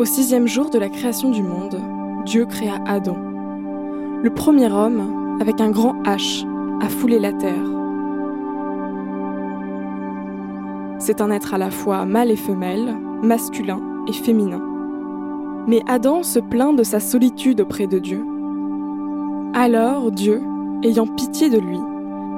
Au 0.00 0.06
sixième 0.06 0.48
jour 0.48 0.70
de 0.70 0.78
la 0.78 0.88
création 0.88 1.28
du 1.28 1.42
monde, 1.42 1.78
Dieu 2.24 2.46
créa 2.46 2.78
Adam, 2.86 3.18
le 4.22 4.30
premier 4.34 4.72
homme 4.72 5.36
avec 5.42 5.60
un 5.60 5.70
grand 5.70 5.92
H 6.04 6.46
à 6.82 6.88
fouler 6.88 7.18
la 7.18 7.34
terre. 7.34 7.70
C'est 10.98 11.20
un 11.20 11.30
être 11.30 11.52
à 11.52 11.58
la 11.58 11.70
fois 11.70 12.06
mâle 12.06 12.30
et 12.30 12.36
femelle, 12.36 12.96
masculin 13.22 13.78
et 14.08 14.14
féminin. 14.14 14.62
Mais 15.66 15.82
Adam 15.86 16.22
se 16.22 16.38
plaint 16.38 16.74
de 16.74 16.82
sa 16.82 16.98
solitude 16.98 17.60
auprès 17.60 17.86
de 17.86 17.98
Dieu. 17.98 18.24
Alors 19.52 20.10
Dieu, 20.12 20.40
ayant 20.82 21.08
pitié 21.08 21.50
de 21.50 21.58
lui, 21.58 21.80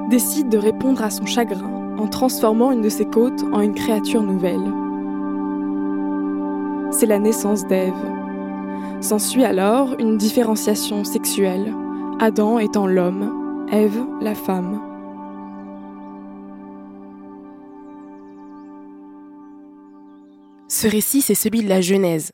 décide 0.09 0.49
de 0.49 0.57
répondre 0.57 1.01
à 1.01 1.09
son 1.09 1.25
chagrin 1.25 1.71
en 1.97 2.07
transformant 2.07 2.73
une 2.73 2.81
de 2.81 2.89
ses 2.89 3.05
côtes 3.05 3.45
en 3.53 3.61
une 3.61 3.73
créature 3.73 4.21
nouvelle. 4.21 4.82
C'est 6.93 7.07
la 7.07 7.17
naissance 7.17 7.65
d'Ève. 7.65 7.93
S'ensuit 9.01 9.43
alors 9.43 9.99
une 9.99 10.17
différenciation 10.17 11.03
sexuelle, 11.03 11.73
Adam 12.19 12.59
étant 12.59 12.85
l'homme, 12.85 13.67
Ève 13.71 13.99
la 14.21 14.35
femme. 14.35 14.79
Ce 20.69 20.87
récit, 20.87 21.21
c'est 21.21 21.35
celui 21.35 21.63
de 21.63 21.69
la 21.69 21.81
Genèse, 21.81 22.31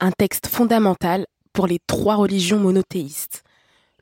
un 0.00 0.10
texte 0.10 0.48
fondamental 0.48 1.26
pour 1.52 1.68
les 1.68 1.78
trois 1.86 2.16
religions 2.16 2.58
monothéistes, 2.58 3.44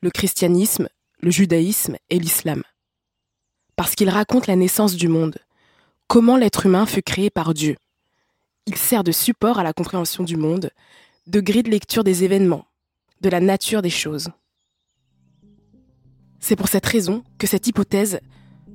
le 0.00 0.10
christianisme, 0.10 0.88
le 1.20 1.30
judaïsme 1.30 1.96
et 2.08 2.18
l'islam. 2.18 2.62
Parce 3.76 3.94
qu'il 3.94 4.08
raconte 4.08 4.46
la 4.46 4.56
naissance 4.56 4.96
du 4.96 5.08
monde, 5.08 5.36
comment 6.08 6.38
l'être 6.38 6.64
humain 6.64 6.86
fut 6.86 7.02
créé 7.02 7.28
par 7.28 7.52
Dieu. 7.52 7.76
Il 8.70 8.76
sert 8.76 9.02
de 9.02 9.10
support 9.10 9.58
à 9.58 9.64
la 9.64 9.72
compréhension 9.72 10.22
du 10.22 10.36
monde, 10.36 10.70
de 11.26 11.40
grille 11.40 11.64
de 11.64 11.70
lecture 11.70 12.04
des 12.04 12.22
événements, 12.22 12.66
de 13.20 13.28
la 13.28 13.40
nature 13.40 13.82
des 13.82 13.90
choses. 13.90 14.28
C'est 16.38 16.54
pour 16.54 16.68
cette 16.68 16.86
raison 16.86 17.24
que 17.36 17.48
cette 17.48 17.66
hypothèse, 17.66 18.20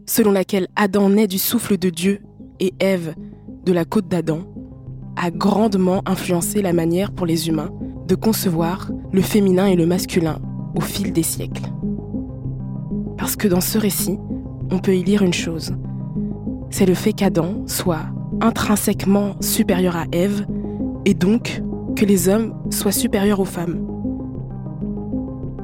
selon 0.06 0.34
laquelle 0.34 0.68
Adam 0.76 1.08
naît 1.08 1.30
du 1.30 1.38
souffle 1.38 1.78
de 1.78 1.90
Dieu 1.90 2.22
et 2.60 2.74
Ève 2.82 3.16
de 3.64 3.72
la 3.72 3.86
côte 3.86 4.10
d'Adam, 4.10 4.42
a 5.16 5.32
grandement 5.32 6.02
influencé 6.06 6.62
la 6.62 6.74
manière 6.74 7.14
pour 7.14 7.26
les 7.26 7.48
humains 7.48 7.72
de 8.06 8.16
concevoir 8.16 8.92
le 9.14 9.22
féminin 9.22 9.68
et 9.68 9.78
le 9.78 9.86
masculin 9.86 10.42
au 10.76 10.82
fil 10.82 11.14
des 11.14 11.24
siècles. 11.24 11.72
Parce 13.18 13.38
que 13.38 13.48
dans 13.48 13.62
ce 13.62 13.78
récit, 13.78 14.20
on 14.72 14.80
peut 14.80 14.98
y 14.98 15.06
lire 15.06 15.22
une 15.22 15.34
chose. 15.34 15.74
C'est 16.70 16.86
le 16.86 16.96
fait 16.96 17.14
qu'Adam 17.14 17.66
soit 17.66 18.08
intrinsèquement 18.42 19.36
supérieur 19.42 19.96
à 19.96 20.06
Ève 20.12 20.46
et 21.06 21.14
donc 21.14 21.62
que 21.96 22.06
les 22.06 22.30
hommes 22.30 22.54
soient 22.70 22.92
supérieurs 22.92 23.40
aux 23.40 23.46
femmes. 23.46 23.86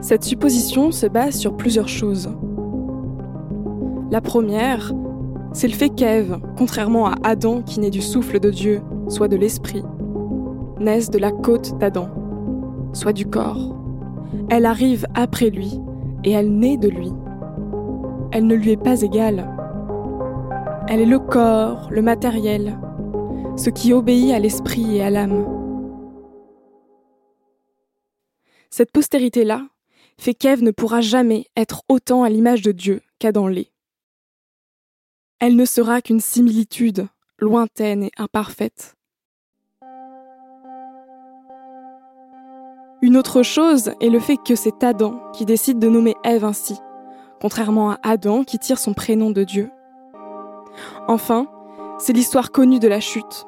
Cette 0.02 0.24
supposition 0.24 0.92
se 0.92 1.06
base 1.06 1.36
sur 1.36 1.56
plusieurs 1.56 1.88
choses. 1.90 2.30
La 4.10 4.22
première, 4.22 4.94
c'est 5.54 5.68
le 5.68 5.74
fait 5.74 5.90
qu'Ève, 5.90 6.40
contrairement 6.58 7.08
à 7.08 7.16
Adam 7.24 7.62
qui 7.62 7.80
naît 7.80 7.90
du 7.90 8.02
souffle 8.02 8.40
de 8.40 8.50
Dieu, 8.50 8.82
soit 9.10 9.28
de 9.28 9.36
l'esprit, 9.36 9.84
naisse 10.80 11.10
de 11.10 11.20
la 11.20 11.32
côte 11.32 11.78
d'Adam, 11.78 12.10
soit 12.94 13.14
du 13.14 13.26
corps. 13.26 13.76
Elle 14.50 14.66
arrive 14.66 15.06
après 15.14 15.50
lui 15.50 15.80
et 16.24 16.32
elle 16.32 16.52
naît 16.58 16.78
de 16.78 16.90
lui. 16.90 17.12
Elle 18.32 18.48
ne 18.48 18.56
lui 18.56 18.72
est 18.72 18.84
pas 18.84 19.02
égale. 19.02 19.48
Elle 20.94 21.00
est 21.00 21.06
le 21.06 21.20
corps, 21.20 21.88
le 21.90 22.02
matériel, 22.02 22.78
ce 23.56 23.70
qui 23.70 23.94
obéit 23.94 24.34
à 24.34 24.40
l'esprit 24.40 24.98
et 24.98 25.02
à 25.02 25.10
l'âme. 25.10 25.48
Cette 28.70 28.92
postérité-là 28.92 29.62
fait 30.18 30.34
qu'Ève 30.34 30.62
ne 30.62 30.72
pourra 30.72 31.00
jamais 31.00 31.46
être 31.56 31.84
autant 31.88 32.24
à 32.24 32.30
l'image 32.30 32.62
de 32.62 32.74
Dieu 32.74 33.00
qu'Adam 33.20 33.48
l'est. 33.48 33.72
Elle 35.40 35.56
ne 35.56 35.64
sera 35.64 36.02
qu'une 36.02 36.20
similitude 36.20 37.08
lointaine 37.40 38.04
et 38.04 38.12
imparfaite. 38.18 38.98
Une 43.02 43.16
autre 43.16 43.44
chose 43.44 43.94
est 44.02 44.10
le 44.10 44.20
fait 44.20 44.36
que 44.36 44.56
c'est 44.56 44.84
Adam 44.84 45.22
qui 45.32 45.46
décide 45.46 45.80
de 45.80 45.88
nommer 45.88 46.16
Ève 46.26 46.44
ainsi, 46.44 46.76
contrairement 47.40 47.92
à 47.92 48.00
Adam 48.04 48.44
qui 48.44 48.60
tire 48.60 48.78
son 48.78 48.94
prénom 48.94 49.32
de 49.32 49.46
Dieu. 49.46 49.72
Enfin, 51.08 51.48
c'est 51.98 52.14
l'histoire 52.14 52.52
connue 52.52 52.80
de 52.80 52.88
la 52.88 53.00
chute, 53.00 53.46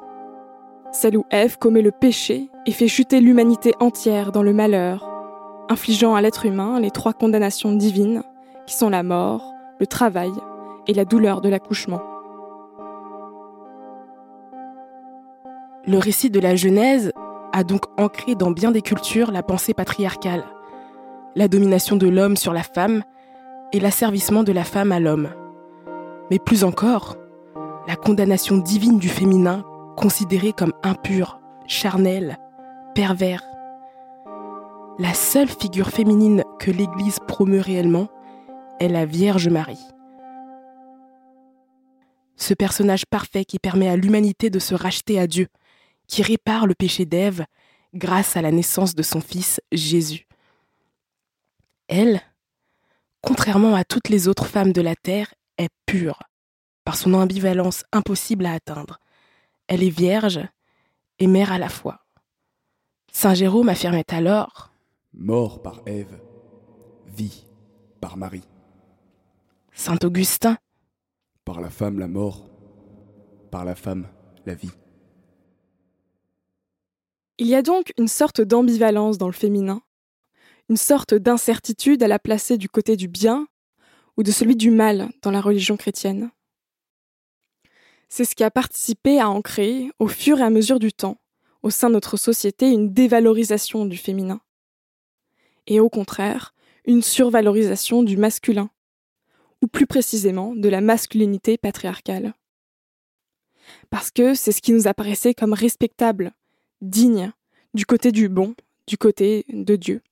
celle 0.92 1.16
où 1.16 1.24
Ève 1.30 1.58
commet 1.58 1.82
le 1.82 1.90
péché 1.90 2.50
et 2.66 2.72
fait 2.72 2.88
chuter 2.88 3.20
l'humanité 3.20 3.74
entière 3.80 4.32
dans 4.32 4.42
le 4.42 4.52
malheur, 4.52 5.10
infligeant 5.68 6.14
à 6.14 6.20
l'être 6.20 6.46
humain 6.46 6.78
les 6.80 6.90
trois 6.90 7.12
condamnations 7.12 7.72
divines, 7.72 8.22
qui 8.66 8.74
sont 8.74 8.90
la 8.90 9.02
mort, 9.02 9.52
le 9.80 9.86
travail 9.86 10.32
et 10.86 10.94
la 10.94 11.04
douleur 11.04 11.40
de 11.40 11.48
l'accouchement. 11.48 12.00
Le 15.86 15.98
récit 15.98 16.30
de 16.30 16.40
la 16.40 16.56
Genèse 16.56 17.12
a 17.52 17.62
donc 17.62 17.82
ancré 17.98 18.34
dans 18.34 18.50
bien 18.50 18.70
des 18.70 18.80
cultures 18.80 19.32
la 19.32 19.42
pensée 19.42 19.74
patriarcale, 19.74 20.44
la 21.36 21.48
domination 21.48 21.96
de 21.96 22.08
l'homme 22.08 22.36
sur 22.36 22.52
la 22.52 22.62
femme 22.62 23.02
et 23.72 23.80
l'asservissement 23.80 24.44
de 24.44 24.52
la 24.52 24.64
femme 24.64 24.92
à 24.92 25.00
l'homme. 25.00 25.28
Mais 26.30 26.38
plus 26.38 26.64
encore, 26.64 27.16
la 27.86 27.96
condamnation 27.96 28.56
divine 28.56 28.98
du 28.98 29.08
féminin 29.08 29.64
considéré 29.96 30.52
comme 30.52 30.72
impur, 30.82 31.40
charnel, 31.66 32.38
pervers. 32.94 33.44
La 34.98 35.12
seule 35.12 35.48
figure 35.48 35.88
féminine 35.88 36.44
que 36.58 36.70
l'Église 36.70 37.18
promeut 37.26 37.60
réellement 37.60 38.08
est 38.80 38.88
la 38.88 39.04
Vierge 39.04 39.48
Marie. 39.48 39.84
Ce 42.36 42.54
personnage 42.54 43.06
parfait 43.06 43.44
qui 43.44 43.58
permet 43.58 43.88
à 43.88 43.96
l'humanité 43.96 44.50
de 44.50 44.58
se 44.58 44.74
racheter 44.74 45.18
à 45.18 45.26
Dieu, 45.26 45.48
qui 46.06 46.22
répare 46.22 46.66
le 46.66 46.74
péché 46.74 47.06
d'Ève 47.06 47.44
grâce 47.94 48.36
à 48.36 48.42
la 48.42 48.50
naissance 48.50 48.94
de 48.94 49.02
son 49.02 49.20
fils 49.20 49.60
Jésus. 49.72 50.26
Elle, 51.88 52.20
contrairement 53.20 53.74
à 53.74 53.84
toutes 53.84 54.08
les 54.08 54.26
autres 54.26 54.46
femmes 54.46 54.72
de 54.72 54.80
la 54.80 54.96
terre, 54.96 55.34
est 55.58 55.70
pure, 55.86 56.18
par 56.84 56.96
son 56.96 57.14
ambivalence 57.14 57.84
impossible 57.92 58.46
à 58.46 58.52
atteindre. 58.52 59.00
Elle 59.66 59.82
est 59.82 59.90
vierge 59.90 60.40
et 61.18 61.26
mère 61.26 61.52
à 61.52 61.58
la 61.58 61.68
fois. 61.68 62.00
Saint 63.12 63.34
Jérôme 63.34 63.68
affirmait 63.68 64.12
alors 64.12 64.70
Mort 65.12 65.62
par 65.62 65.80
Ève, 65.86 66.20
vie 67.06 67.46
par 68.00 68.16
Marie. 68.16 68.48
Saint 69.72 69.98
Augustin 70.02 70.58
Par 71.44 71.60
la 71.60 71.70
femme 71.70 71.98
la 71.98 72.08
mort, 72.08 72.50
par 73.50 73.64
la 73.64 73.74
femme 73.74 74.08
la 74.44 74.54
vie. 74.54 74.72
Il 77.38 77.46
y 77.46 77.54
a 77.54 77.62
donc 77.62 77.92
une 77.98 78.08
sorte 78.08 78.40
d'ambivalence 78.40 79.18
dans 79.18 79.26
le 79.26 79.32
féminin, 79.32 79.80
une 80.68 80.76
sorte 80.76 81.14
d'incertitude 81.14 82.02
à 82.02 82.08
la 82.08 82.18
placer 82.18 82.58
du 82.58 82.68
côté 82.68 82.96
du 82.96 83.08
bien 83.08 83.46
ou 84.16 84.22
de 84.22 84.30
celui 84.30 84.56
du 84.56 84.70
mal 84.70 85.10
dans 85.22 85.30
la 85.30 85.40
religion 85.40 85.76
chrétienne. 85.76 86.30
C'est 88.16 88.24
ce 88.24 88.36
qui 88.36 88.44
a 88.44 88.50
participé 88.52 89.18
à 89.18 89.28
ancrer, 89.28 89.90
au 89.98 90.06
fur 90.06 90.38
et 90.38 90.44
à 90.44 90.48
mesure 90.48 90.78
du 90.78 90.92
temps, 90.92 91.18
au 91.64 91.70
sein 91.70 91.88
de 91.88 91.94
notre 91.94 92.16
société, 92.16 92.70
une 92.70 92.92
dévalorisation 92.92 93.86
du 93.86 93.96
féminin. 93.96 94.40
Et 95.66 95.80
au 95.80 95.88
contraire, 95.88 96.54
une 96.86 97.02
survalorisation 97.02 98.04
du 98.04 98.16
masculin, 98.16 98.70
ou 99.62 99.66
plus 99.66 99.88
précisément 99.88 100.54
de 100.54 100.68
la 100.68 100.80
masculinité 100.80 101.58
patriarcale. 101.58 102.34
Parce 103.90 104.12
que 104.12 104.36
c'est 104.36 104.52
ce 104.52 104.62
qui 104.62 104.70
nous 104.70 104.86
apparaissait 104.86 105.34
comme 105.34 105.52
respectable, 105.52 106.34
digne, 106.82 107.32
du 107.74 107.84
côté 107.84 108.12
du 108.12 108.28
bon, 108.28 108.54
du 108.86 108.96
côté 108.96 109.44
de 109.48 109.74
Dieu. 109.74 110.02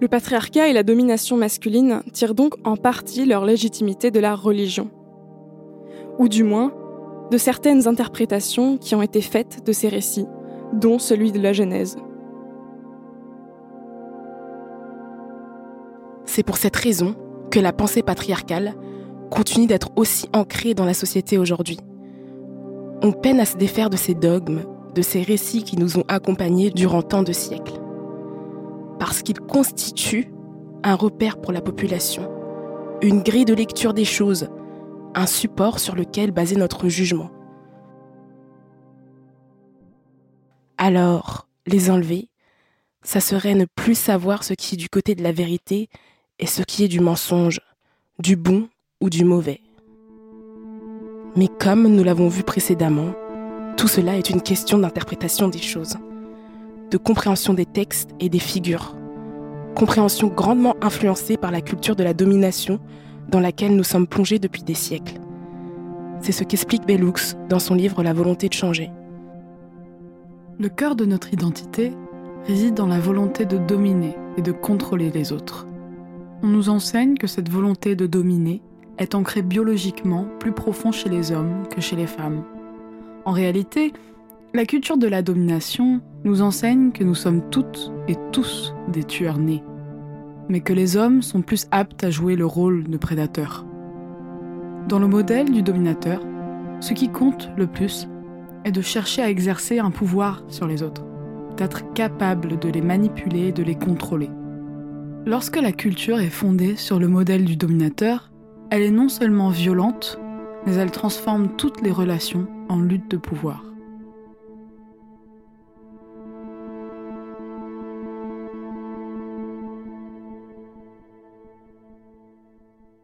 Le 0.00 0.06
patriarcat 0.06 0.68
et 0.68 0.72
la 0.72 0.84
domination 0.84 1.36
masculine 1.36 2.02
tirent 2.12 2.34
donc 2.34 2.54
en 2.64 2.76
partie 2.76 3.26
leur 3.26 3.44
légitimité 3.44 4.12
de 4.12 4.20
la 4.20 4.36
religion, 4.36 4.90
ou 6.18 6.28
du 6.28 6.44
moins 6.44 6.72
de 7.32 7.36
certaines 7.36 7.88
interprétations 7.88 8.78
qui 8.78 8.94
ont 8.94 9.02
été 9.02 9.20
faites 9.20 9.66
de 9.66 9.72
ces 9.72 9.88
récits, 9.88 10.26
dont 10.72 11.00
celui 11.00 11.32
de 11.32 11.40
la 11.40 11.52
Genèse. 11.52 11.96
C'est 16.26 16.44
pour 16.44 16.58
cette 16.58 16.76
raison 16.76 17.16
que 17.50 17.58
la 17.58 17.72
pensée 17.72 18.02
patriarcale 18.02 18.74
continue 19.30 19.66
d'être 19.66 19.90
aussi 19.96 20.28
ancrée 20.32 20.74
dans 20.74 20.84
la 20.84 20.94
société 20.94 21.38
aujourd'hui. 21.38 21.78
On 23.02 23.10
peine 23.10 23.40
à 23.40 23.44
se 23.44 23.56
défaire 23.56 23.90
de 23.90 23.96
ces 23.96 24.14
dogmes, 24.14 24.60
de 24.94 25.02
ces 25.02 25.22
récits 25.22 25.64
qui 25.64 25.76
nous 25.76 25.98
ont 25.98 26.04
accompagnés 26.06 26.70
durant 26.70 27.02
tant 27.02 27.24
de 27.24 27.32
siècles. 27.32 27.80
Parce 29.08 29.22
qu'ils 29.22 29.40
constituent 29.40 30.30
un 30.84 30.94
repère 30.94 31.40
pour 31.40 31.50
la 31.50 31.62
population, 31.62 32.30
une 33.00 33.22
grille 33.22 33.46
de 33.46 33.54
lecture 33.54 33.94
des 33.94 34.04
choses, 34.04 34.50
un 35.14 35.24
support 35.24 35.78
sur 35.78 35.94
lequel 35.94 36.30
baser 36.30 36.56
notre 36.56 36.90
jugement. 36.90 37.30
Alors, 40.76 41.48
les 41.66 41.88
enlever, 41.90 42.28
ça 43.02 43.20
serait 43.20 43.54
ne 43.54 43.64
plus 43.64 43.94
savoir 43.94 44.44
ce 44.44 44.52
qui 44.52 44.74
est 44.74 44.78
du 44.78 44.90
côté 44.90 45.14
de 45.14 45.22
la 45.22 45.32
vérité 45.32 45.88
et 46.38 46.46
ce 46.46 46.60
qui 46.60 46.84
est 46.84 46.88
du 46.88 47.00
mensonge, 47.00 47.62
du 48.18 48.36
bon 48.36 48.68
ou 49.00 49.08
du 49.08 49.24
mauvais. 49.24 49.62
Mais 51.34 51.48
comme 51.48 51.88
nous 51.88 52.04
l'avons 52.04 52.28
vu 52.28 52.42
précédemment, 52.42 53.14
tout 53.78 53.88
cela 53.88 54.18
est 54.18 54.28
une 54.28 54.42
question 54.42 54.76
d'interprétation 54.76 55.48
des 55.48 55.62
choses, 55.62 55.96
de 56.90 56.98
compréhension 56.98 57.54
des 57.54 57.64
textes 57.64 58.10
et 58.20 58.28
des 58.28 58.38
figures, 58.38 58.97
compréhension 59.78 60.26
grandement 60.26 60.74
influencée 60.82 61.36
par 61.36 61.52
la 61.52 61.60
culture 61.60 61.94
de 61.94 62.02
la 62.02 62.12
domination 62.12 62.80
dans 63.28 63.38
laquelle 63.38 63.76
nous 63.76 63.84
sommes 63.84 64.08
plongés 64.08 64.40
depuis 64.40 64.64
des 64.64 64.74
siècles. 64.74 65.20
C'est 66.20 66.32
ce 66.32 66.42
qu'explique 66.42 66.84
Bellux 66.84 67.36
dans 67.48 67.60
son 67.60 67.76
livre 67.76 68.02
La 68.02 68.12
volonté 68.12 68.48
de 68.48 68.54
changer. 68.54 68.90
Le 70.58 70.68
cœur 70.68 70.96
de 70.96 71.04
notre 71.04 71.32
identité 71.32 71.92
réside 72.48 72.74
dans 72.74 72.88
la 72.88 72.98
volonté 72.98 73.44
de 73.44 73.56
dominer 73.56 74.16
et 74.36 74.42
de 74.42 74.50
contrôler 74.50 75.12
les 75.12 75.32
autres. 75.32 75.68
On 76.42 76.48
nous 76.48 76.70
enseigne 76.70 77.16
que 77.16 77.28
cette 77.28 77.48
volonté 77.48 77.94
de 77.94 78.08
dominer 78.08 78.62
est 78.98 79.14
ancrée 79.14 79.42
biologiquement 79.42 80.26
plus 80.40 80.52
profond 80.52 80.90
chez 80.90 81.08
les 81.08 81.30
hommes 81.30 81.68
que 81.70 81.80
chez 81.80 81.94
les 81.94 82.08
femmes. 82.08 82.42
En 83.24 83.30
réalité, 83.30 83.92
la 84.54 84.66
culture 84.66 84.98
de 84.98 85.06
la 85.06 85.22
domination 85.22 86.00
nous 86.24 86.42
enseigne 86.42 86.90
que 86.92 87.04
nous 87.04 87.14
sommes 87.14 87.48
toutes 87.50 87.92
et 88.08 88.16
tous 88.32 88.74
des 88.88 89.04
tueurs 89.04 89.38
nés, 89.38 89.62
mais 90.48 90.60
que 90.60 90.72
les 90.72 90.96
hommes 90.96 91.22
sont 91.22 91.42
plus 91.42 91.66
aptes 91.70 92.04
à 92.04 92.10
jouer 92.10 92.36
le 92.36 92.46
rôle 92.46 92.84
de 92.84 92.96
prédateur. 92.96 93.64
Dans 94.88 94.98
le 94.98 95.06
modèle 95.06 95.50
du 95.52 95.62
dominateur, 95.62 96.22
ce 96.80 96.92
qui 96.92 97.08
compte 97.08 97.50
le 97.56 97.66
plus 97.66 98.08
est 98.64 98.72
de 98.72 98.80
chercher 98.80 99.22
à 99.22 99.30
exercer 99.30 99.78
un 99.78 99.90
pouvoir 99.90 100.42
sur 100.48 100.66
les 100.66 100.82
autres, 100.82 101.04
d'être 101.56 101.92
capable 101.92 102.58
de 102.58 102.68
les 102.68 102.82
manipuler 102.82 103.48
et 103.48 103.52
de 103.52 103.62
les 103.62 103.74
contrôler. 103.74 104.30
Lorsque 105.26 105.60
la 105.60 105.72
culture 105.72 106.20
est 106.20 106.30
fondée 106.30 106.76
sur 106.76 106.98
le 106.98 107.08
modèle 107.08 107.44
du 107.44 107.56
dominateur, 107.56 108.30
elle 108.70 108.82
est 108.82 108.90
non 108.90 109.08
seulement 109.08 109.50
violente, 109.50 110.18
mais 110.66 110.74
elle 110.74 110.90
transforme 110.90 111.48
toutes 111.56 111.82
les 111.82 111.90
relations 111.90 112.46
en 112.68 112.80
lutte 112.80 113.10
de 113.10 113.16
pouvoir. 113.16 113.67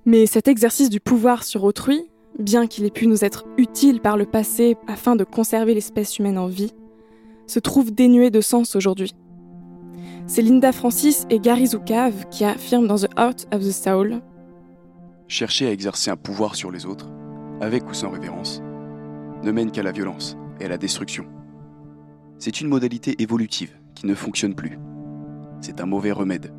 Mais 0.07 0.27
cet 0.27 0.49
exercice 0.49 0.91
du 0.91 1.01
pouvoir 1.01 1.45
sur 1.45 1.65
autrui 1.65 2.09
bien 2.39 2.67
qu'il 2.67 2.85
ait 2.85 2.91
pu 2.91 3.07
nous 3.07 3.25
être 3.25 3.45
utile 3.57 4.01
par 4.01 4.17
le 4.17 4.27
passé 4.27 4.77
afin 4.87 5.17
de 5.17 5.25
conserver 5.25 5.75
l'espèce 5.75 6.19
humaine 6.19 6.39
en 6.39 6.47
vie, 6.47 6.73
se 7.47 7.59
trouve 7.59 7.93
dénué 7.93 8.31
de 8.31 8.41
sens 8.41 8.77
aujourd'hui. 8.77 9.15
C'est 10.27 10.43
Linda 10.43 10.73
Francis 10.73 11.27
et 11.31 11.39
Gary 11.39 11.69
Zukav 11.69 12.29
qui 12.31 12.45
affirment 12.45 12.87
dans 12.87 12.99
The 12.99 13.09
Art 13.17 13.37
of 13.53 13.61
the 13.61 13.71
Soul 13.71 14.21
Chercher 15.29 15.69
à 15.69 15.73
exercer 15.73 16.11
un 16.11 16.17
pouvoir 16.17 16.55
sur 16.55 16.71
les 16.71 16.87
autres, 16.87 17.11
avec 17.61 17.89
ou 17.89 17.95
sans 17.95 18.11
révérence, 18.11 18.63
ne 19.43 19.53
mène 19.53 19.71
qu'à 19.71 19.83
la 19.83 19.93
violence 19.93 20.37
et 20.61 20.65
à 20.65 20.69
la 20.69 20.79
destruction. 20.79 21.27
C'est 22.39 22.61
une 22.61 22.69
modalité 22.69 23.23
évolutive 23.23 23.73
qui 23.95 24.07
ne 24.07 24.15
fonctionne 24.15 24.55
plus. 24.55 24.79
C'est 25.61 25.81
un 25.81 25.87
mauvais 25.87 26.13
remède, 26.13 26.53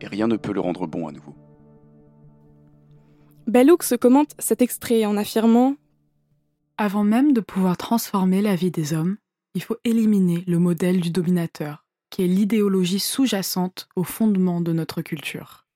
et 0.00 0.06
rien 0.06 0.28
ne 0.28 0.36
peut 0.36 0.52
le 0.52 0.60
rendre 0.60 0.86
bon 0.86 1.08
à 1.08 1.12
nouveau. 1.12 1.34
Bellouk 3.46 3.82
se 3.82 3.94
commente 3.94 4.34
cet 4.38 4.62
extrait 4.62 5.04
en 5.04 5.18
affirmant 5.18 5.76
Avant 6.78 7.04
même 7.04 7.34
de 7.34 7.42
pouvoir 7.42 7.76
transformer 7.76 8.40
la 8.40 8.56
vie 8.56 8.70
des 8.70 8.94
hommes, 8.94 9.16
il 9.54 9.62
faut 9.62 9.76
éliminer 9.84 10.44
le 10.46 10.58
modèle 10.58 11.00
du 11.00 11.10
dominateur, 11.10 11.84
qui 12.08 12.22
est 12.22 12.26
l'idéologie 12.26 12.98
sous-jacente 12.98 13.88
au 13.96 14.02
fondement 14.02 14.62
de 14.62 14.72
notre 14.72 15.02
culture. 15.02 15.66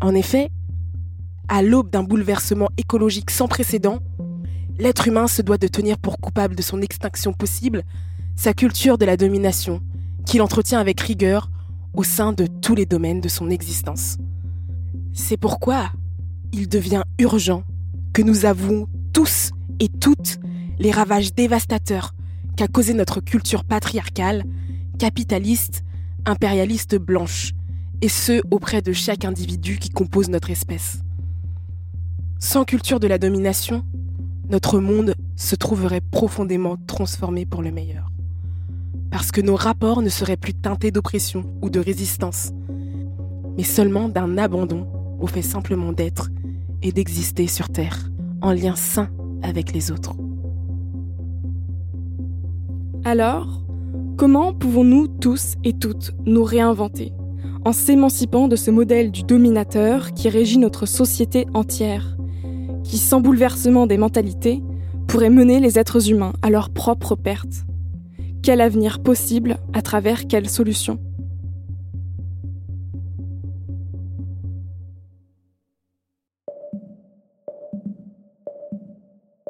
En 0.00 0.14
effet, 0.14 0.50
à 1.48 1.62
l'aube 1.62 1.90
d'un 1.90 2.04
bouleversement 2.04 2.70
écologique 2.76 3.32
sans 3.32 3.48
précédent, 3.48 3.98
l'être 4.78 5.08
humain 5.08 5.26
se 5.26 5.42
doit 5.42 5.58
de 5.58 5.66
tenir 5.66 5.98
pour 5.98 6.20
coupable 6.20 6.54
de 6.54 6.62
son 6.62 6.80
extinction 6.80 7.32
possible 7.32 7.82
sa 8.36 8.54
culture 8.54 8.98
de 8.98 9.04
la 9.04 9.16
domination, 9.16 9.82
qu'il 10.24 10.42
entretient 10.42 10.78
avec 10.78 11.00
rigueur 11.00 11.50
au 11.94 12.02
sein 12.02 12.32
de 12.32 12.46
tous 12.46 12.74
les 12.74 12.86
domaines 12.86 13.20
de 13.20 13.28
son 13.28 13.50
existence. 13.50 14.16
C'est 15.12 15.36
pourquoi 15.36 15.90
il 16.52 16.68
devient 16.68 17.02
urgent 17.18 17.64
que 18.12 18.22
nous 18.22 18.44
avouons 18.44 18.86
tous 19.12 19.50
et 19.78 19.88
toutes 19.88 20.38
les 20.78 20.90
ravages 20.90 21.34
dévastateurs 21.34 22.14
qu'a 22.56 22.68
causé 22.68 22.94
notre 22.94 23.20
culture 23.20 23.64
patriarcale, 23.64 24.44
capitaliste, 24.98 25.84
impérialiste 26.26 26.96
blanche, 26.96 27.52
et 28.02 28.08
ce 28.08 28.40
auprès 28.50 28.82
de 28.82 28.92
chaque 28.92 29.24
individu 29.24 29.78
qui 29.78 29.90
compose 29.90 30.30
notre 30.30 30.50
espèce. 30.50 31.02
Sans 32.38 32.64
culture 32.64 33.00
de 33.00 33.06
la 33.06 33.18
domination, 33.18 33.84
notre 34.48 34.80
monde 34.80 35.14
se 35.36 35.54
trouverait 35.54 36.00
profondément 36.00 36.76
transformé 36.86 37.44
pour 37.44 37.62
le 37.62 37.70
meilleur 37.70 38.09
parce 39.10 39.32
que 39.32 39.40
nos 39.40 39.56
rapports 39.56 40.02
ne 40.02 40.08
seraient 40.08 40.36
plus 40.36 40.54
teintés 40.54 40.90
d'oppression 40.90 41.44
ou 41.62 41.70
de 41.70 41.80
résistance, 41.80 42.52
mais 43.56 43.64
seulement 43.64 44.08
d'un 44.08 44.38
abandon 44.38 44.86
au 45.20 45.26
fait 45.26 45.42
simplement 45.42 45.92
d'être 45.92 46.30
et 46.82 46.92
d'exister 46.92 47.46
sur 47.46 47.68
Terre, 47.68 48.10
en 48.40 48.52
lien 48.52 48.76
sain 48.76 49.08
avec 49.42 49.72
les 49.72 49.90
autres. 49.90 50.14
Alors, 53.04 53.62
comment 54.16 54.54
pouvons-nous 54.54 55.08
tous 55.08 55.54
et 55.64 55.72
toutes 55.72 56.12
nous 56.26 56.44
réinventer 56.44 57.12
en 57.64 57.72
s'émancipant 57.72 58.48
de 58.48 58.56
ce 58.56 58.70
modèle 58.70 59.10
du 59.10 59.22
dominateur 59.22 60.12
qui 60.12 60.28
régit 60.28 60.58
notre 60.58 60.86
société 60.86 61.46
entière, 61.52 62.16
qui, 62.84 62.96
sans 62.96 63.20
bouleversement 63.20 63.86
des 63.86 63.98
mentalités, 63.98 64.62
pourrait 65.06 65.30
mener 65.30 65.60
les 65.60 65.78
êtres 65.78 66.10
humains 66.10 66.32
à 66.40 66.48
leur 66.48 66.70
propre 66.70 67.16
perte? 67.16 67.66
Quel 68.42 68.60
avenir 68.60 69.02
possible 69.02 69.58
à 69.72 69.82
travers 69.82 70.26
quelle 70.26 70.48
solution? 70.48 70.98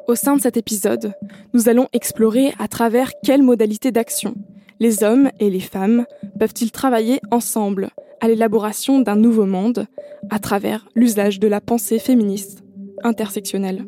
Au 0.07 0.15
sein 0.15 0.35
de 0.35 0.41
cet 0.41 0.57
épisode, 0.57 1.13
nous 1.53 1.69
allons 1.69 1.87
explorer 1.93 2.53
à 2.59 2.67
travers 2.67 3.11
quelles 3.23 3.43
modalités 3.43 3.91
d'action 3.91 4.35
les 4.81 5.03
hommes 5.03 5.29
et 5.39 5.51
les 5.51 5.59
femmes 5.59 6.05
peuvent-ils 6.39 6.71
travailler 6.71 7.21
ensemble 7.29 7.91
à 8.19 8.27
l'élaboration 8.27 8.99
d'un 8.99 9.15
nouveau 9.15 9.45
monde 9.45 9.85
à 10.31 10.39
travers 10.39 10.89
l'usage 10.95 11.39
de 11.39 11.47
la 11.47 11.61
pensée 11.61 11.99
féministe 11.99 12.63
intersectionnelle. 13.03 13.85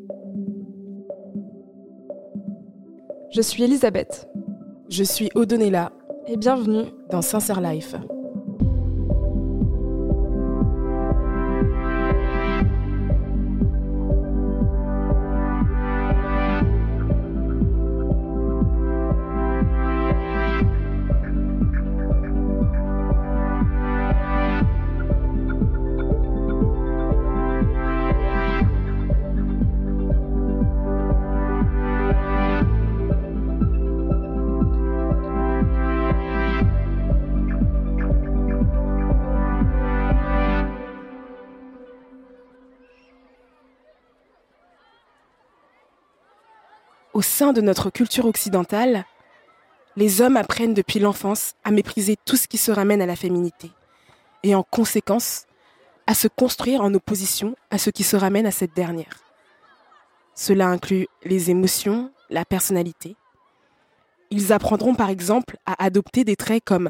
Je 3.32 3.42
suis 3.42 3.64
Elisabeth, 3.64 4.28
je 4.94 5.04
suis 5.04 5.32
Odonella 5.34 5.92
et 6.28 6.38
bienvenue 6.38 6.86
dans 7.10 7.24
Sincere 7.24 7.62
Life. 7.62 7.96
Au 47.14 47.22
sein 47.22 47.54
de 47.54 47.62
notre 47.62 47.92
culture 47.92 48.26
occidentale, 48.26 49.06
les 49.96 50.22
hommes 50.22 50.36
apprennent 50.36 50.74
depuis 50.74 50.98
l'enfance 50.98 51.54
à 51.64 51.70
mépriser 51.70 52.18
tout 52.26 52.36
ce 52.36 52.48
qui 52.48 52.58
se 52.58 52.72
ramène 52.72 53.04
à 53.04 53.06
la 53.06 53.16
féminité, 53.16 53.70
et 54.42 54.56
en 54.56 54.64
conséquence, 54.64 55.46
à 56.08 56.16
se 56.16 56.28
construire 56.28 56.82
en 56.82 56.92
opposition 56.96 57.56
à 57.70 57.78
ce 57.78 57.92
qui 57.92 58.04
se 58.04 58.16
ramène 58.16 58.48
à 58.48 58.52
cette 58.52 58.76
dernière. 58.76 59.20
Cela 60.34 60.68
inclut 60.68 61.06
les 61.24 61.52
émotions, 61.52 62.12
la 62.32 62.46
personnalité. 62.46 63.16
Ils 64.32 64.52
apprendront 64.52 64.96
par 64.96 65.12
exemple 65.12 65.58
à 65.68 65.84
adopter 65.84 66.24
des 66.24 66.36
traits 66.36 66.64
comme 66.66 66.90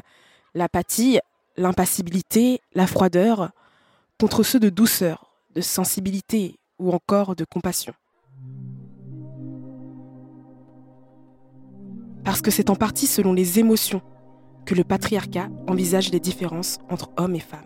l'apathie, 0.54 1.20
l'impassibilité, 1.58 2.62
la 2.72 2.86
froideur, 2.86 3.50
contre 4.18 4.42
ceux 4.42 4.58
de 4.58 4.70
douceur, 4.70 5.34
de 5.54 5.60
sensibilité 5.60 6.58
ou 6.78 6.92
encore 6.92 7.36
de 7.36 7.44
compassion. 7.44 7.92
Parce 12.24 12.40
que 12.40 12.50
c'est 12.50 12.70
en 12.70 12.74
partie 12.74 13.06
selon 13.06 13.32
les 13.32 13.58
émotions 13.58 14.02
que 14.64 14.74
le 14.74 14.84
patriarcat 14.84 15.48
envisage 15.66 16.10
les 16.10 16.20
différences 16.20 16.78
entre 16.90 17.10
hommes 17.16 17.34
et 17.34 17.40
femmes. 17.40 17.60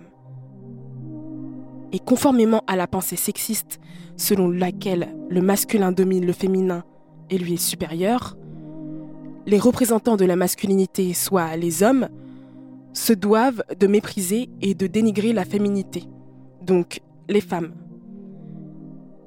Et 1.92 2.00
conformément 2.00 2.62
à 2.66 2.76
la 2.76 2.86
pensée 2.86 3.16
sexiste 3.16 3.80
selon 4.16 4.50
laquelle 4.50 5.14
le 5.30 5.40
masculin 5.40 5.92
domine 5.92 6.26
le 6.26 6.32
féminin 6.32 6.84
et 7.30 7.38
lui 7.38 7.54
est 7.54 7.56
supérieur, 7.56 8.36
les 9.46 9.58
représentants 9.58 10.16
de 10.16 10.24
la 10.24 10.36
masculinité, 10.36 11.14
soit 11.14 11.56
les 11.56 11.82
hommes, 11.82 12.08
se 12.92 13.12
doivent 13.12 13.62
de 13.78 13.86
mépriser 13.86 14.50
et 14.60 14.74
de 14.74 14.86
dénigrer 14.86 15.32
la 15.32 15.44
féminité, 15.44 16.04
donc 16.62 17.00
les 17.28 17.40
femmes. 17.40 17.72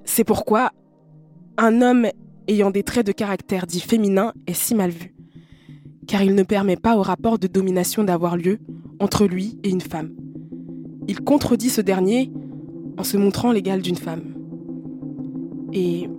C'est 0.03 0.23
pourquoi 0.23 0.71
un 1.57 1.81
homme 1.81 2.07
ayant 2.47 2.69
des 2.69 2.83
traits 2.83 3.05
de 3.05 3.11
caractère 3.11 3.65
dits 3.65 3.79
féminins 3.79 4.33
est 4.45 4.53
si 4.53 4.75
mal 4.75 4.91
vu, 4.91 5.15
car 6.07 6.23
il 6.23 6.35
ne 6.35 6.43
permet 6.43 6.75
pas 6.75 6.97
au 6.97 7.01
rapport 7.01 7.39
de 7.39 7.47
domination 7.47 8.03
d'avoir 8.03 8.37
lieu 8.37 8.59
entre 8.99 9.25
lui 9.25 9.57
et 9.63 9.69
une 9.69 9.81
femme. 9.81 10.11
Il 11.07 11.21
contredit 11.21 11.69
ce 11.69 11.81
dernier 11.81 12.31
en 12.97 13.03
se 13.03 13.17
montrant 13.17 13.51
l'égal 13.51 13.81
d'une 13.81 13.95
femme. 13.95 14.23
Et 15.73 16.09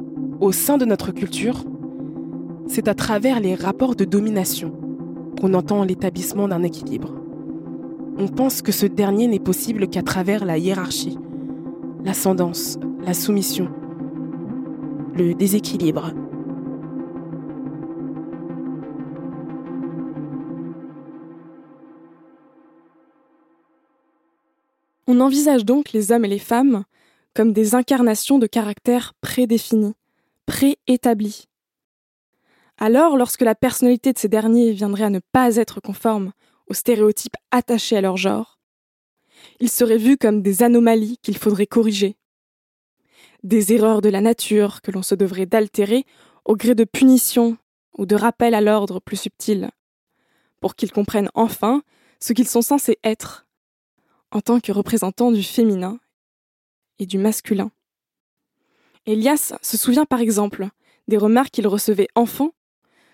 au 0.41 0.53
sein 0.53 0.79
de 0.79 0.85
notre 0.85 1.12
culture, 1.12 1.65
c'est 2.67 2.89
à 2.89 2.95
travers 2.95 3.41
les 3.41 3.55
rapports 3.55 3.95
de 3.95 4.05
domination 4.05 4.73
qu'on 5.41 5.55
entend 5.55 5.85
l'établissement 5.85 6.49
d'un 6.49 6.62
équilibre. 6.62 7.15
On 8.19 8.29
pense 8.29 8.62
que 8.62 8.73
ce 8.73 8.87
dernier 8.87 9.27
n'est 9.27 9.39
possible 9.39 9.89
qu'à 9.89 10.03
travers 10.03 10.45
la 10.45 10.59
hiérarchie, 10.59 11.19
l'ascendance, 12.05 12.79
la 13.05 13.15
soumission, 13.15 13.69
le 15.15 15.35
déséquilibre. 15.35 16.12
On 25.07 25.21
envisage 25.21 25.65
donc 25.65 25.93
les 25.93 26.13
hommes 26.13 26.25
et 26.25 26.29
les 26.29 26.39
femmes 26.39 26.85
comme 27.35 27.53
des 27.53 27.75
incarnations 27.75 28.39
de 28.39 28.47
caractères 28.47 29.15
prédéfinis, 29.21 29.95
préétablis. 30.47 31.49
Alors, 32.79 33.17
lorsque 33.17 33.43
la 33.43 33.55
personnalité 33.55 34.13
de 34.13 34.19
ces 34.19 34.29
derniers 34.29 34.73
viendrait 34.73 35.05
à 35.05 35.11
ne 35.11 35.21
pas 35.33 35.57
être 35.57 35.81
conforme 35.81 36.33
aux 36.69 36.75
stéréotypes 36.75 37.37
attachés 37.51 37.97
à 37.97 38.01
leur 38.01 38.17
genre, 38.17 38.59
ils 39.61 39.71
seraient 39.71 39.99
vus 39.99 40.17
comme 40.17 40.43
des 40.43 40.63
anomalies 40.63 41.19
qu'il 41.23 41.37
faudrait 41.37 41.67
corriger, 41.67 42.17
des 43.43 43.73
erreurs 43.73 44.03
de 44.03 44.09
la 44.09 44.21
nature 44.21 44.83
que 44.83 44.91
l'on 44.91 45.03
se 45.03 45.15
devrait 45.15 45.47
d'altérer 45.47 46.05
au 46.45 46.55
gré 46.57 46.75
de 46.75 46.85
punitions 46.85 47.57
ou 47.99 48.07
de 48.07 48.15
rappels 48.15 48.55
à 48.55 48.61
l'ordre 48.61 49.01
plus 49.01 49.17
subtil, 49.17 49.71
pour 50.61 50.77
qu'ils 50.77 50.93
comprennent 50.93 51.31
enfin 51.35 51.83
ce 52.21 52.33
qu'ils 52.33 52.49
sont 52.49 52.63
censés 52.63 52.99
être 53.03 53.47
en 54.33 54.41
tant 54.41 54.61
que 54.61 54.73
représentants 54.73 55.31
du 55.31 55.43
féminin 55.43 55.99
et 56.99 57.07
du 57.07 57.19
masculin. 57.19 57.71
Elias 59.07 59.55
se 59.62 59.77
souvient 59.77 60.07
par 60.07 60.21
exemple 60.21 60.69
des 61.09 61.17
remarques 61.17 61.51
qu'il 61.51 61.67
recevait 61.67 62.09
enfant 62.15 62.53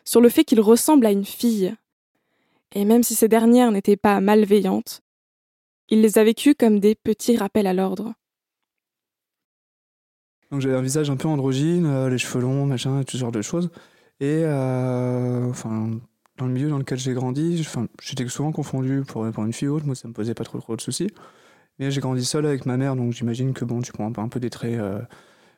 sur 0.04 0.20
le 0.20 0.28
fait 0.28 0.44
qu'il 0.44 0.60
ressemble 0.60 1.06
à 1.06 1.10
une 1.10 1.25
fille. 1.25 1.75
Et 2.72 2.84
même 2.84 3.02
si 3.02 3.14
ces 3.14 3.28
dernières 3.28 3.70
n'étaient 3.72 3.96
pas 3.96 4.20
malveillantes, 4.20 5.02
il 5.88 6.02
les 6.02 6.18
a 6.18 6.25
vécues 6.25 6.54
comme 6.54 6.80
des 6.80 6.94
petits 6.94 7.37
rappels 7.37 7.66
à 7.66 7.75
l'ordre. 7.75 8.14
Donc 10.50 10.60
j'avais 10.60 10.76
un 10.76 10.82
visage 10.82 11.10
un 11.10 11.16
peu 11.16 11.28
androgyne, 11.28 11.87
euh, 11.87 12.08
les 12.08 12.18
cheveux 12.18 12.40
longs, 12.40 12.66
machin, 12.66 13.02
tout 13.04 13.12
ce 13.12 13.18
genre 13.18 13.32
de 13.32 13.42
choses. 13.42 13.70
Et 14.20 14.42
euh, 14.44 15.48
enfin, 15.48 15.90
dans 16.38 16.47
le 16.47 16.52
milieu 16.52 16.71
dans 16.71 16.78
lequel 16.78 16.99
j'ai 16.99 17.12
grandi, 17.12 17.66
j'étais 18.00 18.26
souvent 18.28 18.52
confondu 18.52 19.02
pour, 19.07 19.30
pour 19.30 19.45
une 19.45 19.52
fille 19.52 19.68
haute, 19.68 19.85
moi 19.85 19.95
ça 19.95 20.09
me 20.09 20.12
posait 20.12 20.35
pas 20.35 20.45
trop, 20.45 20.59
trop 20.59 20.76
de 20.76 20.80
soucis. 20.80 21.09
Mais 21.78 21.90
j'ai 21.90 22.00
grandi 22.00 22.25
seul 22.25 22.45
avec 22.47 22.66
ma 22.66 22.76
mère, 22.76 22.97
donc 22.97 23.12
j'imagine 23.12 23.52
que 23.52 23.64
bon, 23.64 23.80
tu 23.83 23.92
prends 23.92 24.07
un 24.07 24.12
peu, 24.12 24.21
un 24.21 24.28
peu 24.28 24.40
des 24.40 24.50
traits 24.50 24.78
euh, 24.78 25.00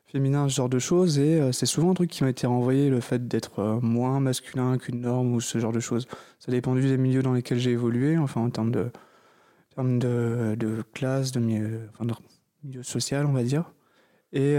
féminins, 0.06 0.48
ce 0.48 0.54
genre 0.54 0.68
de 0.68 0.78
choses. 0.78 1.18
Et 1.18 1.40
euh, 1.40 1.52
c'est 1.52 1.66
souvent 1.66 1.92
un 1.92 1.94
truc 1.94 2.10
qui 2.10 2.22
m'a 2.24 2.30
été 2.30 2.46
renvoyé, 2.46 2.90
le 2.90 3.00
fait 3.00 3.26
d'être 3.26 3.60
euh, 3.60 3.80
moins 3.80 4.20
masculin 4.20 4.76
qu'une 4.76 5.00
norme 5.00 5.34
ou 5.34 5.40
ce 5.40 5.58
genre 5.58 5.72
de 5.72 5.80
choses. 5.80 6.06
Ça 6.38 6.52
dépend 6.52 6.74
des 6.74 6.98
milieux 6.98 7.22
dans 7.22 7.32
lesquels 7.32 7.58
j'ai 7.58 7.70
évolué, 7.70 8.18
enfin 8.18 8.42
en 8.42 8.50
termes 8.50 8.70
de, 8.70 8.90
termes 9.74 9.98
de, 9.98 10.56
de 10.58 10.82
classe, 10.92 11.32
de 11.32 11.40
milieu, 11.40 11.88
enfin, 11.94 12.04
de 12.04 12.12
milieu 12.64 12.82
social, 12.82 13.24
on 13.24 13.32
va 13.32 13.42
dire. 13.42 13.72
Et 14.32 14.56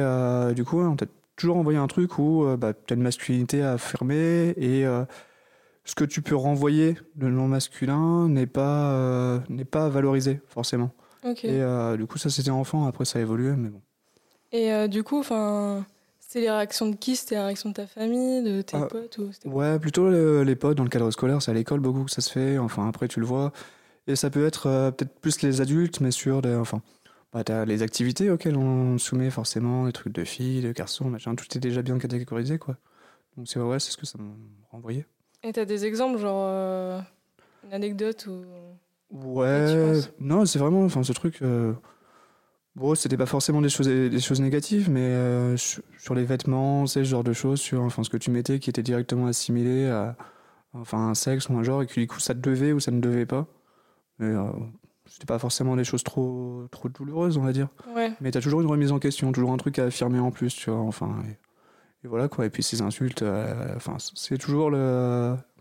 du 0.53 0.65
coup, 0.65 0.81
on 0.81 0.95
t'a 0.95 1.05
toujours 1.37 1.57
envoyé 1.57 1.79
un 1.79 1.87
truc 1.87 2.19
où 2.19 2.45
bah, 2.57 2.73
tu 2.73 2.93
as 2.93 2.97
une 2.97 3.03
masculinité 3.03 3.61
à 3.61 3.73
affirmer 3.73 4.53
et 4.57 4.85
ce 5.83 5.95
que 5.95 6.03
tu 6.03 6.21
peux 6.21 6.35
renvoyer 6.35 6.97
de 7.15 7.27
non 7.27 7.47
masculin 7.47 8.27
n'est 8.27 8.47
pas, 8.47 9.41
n'est 9.49 9.65
pas 9.65 9.89
valorisé 9.89 10.41
forcément. 10.47 10.91
Et 11.23 11.61
euh, 11.61 11.97
du 11.97 12.07
coup, 12.07 12.17
ça 12.17 12.29
c'était 12.29 12.49
enfant, 12.49 12.87
après 12.87 13.05
ça 13.05 13.19
a 13.19 13.21
évolué, 13.21 13.51
mais 13.55 13.69
bon. 13.69 13.81
Et 14.51 14.73
euh, 14.73 14.87
du 14.87 15.03
coup, 15.03 15.19
enfin. 15.19 15.85
C'est 16.19 16.39
les 16.39 16.49
réactions 16.49 16.87
de 16.87 16.95
qui? 16.95 17.17
C'était 17.17 17.35
les 17.35 17.41
réactions 17.41 17.71
de 17.71 17.73
ta 17.73 17.87
famille, 17.87 18.41
de 18.41 18.61
tes 18.61 18.77
ah, 18.77 18.85
potes 18.85 19.17
ou 19.17 19.31
Ouais, 19.49 19.77
plutôt 19.79 20.09
les, 20.09 20.55
potes 20.55 20.77
dans 20.77 20.85
le 20.85 20.89
cadre 20.89 21.11
scolaire. 21.11 21.41
C'est 21.41 21.51
à 21.51 21.53
l'école 21.53 21.81
beaucoup 21.81 22.05
que 22.05 22.11
ça 22.11 22.21
se 22.21 22.31
fait. 22.31 22.57
Enfin, 22.57 22.87
après, 22.87 23.09
tu 23.09 23.19
le 23.19 23.25
vois. 23.25 23.51
Et 24.07 24.15
ça 24.15 24.29
peut 24.29 24.45
être 24.45 24.67
euh, 24.67 24.91
peut-être 24.91 25.19
plus 25.19 25.41
les 25.41 25.59
adultes, 25.59 25.99
mais 25.99 26.11
sur 26.11 26.41
des. 26.41 26.55
Enfin, 26.55 26.81
bah, 27.33 27.43
t'as 27.43 27.65
les 27.65 27.81
activités 27.81 28.29
auxquelles 28.29 28.55
on 28.55 28.97
soumet 28.97 29.29
forcément, 29.29 29.87
les 29.87 29.91
trucs 29.91 30.13
de 30.13 30.23
filles, 30.23 30.61
de 30.61 30.71
garçons, 30.71 31.09
machin. 31.09 31.35
Tout 31.35 31.45
est 31.57 31.59
déjà 31.59 31.81
bien 31.81 31.99
catégorisé, 31.99 32.57
quoi. 32.59 32.77
Donc, 33.35 33.49
c'est 33.49 33.59
ouais, 33.59 33.79
c'est 33.81 33.91
ce 33.91 33.97
que 33.97 34.05
ça 34.05 34.17
m'a 34.17 34.31
renvoyé. 34.71 35.05
Et 35.43 35.53
t'as 35.53 35.65
des 35.65 35.85
exemples, 35.85 36.19
genre. 36.19 37.03
une 37.63 37.73
anecdote 37.73 38.27
ou. 38.27 38.45
Ouais, 39.11 39.99
non, 40.19 40.45
c'est 40.45 40.59
vraiment, 40.59 40.83
enfin, 40.83 41.03
ce 41.03 41.11
truc. 41.11 41.41
Euh, 41.41 41.73
bon, 42.75 42.95
c'était 42.95 43.17
pas 43.17 43.25
forcément 43.25 43.61
des 43.61 43.69
choses, 43.69 43.87
des 43.87 44.19
choses 44.19 44.39
négatives, 44.39 44.89
mais 44.89 45.01
euh, 45.01 45.57
sur, 45.57 46.15
les 46.15 46.23
vêtements, 46.23 46.87
c'est 46.87 47.03
ce 47.03 47.09
genre 47.09 47.23
de 47.23 47.33
choses, 47.33 47.59
sur 47.59 47.81
enfin, 47.81 48.03
ce 48.03 48.09
que 48.09 48.17
tu 48.17 48.31
mettais 48.31 48.59
qui 48.59 48.69
était 48.69 48.83
directement 48.83 49.27
assimilé 49.27 49.89
à 49.89 50.15
enfin, 50.73 51.09
un 51.09 51.13
sexe 51.13 51.49
ou 51.49 51.57
un 51.57 51.63
genre, 51.63 51.81
et 51.81 51.87
que 51.87 51.99
du 51.99 52.07
coup 52.07 52.19
ça 52.19 52.33
te 52.33 52.39
devait 52.39 52.71
ou 52.71 52.79
ça 52.79 52.91
ne 52.91 53.01
devait 53.01 53.25
pas. 53.25 53.47
Mais 54.19 54.27
euh, 54.27 54.43
c'était 55.07 55.25
pas 55.25 55.39
forcément 55.39 55.75
des 55.75 55.83
choses 55.83 56.03
trop, 56.03 56.67
trop 56.71 56.87
douloureuses, 56.87 57.37
on 57.37 57.41
va 57.41 57.51
dire. 57.51 57.67
Ouais. 57.93 58.13
Mais 58.21 58.31
t'as 58.31 58.39
toujours 58.39 58.61
une 58.61 58.67
remise 58.67 58.93
en 58.93 58.99
question, 58.99 59.33
toujours 59.33 59.51
un 59.51 59.57
truc 59.57 59.77
à 59.77 59.85
affirmer 59.85 60.19
en 60.19 60.31
plus, 60.31 60.55
tu 60.55 60.69
vois, 60.69 60.79
enfin. 60.79 61.17
Et, 61.29 61.35
voilà 62.07 62.27
quoi, 62.27 62.45
et 62.45 62.49
puis 62.49 62.63
ces 62.63 62.81
insultes, 62.81 63.23
enfin, 63.75 63.97
c'est 64.15 64.37
toujours 64.37 64.71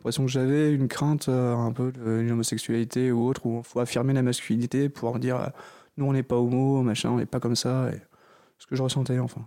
l'impression 0.00 0.24
que 0.24 0.30
j'avais 0.30 0.72
une 0.72 0.88
crainte 0.88 1.28
euh, 1.28 1.54
un 1.54 1.72
peu 1.72 1.92
d'une 1.92 2.30
homosexualité 2.30 3.12
ou 3.12 3.26
autre, 3.26 3.44
où 3.44 3.58
il 3.58 3.64
faut 3.64 3.80
affirmer 3.80 4.14
la 4.14 4.22
masculinité 4.22 4.88
pour 4.88 5.18
dire 5.18 5.36
euh, 5.36 5.48
nous 5.98 6.06
on 6.06 6.14
n'est 6.14 6.22
pas 6.22 6.36
homo, 6.36 6.82
machin, 6.82 7.10
on 7.10 7.18
n'est 7.18 7.26
pas 7.26 7.38
comme 7.38 7.54
ça. 7.54 7.90
Et 7.92 8.00
ce 8.56 8.66
que 8.66 8.76
je 8.76 8.82
ressentais 8.82 9.18
enfin. 9.18 9.46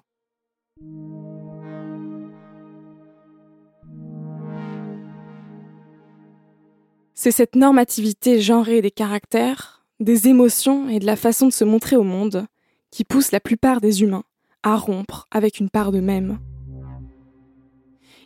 C'est 7.15 7.31
cette 7.31 7.55
normativité 7.55 8.39
genrée 8.39 8.83
des 8.83 8.91
caractères, 8.91 9.83
des 9.99 10.27
émotions 10.27 10.87
et 10.87 10.99
de 10.99 11.07
la 11.07 11.15
façon 11.15 11.47
de 11.47 11.53
se 11.53 11.63
montrer 11.63 11.95
au 11.95 12.03
monde 12.03 12.45
qui 12.91 13.03
pousse 13.03 13.31
la 13.31 13.39
plupart 13.39 13.81
des 13.81 14.03
humains 14.03 14.23
à 14.61 14.75
rompre 14.75 15.27
avec 15.31 15.59
une 15.59 15.71
part 15.71 15.91
d'eux-mêmes. 15.91 16.37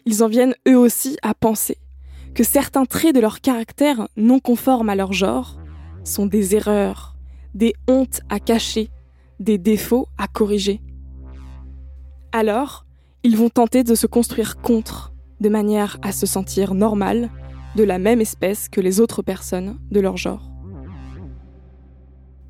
Ils 0.09 0.23
en 0.23 0.29
viennent 0.29 0.55
eux 0.69 0.77
aussi 0.77 1.17
à 1.21 1.33
penser 1.33 1.79
que 2.33 2.45
certains 2.45 2.85
traits 2.85 3.13
de 3.13 3.19
leur 3.19 3.41
caractère 3.41 4.07
non 4.15 4.39
conformes 4.39 4.87
à 4.87 4.95
leur 4.95 5.11
genre 5.11 5.57
sont 6.05 6.25
des 6.25 6.55
erreurs, 6.55 7.17
des 7.53 7.73
hontes 7.89 8.21
à 8.29 8.39
cacher, 8.39 8.89
des 9.41 9.57
défauts 9.57 10.07
à 10.17 10.29
corriger. 10.29 10.79
Alors, 12.31 12.85
ils 13.23 13.35
vont 13.35 13.49
tenter 13.49 13.83
de 13.83 13.95
se 13.95 14.07
construire 14.07 14.61
contre, 14.61 15.11
de 15.41 15.49
manière 15.49 15.97
à 16.01 16.13
se 16.13 16.25
sentir 16.25 16.73
normal, 16.73 17.29
de 17.75 17.83
la 17.83 17.99
même 17.99 18.21
espèce 18.21 18.69
que 18.69 18.79
les 18.79 19.01
autres 19.01 19.21
personnes 19.21 19.77
de 19.91 19.99
leur 19.99 20.15
genre. 20.15 20.49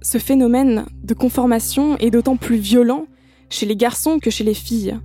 Ce 0.04 0.20
phénomène 0.20 0.86
de 1.02 1.16
conformation 1.16 1.98
est 1.98 2.12
d'autant 2.12 2.38
plus 2.38 2.58
violent 2.58 3.08
chez 3.50 3.66
les 3.66 3.76
garçons 3.76 4.20
que 4.20 4.30
chez 4.30 4.44
les 4.44 4.54
filles, 4.54 5.00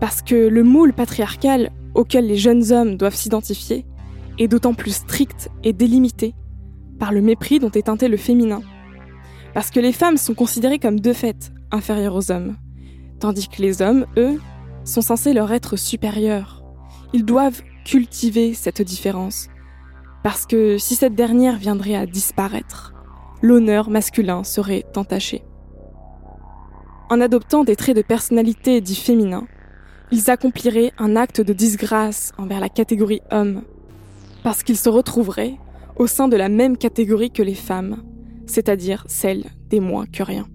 parce 0.00 0.22
que 0.22 0.34
le 0.34 0.62
moule 0.62 0.92
patriarcal 0.92 1.70
auquel 1.94 2.26
les 2.26 2.36
jeunes 2.36 2.72
hommes 2.72 2.96
doivent 2.96 3.14
s'identifier 3.14 3.84
est 4.38 4.48
d'autant 4.48 4.74
plus 4.74 4.94
strict 4.94 5.50
et 5.64 5.72
délimité 5.72 6.34
par 6.98 7.12
le 7.12 7.20
mépris 7.20 7.58
dont 7.58 7.70
est 7.70 7.86
teinté 7.86 8.08
le 8.08 8.16
féminin. 8.16 8.62
Parce 9.54 9.70
que 9.70 9.80
les 9.80 9.92
femmes 9.92 10.16
sont 10.16 10.34
considérées 10.34 10.78
comme 10.78 11.00
de 11.00 11.12
fait 11.12 11.52
inférieures 11.70 12.14
aux 12.14 12.30
hommes, 12.30 12.56
tandis 13.20 13.48
que 13.48 13.62
les 13.62 13.82
hommes, 13.82 14.06
eux, 14.16 14.40
sont 14.84 15.00
censés 15.00 15.32
leur 15.32 15.52
être 15.52 15.76
supérieurs. 15.76 16.62
Ils 17.12 17.24
doivent 17.24 17.62
cultiver 17.84 18.54
cette 18.54 18.82
différence, 18.82 19.48
parce 20.22 20.46
que 20.46 20.78
si 20.78 20.94
cette 20.94 21.14
dernière 21.14 21.56
viendrait 21.56 21.94
à 21.94 22.06
disparaître, 22.06 22.94
l'honneur 23.42 23.90
masculin 23.90 24.44
serait 24.44 24.84
entaché. 24.96 25.42
En 27.10 27.20
adoptant 27.20 27.64
des 27.64 27.76
traits 27.76 27.96
de 27.96 28.02
personnalité 28.02 28.80
dits 28.80 28.94
féminins, 28.94 29.46
ils 30.10 30.30
accompliraient 30.30 30.92
un 30.98 31.16
acte 31.16 31.40
de 31.40 31.52
disgrâce 31.52 32.32
envers 32.38 32.60
la 32.60 32.68
catégorie 32.68 33.20
homme, 33.30 33.62
parce 34.42 34.62
qu'ils 34.62 34.78
se 34.78 34.88
retrouveraient 34.88 35.56
au 35.96 36.06
sein 36.06 36.28
de 36.28 36.36
la 36.36 36.48
même 36.48 36.76
catégorie 36.76 37.30
que 37.30 37.42
les 37.42 37.54
femmes, 37.54 38.02
c'est-à-dire 38.46 39.04
celle 39.08 39.44
des 39.68 39.80
moins 39.80 40.06
que 40.06 40.22
rien. 40.22 40.46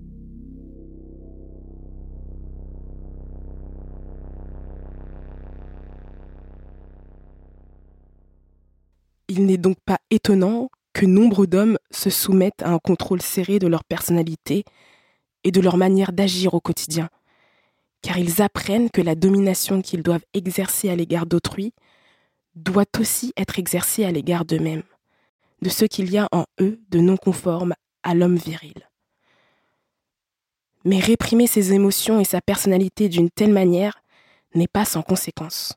Il 9.28 9.46
n'est 9.46 9.58
donc 9.58 9.78
pas 9.86 9.98
étonnant 10.12 10.70
que 10.94 11.06
nombre 11.06 11.46
d'hommes 11.46 11.78
se 11.92 12.10
soumettent 12.10 12.62
à 12.62 12.70
un 12.70 12.78
contrôle 12.78 13.22
serré 13.22 13.58
de 13.58 13.68
leur 13.68 13.84
personnalité 13.84 14.64
et 15.44 15.52
de 15.52 15.60
leur 15.60 15.78
manière 15.78 16.14
d'agir 16.14 16.54
au 16.54 16.60
quotidien, 16.60 17.10
car 18.04 18.18
ils 18.18 18.42
apprennent 18.42 18.92
que 18.92 19.02
la 19.02 19.16
domination 19.16 19.82
qu'ils 19.82 20.04
doivent 20.04 20.26
exercer 20.34 20.90
à 20.90 20.96
l'égard 20.96 21.26
d'autrui 21.26 21.74
doit 22.54 22.86
aussi 23.00 23.34
être 23.38 23.58
exercée 23.58 24.04
à 24.04 24.12
l'égard 24.12 24.46
d'eux-mêmes, 24.46 24.84
de 25.62 25.70
ce 25.70 25.86
qu'il 25.86 26.12
y 26.12 26.18
a 26.18 26.28
en 26.32 26.44
eux 26.62 26.80
de 26.90 27.00
non 27.00 27.18
conforme 27.18 27.74
à 28.04 28.14
l'homme 28.14 28.36
viril. 28.36 28.90
Mais 30.84 31.00
réprimer 31.00 31.48
ses 31.48 31.74
émotions 31.74 32.20
et 32.20 32.26
sa 32.26 32.42
personnalité 32.42 33.08
d'une 33.08 33.30
telle 33.30 33.54
manière 33.54 34.04
n'est 34.54 34.68
pas 34.68 34.86
sans 34.86 35.02
conséquence. 35.02 35.74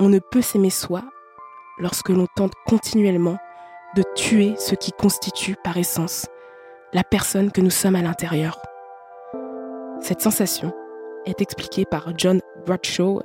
On 0.00 0.08
ne 0.08 0.18
peut 0.18 0.42
s'aimer 0.42 0.70
soi 0.70 1.04
lorsque 1.78 2.08
l'on 2.08 2.26
tente 2.36 2.52
continuellement 2.66 3.38
de 3.94 4.02
tuer 4.16 4.54
ce 4.58 4.74
qui 4.74 4.90
constitue 4.90 5.54
par 5.62 5.76
essence 5.76 6.26
la 6.92 7.04
personne 7.04 7.52
que 7.52 7.60
nous 7.60 7.70
sommes 7.70 7.96
à 7.96 8.02
l'intérieur. 8.02 8.60
Cette 10.00 10.20
sensation 10.20 10.72
est 11.26 11.40
expliquée 11.40 11.84
par 11.84 12.16
John 12.16 12.40
Bradshaw, 12.64 13.20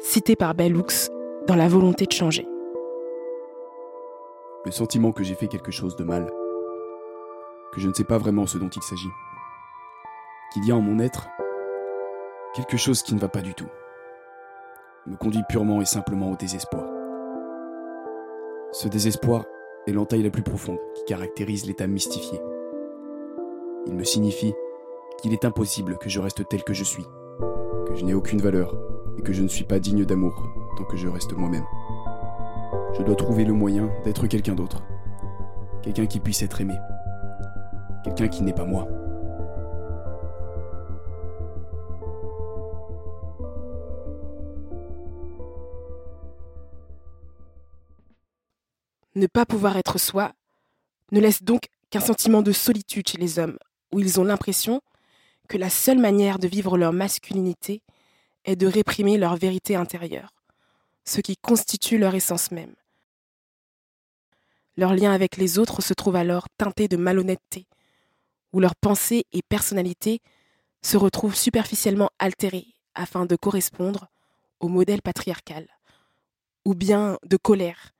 cité 0.00 0.36
par 0.36 0.54
Bellux 0.54 1.10
dans 1.46 1.56
La 1.56 1.68
volonté 1.68 2.06
de 2.06 2.12
changer. 2.12 2.46
Le 4.64 4.70
sentiment 4.70 5.12
que 5.12 5.24
j'ai 5.24 5.34
fait 5.34 5.48
quelque 5.48 5.72
chose 5.72 5.96
de 5.96 6.04
mal, 6.04 6.30
que 7.72 7.80
je 7.80 7.88
ne 7.88 7.92
sais 7.92 8.04
pas 8.04 8.18
vraiment 8.18 8.46
ce 8.46 8.56
dont 8.56 8.68
il 8.68 8.82
s'agit, 8.82 9.10
qu'il 10.52 10.66
y 10.66 10.70
a 10.70 10.76
en 10.76 10.80
mon 10.80 11.00
être 11.00 11.26
quelque 12.54 12.76
chose 12.76 13.02
qui 13.02 13.14
ne 13.14 13.20
va 13.20 13.28
pas 13.28 13.42
du 13.42 13.54
tout, 13.54 13.68
me 15.06 15.16
conduit 15.16 15.42
purement 15.48 15.80
et 15.80 15.86
simplement 15.86 16.30
au 16.30 16.36
désespoir. 16.36 16.84
Ce 18.72 18.88
désespoir 18.88 19.44
est 19.86 19.92
l'entaille 19.92 20.22
la 20.22 20.30
plus 20.30 20.42
profonde 20.42 20.78
qui 20.94 21.04
caractérise 21.04 21.66
l'état 21.66 21.86
mystifié. 21.86 22.40
Il 23.86 23.94
me 23.94 24.04
signifie 24.04 24.54
qu'il 25.20 25.32
est 25.32 25.44
impossible 25.44 25.98
que 25.98 26.08
je 26.08 26.20
reste 26.20 26.48
tel 26.48 26.62
que 26.62 26.74
je 26.74 26.84
suis, 26.84 27.04
que 27.86 27.94
je 27.94 28.04
n'ai 28.04 28.14
aucune 28.14 28.40
valeur 28.40 28.76
et 29.18 29.22
que 29.22 29.32
je 29.32 29.42
ne 29.42 29.48
suis 29.48 29.64
pas 29.64 29.78
digne 29.78 30.04
d'amour 30.04 30.34
tant 30.76 30.84
que 30.84 30.96
je 30.96 31.08
reste 31.08 31.32
moi-même. 31.32 31.64
Je 32.96 33.02
dois 33.02 33.16
trouver 33.16 33.44
le 33.44 33.52
moyen 33.52 33.90
d'être 34.04 34.26
quelqu'un 34.26 34.54
d'autre, 34.54 34.82
quelqu'un 35.82 36.06
qui 36.06 36.20
puisse 36.20 36.42
être 36.42 36.60
aimé, 36.60 36.74
quelqu'un 38.04 38.28
qui 38.28 38.42
n'est 38.42 38.52
pas 38.52 38.64
moi. 38.64 38.86
Ne 49.14 49.26
pas 49.26 49.46
pouvoir 49.46 49.78
être 49.78 49.98
soi 49.98 50.32
ne 51.10 51.20
laisse 51.20 51.42
donc 51.42 51.68
qu'un 51.88 52.00
sentiment 52.00 52.42
de 52.42 52.52
solitude 52.52 53.08
chez 53.08 53.16
les 53.16 53.38
hommes, 53.38 53.56
où 53.92 54.00
ils 54.00 54.20
ont 54.20 54.24
l'impression 54.24 54.82
que 55.46 55.56
la 55.56 55.70
seule 55.70 55.98
manière 55.98 56.38
de 56.38 56.48
vivre 56.48 56.76
leur 56.76 56.92
masculinité 56.92 57.82
est 58.44 58.56
de 58.56 58.66
réprimer 58.66 59.18
leur 59.18 59.36
vérité 59.36 59.76
intérieure, 59.76 60.34
ce 61.04 61.20
qui 61.20 61.36
constitue 61.36 61.98
leur 61.98 62.14
essence 62.14 62.50
même. 62.50 62.74
Leur 64.76 64.94
lien 64.94 65.12
avec 65.12 65.36
les 65.36 65.58
autres 65.58 65.82
se 65.82 65.94
trouve 65.94 66.16
alors 66.16 66.46
teinté 66.58 66.88
de 66.88 66.96
malhonnêteté, 66.96 67.66
où 68.52 68.60
leur 68.60 68.76
pensée 68.76 69.24
et 69.32 69.42
personnalité 69.42 70.20
se 70.82 70.96
retrouvent 70.96 71.34
superficiellement 71.34 72.10
altérées 72.18 72.74
afin 72.94 73.26
de 73.26 73.36
correspondre 73.36 74.08
au 74.60 74.68
modèle 74.68 75.02
patriarcal, 75.02 75.66
ou 76.64 76.74
bien 76.74 77.18
de 77.24 77.36
colère, 77.36 77.92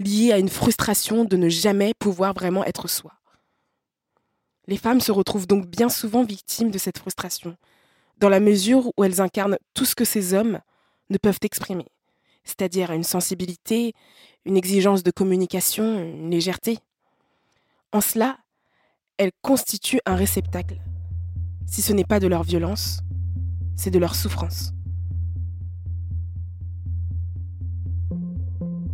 liée 0.00 0.32
à 0.32 0.38
une 0.38 0.48
frustration 0.48 1.24
de 1.24 1.36
ne 1.36 1.48
jamais 1.48 1.94
pouvoir 1.98 2.34
vraiment 2.34 2.64
être 2.64 2.88
soi. 2.88 3.17
Les 4.68 4.76
femmes 4.76 5.00
se 5.00 5.10
retrouvent 5.10 5.46
donc 5.46 5.66
bien 5.66 5.88
souvent 5.88 6.24
victimes 6.24 6.70
de 6.70 6.76
cette 6.76 6.98
frustration, 6.98 7.56
dans 8.18 8.28
la 8.28 8.38
mesure 8.38 8.92
où 8.98 9.02
elles 9.02 9.22
incarnent 9.22 9.56
tout 9.72 9.86
ce 9.86 9.94
que 9.94 10.04
ces 10.04 10.34
hommes 10.34 10.60
ne 11.08 11.16
peuvent 11.16 11.38
exprimer, 11.40 11.86
c'est-à-dire 12.44 12.92
une 12.92 13.02
sensibilité, 13.02 13.94
une 14.44 14.58
exigence 14.58 15.02
de 15.02 15.10
communication, 15.10 15.98
une 15.98 16.30
légèreté. 16.30 16.80
En 17.92 18.02
cela, 18.02 18.36
elles 19.16 19.32
constituent 19.40 20.02
un 20.04 20.16
réceptacle. 20.16 20.76
Si 21.66 21.80
ce 21.80 21.94
n'est 21.94 22.04
pas 22.04 22.20
de 22.20 22.26
leur 22.26 22.42
violence, 22.42 23.00
c'est 23.74 23.90
de 23.90 23.98
leur 23.98 24.14
souffrance. 24.14 24.74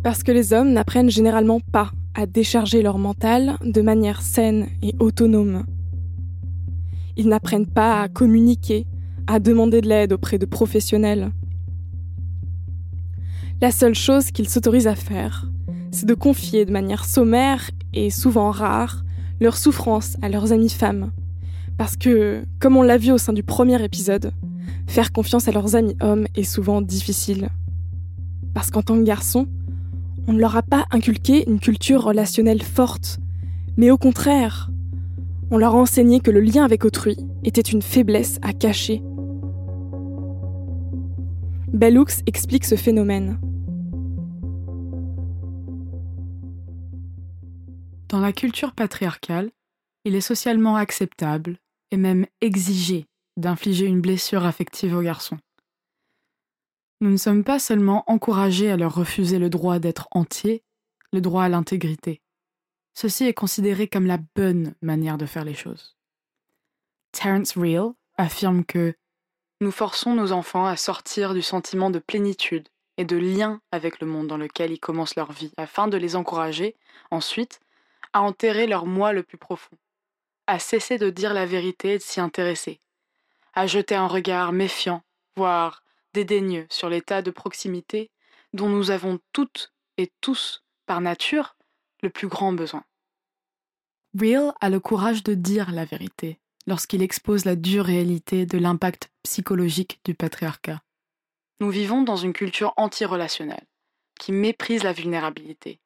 Parce 0.03 0.23
que 0.23 0.31
les 0.31 0.53
hommes 0.53 0.71
n'apprennent 0.71 1.09
généralement 1.09 1.59
pas 1.59 1.91
à 2.15 2.25
décharger 2.25 2.81
leur 2.81 2.97
mental 2.97 3.57
de 3.63 3.81
manière 3.81 4.21
saine 4.21 4.67
et 4.81 4.95
autonome. 4.99 5.65
Ils 7.17 7.27
n'apprennent 7.27 7.67
pas 7.67 8.01
à 8.01 8.07
communiquer, 8.07 8.87
à 9.27 9.39
demander 9.39 9.81
de 9.81 9.87
l'aide 9.87 10.13
auprès 10.13 10.37
de 10.37 10.45
professionnels. 10.45 11.31
La 13.61 13.71
seule 13.71 13.95
chose 13.95 14.31
qu'ils 14.31 14.49
s'autorisent 14.49 14.87
à 14.87 14.95
faire, 14.95 15.49
c'est 15.91 16.05
de 16.05 16.13
confier 16.13 16.65
de 16.65 16.71
manière 16.71 17.05
sommaire 17.05 17.69
et 17.93 18.09
souvent 18.09 18.51
rare 18.51 19.03
leurs 19.39 19.57
souffrances 19.57 20.17
à 20.21 20.29
leurs 20.29 20.51
amies 20.51 20.69
femmes. 20.69 21.11
Parce 21.77 21.97
que, 21.97 22.43
comme 22.59 22.77
on 22.77 22.81
l'a 22.81 22.97
vu 22.97 23.11
au 23.11 23.17
sein 23.17 23.33
du 23.33 23.43
premier 23.43 23.83
épisode, 23.83 24.31
faire 24.87 25.11
confiance 25.11 25.47
à 25.47 25.51
leurs 25.51 25.75
amis 25.75 25.95
hommes 26.01 26.27
est 26.35 26.43
souvent 26.43 26.81
difficile. 26.81 27.49
Parce 28.53 28.71
qu'en 28.71 28.81
tant 28.81 28.97
que 28.97 29.03
garçon, 29.03 29.47
on 30.27 30.33
ne 30.33 30.39
leur 30.39 30.55
a 30.55 30.63
pas 30.63 30.85
inculqué 30.91 31.47
une 31.49 31.59
culture 31.59 32.03
relationnelle 32.03 32.63
forte, 32.63 33.19
mais 33.77 33.91
au 33.91 33.97
contraire, 33.97 34.69
on 35.51 35.57
leur 35.57 35.75
a 35.75 35.77
enseigné 35.77 36.19
que 36.19 36.31
le 36.31 36.41
lien 36.41 36.63
avec 36.63 36.85
autrui 36.85 37.17
était 37.43 37.61
une 37.61 37.81
faiblesse 37.81 38.39
à 38.41 38.53
cacher. 38.53 39.03
Bellux 41.71 42.23
explique 42.25 42.65
ce 42.65 42.75
phénomène. 42.75 43.39
Dans 48.09 48.19
la 48.19 48.33
culture 48.33 48.71
patriarcale, 48.71 49.51
il 50.05 50.15
est 50.15 50.21
socialement 50.21 50.77
acceptable 50.77 51.57
et 51.91 51.97
même 51.97 52.25
exigé 52.41 53.05
d'infliger 53.37 53.85
une 53.85 54.01
blessure 54.01 54.45
affective 54.45 54.95
aux 54.95 55.01
garçons. 55.01 55.37
Nous 57.01 57.09
ne 57.09 57.17
sommes 57.17 57.43
pas 57.43 57.59
seulement 57.59 58.03
encouragés 58.07 58.71
à 58.71 58.77
leur 58.77 58.95
refuser 58.95 59.39
le 59.39 59.49
droit 59.49 59.79
d'être 59.79 60.07
entiers, 60.11 60.63
le 61.11 61.21
droit 61.21 61.43
à 61.43 61.49
l'intégrité. 61.49 62.21
Ceci 62.93 63.25
est 63.25 63.33
considéré 63.33 63.87
comme 63.87 64.05
la 64.05 64.19
bonne 64.35 64.73
manière 64.81 65.17
de 65.17 65.25
faire 65.25 65.43
les 65.43 65.53
choses. 65.53 65.97
Terence 67.11 67.57
Real 67.57 67.91
affirme 68.17 68.63
que 68.63 68.95
nous 69.61 69.71
forçons 69.71 70.13
nos 70.13 70.31
enfants 70.33 70.65
à 70.65 70.75
sortir 70.75 71.33
du 71.33 71.41
sentiment 71.41 71.89
de 71.89 71.99
plénitude 71.99 72.67
et 72.97 73.05
de 73.05 73.15
lien 73.15 73.61
avec 73.71 73.99
le 74.01 74.07
monde 74.07 74.27
dans 74.27 74.37
lequel 74.37 74.71
ils 74.71 74.79
commencent 74.79 75.15
leur 75.15 75.31
vie, 75.31 75.51
afin 75.55 75.87
de 75.87 75.97
les 75.97 76.15
encourager, 76.15 76.75
ensuite, 77.11 77.61
à 78.11 78.21
enterrer 78.21 78.67
leur 78.67 78.85
moi 78.85 79.13
le 79.13 79.23
plus 79.23 79.37
profond, 79.37 79.77
à 80.47 80.59
cesser 80.59 80.97
de 80.97 81.09
dire 81.09 81.33
la 81.33 81.45
vérité 81.45 81.93
et 81.93 81.97
de 81.97 82.03
s'y 82.03 82.19
intéresser, 82.19 82.79
à 83.53 83.65
jeter 83.65 83.95
un 83.95 84.07
regard 84.07 84.51
méfiant, 84.51 85.03
voire 85.37 85.84
dédaigneux 86.15 86.65
sur 86.69 86.89
l'état 86.89 87.21
de 87.21 87.29
proximité 87.29 88.09
dont 88.53 88.69
nous 88.69 88.89
avons 88.89 89.19
toutes 89.33 89.73
et 89.97 90.11
tous, 90.21 90.63
par 90.85 91.01
nature, 91.01 91.57
le 92.01 92.09
plus 92.09 92.27
grand 92.27 92.53
besoin. 92.53 92.85
Real 94.17 94.53
a 94.61 94.69
le 94.69 94.79
courage 94.79 95.23
de 95.23 95.33
dire 95.33 95.71
la 95.71 95.83
vérité 95.83 96.39
lorsqu'il 96.67 97.01
expose 97.01 97.43
la 97.43 97.57
dure 97.57 97.85
réalité 97.85 98.45
de 98.45 98.57
l'impact 98.57 99.11
psychologique 99.23 99.99
du 100.05 100.15
patriarcat. 100.15 100.81
Nous 101.59 101.69
vivons 101.69 102.01
dans 102.01 102.15
une 102.15 102.33
culture 102.33 102.73
anti-relationnelle, 102.77 103.67
qui 104.19 104.31
méprise 104.31 104.83
la 104.83 104.93
vulnérabilité. 104.93 105.79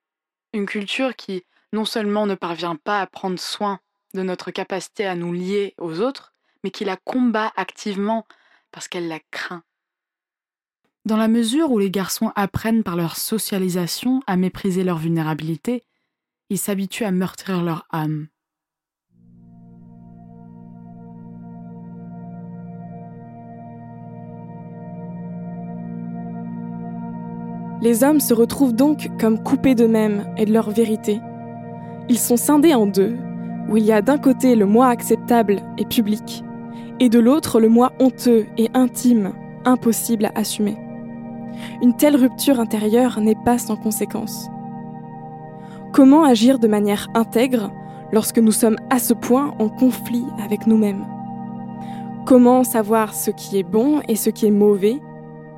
Une 0.53 0.67
culture 0.67 1.15
qui 1.15 1.43
non 1.73 1.85
seulement 1.85 2.27
ne 2.27 2.35
parvient 2.35 2.75
pas 2.75 3.01
à 3.01 3.07
prendre 3.07 3.39
soin 3.39 3.79
de 4.13 4.21
notre 4.21 4.51
capacité 4.51 5.05
à 5.05 5.15
nous 5.15 5.33
lier 5.33 5.73
aux 5.77 5.99
autres, 5.99 6.33
mais 6.63 6.71
qui 6.71 6.85
la 6.85 6.97
combat 6.97 7.51
activement 7.55 8.25
parce 8.71 8.87
qu'elle 8.87 9.07
la 9.07 9.19
craint. 9.31 9.63
Dans 11.05 11.17
la 11.17 11.27
mesure 11.27 11.71
où 11.71 11.79
les 11.79 11.89
garçons 11.89 12.31
apprennent 12.35 12.83
par 12.83 12.95
leur 12.95 13.15
socialisation 13.15 14.21
à 14.27 14.35
mépriser 14.35 14.83
leur 14.83 14.97
vulnérabilité, 14.97 15.83
ils 16.49 16.57
s'habituent 16.57 17.05
à 17.05 17.11
meurtrir 17.11 17.63
leur 17.63 17.85
âme. 17.91 18.27
Les 27.81 28.03
hommes 28.03 28.19
se 28.19 28.33
retrouvent 28.33 28.75
donc 28.75 29.09
comme 29.21 29.41
coupés 29.41 29.73
d'eux-mêmes 29.73 30.25
et 30.37 30.45
de 30.45 30.51
leur 30.51 30.69
vérité. 30.69 31.21
Ils 32.09 32.19
sont 32.19 32.35
scindés 32.35 32.73
en 32.73 32.85
deux, 32.87 33.15
où 33.69 33.77
il 33.77 33.85
y 33.85 33.93
a 33.93 34.01
d'un 34.01 34.17
côté 34.17 34.55
le 34.55 34.65
moi 34.65 34.87
acceptable 34.87 35.61
et 35.77 35.85
public, 35.85 36.43
et 36.99 37.07
de 37.07 37.19
l'autre 37.19 37.61
le 37.61 37.69
moi 37.69 37.93
honteux 37.99 38.47
et 38.57 38.69
intime, 38.73 39.31
impossible 39.63 40.25
à 40.25 40.31
assumer. 40.35 40.77
Une 41.81 41.95
telle 41.95 42.15
rupture 42.15 42.59
intérieure 42.59 43.19
n'est 43.19 43.35
pas 43.35 43.57
sans 43.57 43.75
conséquence. 43.75 44.49
Comment 45.91 46.23
agir 46.23 46.59
de 46.59 46.67
manière 46.67 47.07
intègre 47.13 47.71
lorsque 48.11 48.39
nous 48.39 48.51
sommes 48.51 48.77
à 48.89 48.99
ce 48.99 49.13
point 49.13 49.53
en 49.59 49.69
conflit 49.69 50.25
avec 50.43 50.67
nous-mêmes? 50.67 51.05
Comment 52.25 52.63
savoir 52.63 53.13
ce 53.13 53.31
qui 53.31 53.57
est 53.57 53.63
bon 53.63 54.01
et 54.07 54.15
ce 54.15 54.29
qui 54.29 54.45
est 54.45 54.51
mauvais 54.51 54.99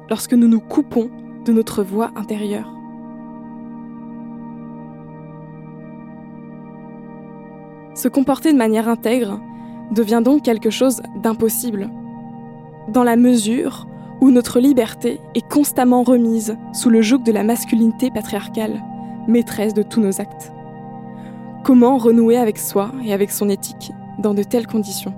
lorsque 0.09 0.33
nous 0.33 0.47
nous 0.47 0.61
coupons 0.61 1.09
de 1.45 1.51
notre 1.51 1.83
voix 1.83 2.11
intérieure? 2.15 2.71
Se 7.93 8.07
comporter 8.07 8.53
de 8.53 8.57
manière 8.57 8.87
intègre 8.87 9.41
devient 9.91 10.21
donc 10.23 10.43
quelque 10.43 10.69
chose 10.69 11.01
d'impossible, 11.17 11.89
dans 12.87 13.03
la 13.03 13.17
mesure 13.17 13.85
où 14.21 14.29
notre 14.29 14.59
liberté 14.59 15.19
est 15.33 15.47
constamment 15.49 16.03
remise 16.03 16.55
sous 16.73 16.91
le 16.91 17.01
joug 17.01 17.23
de 17.23 17.31
la 17.31 17.43
masculinité 17.43 18.11
patriarcale, 18.11 18.81
maîtresse 19.27 19.73
de 19.73 19.81
tous 19.81 19.99
nos 19.99 20.21
actes. 20.21 20.51
Comment 21.65 21.97
renouer 21.97 22.37
avec 22.37 22.59
soi 22.59 22.91
et 23.03 23.13
avec 23.13 23.31
son 23.31 23.49
éthique 23.49 23.91
dans 24.19 24.35
de 24.35 24.43
telles 24.43 24.67
conditions? 24.67 25.13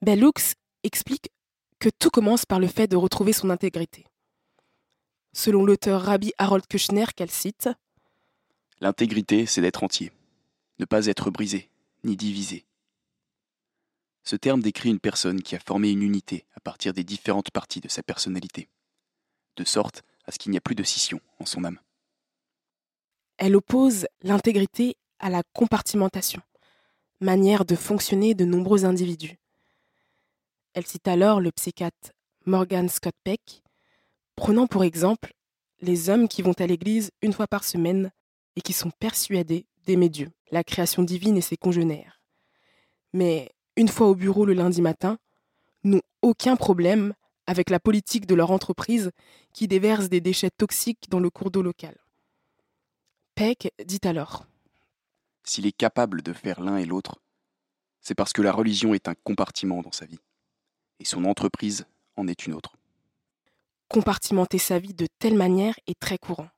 Bellux 0.00 0.54
explique 0.84 1.30
que 1.80 1.90
tout 1.98 2.08
commence 2.08 2.46
par 2.46 2.60
le 2.60 2.66
fait 2.66 2.86
de 2.86 2.96
retrouver 2.96 3.34
son 3.34 3.50
intégrité. 3.50 4.07
Selon 5.38 5.64
l'auteur 5.64 6.02
Rabbi 6.02 6.32
Harold 6.38 6.66
Kushner 6.66 7.04
qu'elle 7.14 7.30
cite, 7.30 7.68
L'intégrité, 8.80 9.46
c'est 9.46 9.60
d'être 9.60 9.84
entier, 9.84 10.10
ne 10.80 10.84
pas 10.84 11.06
être 11.06 11.30
brisé, 11.30 11.70
ni 12.02 12.16
divisé. 12.16 12.66
Ce 14.24 14.34
terme 14.34 14.60
décrit 14.60 14.90
une 14.90 14.98
personne 14.98 15.40
qui 15.40 15.54
a 15.54 15.60
formé 15.60 15.90
une 15.90 16.02
unité 16.02 16.44
à 16.56 16.60
partir 16.60 16.92
des 16.92 17.04
différentes 17.04 17.52
parties 17.52 17.78
de 17.80 17.86
sa 17.86 18.02
personnalité, 18.02 18.68
de 19.54 19.62
sorte 19.62 20.02
à 20.26 20.32
ce 20.32 20.40
qu'il 20.40 20.50
n'y 20.50 20.58
a 20.58 20.60
plus 20.60 20.74
de 20.74 20.82
scission 20.82 21.20
en 21.38 21.46
son 21.46 21.62
âme. 21.62 21.78
Elle 23.36 23.54
oppose 23.54 24.08
l'intégrité 24.22 24.96
à 25.20 25.30
la 25.30 25.44
compartimentation, 25.52 26.42
manière 27.20 27.64
de 27.64 27.76
fonctionner 27.76 28.34
de 28.34 28.44
nombreux 28.44 28.84
individus. 28.84 29.38
Elle 30.74 30.88
cite 30.88 31.06
alors 31.06 31.40
le 31.40 31.52
psychiatre 31.52 32.10
Morgan 32.44 32.88
Scott 32.88 33.14
Peck, 33.22 33.62
prenant 34.38 34.68
pour 34.68 34.84
exemple 34.84 35.34
les 35.80 36.10
hommes 36.10 36.28
qui 36.28 36.42
vont 36.42 36.52
à 36.52 36.66
l'église 36.66 37.10
une 37.22 37.32
fois 37.32 37.48
par 37.48 37.64
semaine 37.64 38.12
et 38.54 38.60
qui 38.60 38.72
sont 38.72 38.92
persuadés 38.92 39.66
d'aimer 39.84 40.08
Dieu, 40.08 40.30
la 40.52 40.62
création 40.62 41.02
divine 41.02 41.36
et 41.36 41.40
ses 41.40 41.56
congénères. 41.56 42.22
Mais 43.12 43.50
une 43.76 43.88
fois 43.88 44.06
au 44.06 44.14
bureau 44.14 44.46
le 44.46 44.52
lundi 44.52 44.80
matin, 44.80 45.18
n'ont 45.82 46.02
aucun 46.22 46.54
problème 46.54 47.14
avec 47.48 47.68
la 47.68 47.80
politique 47.80 48.26
de 48.26 48.36
leur 48.36 48.52
entreprise 48.52 49.10
qui 49.52 49.66
déverse 49.66 50.08
des 50.08 50.20
déchets 50.20 50.50
toxiques 50.50 51.10
dans 51.10 51.20
le 51.20 51.30
cours 51.30 51.50
d'eau 51.50 51.62
local. 51.62 51.96
Peck 53.34 53.72
dit 53.84 54.00
alors 54.04 54.46
S'il 55.42 55.66
est 55.66 55.76
capable 55.76 56.22
de 56.22 56.32
faire 56.32 56.60
l'un 56.60 56.76
et 56.76 56.86
l'autre, 56.86 57.20
c'est 58.00 58.14
parce 58.14 58.32
que 58.32 58.42
la 58.42 58.52
religion 58.52 58.94
est 58.94 59.08
un 59.08 59.14
compartiment 59.14 59.82
dans 59.82 59.92
sa 59.92 60.06
vie 60.06 60.20
et 61.00 61.04
son 61.04 61.24
entreprise 61.24 61.86
en 62.16 62.28
est 62.28 62.46
une 62.46 62.54
autre. 62.54 62.78
Compartimenter 63.88 64.58
sa 64.58 64.78
vie 64.78 64.92
de 64.92 65.06
telle 65.18 65.36
manière 65.36 65.74
est 65.86 65.98
très 65.98 66.18
courant. 66.18 66.48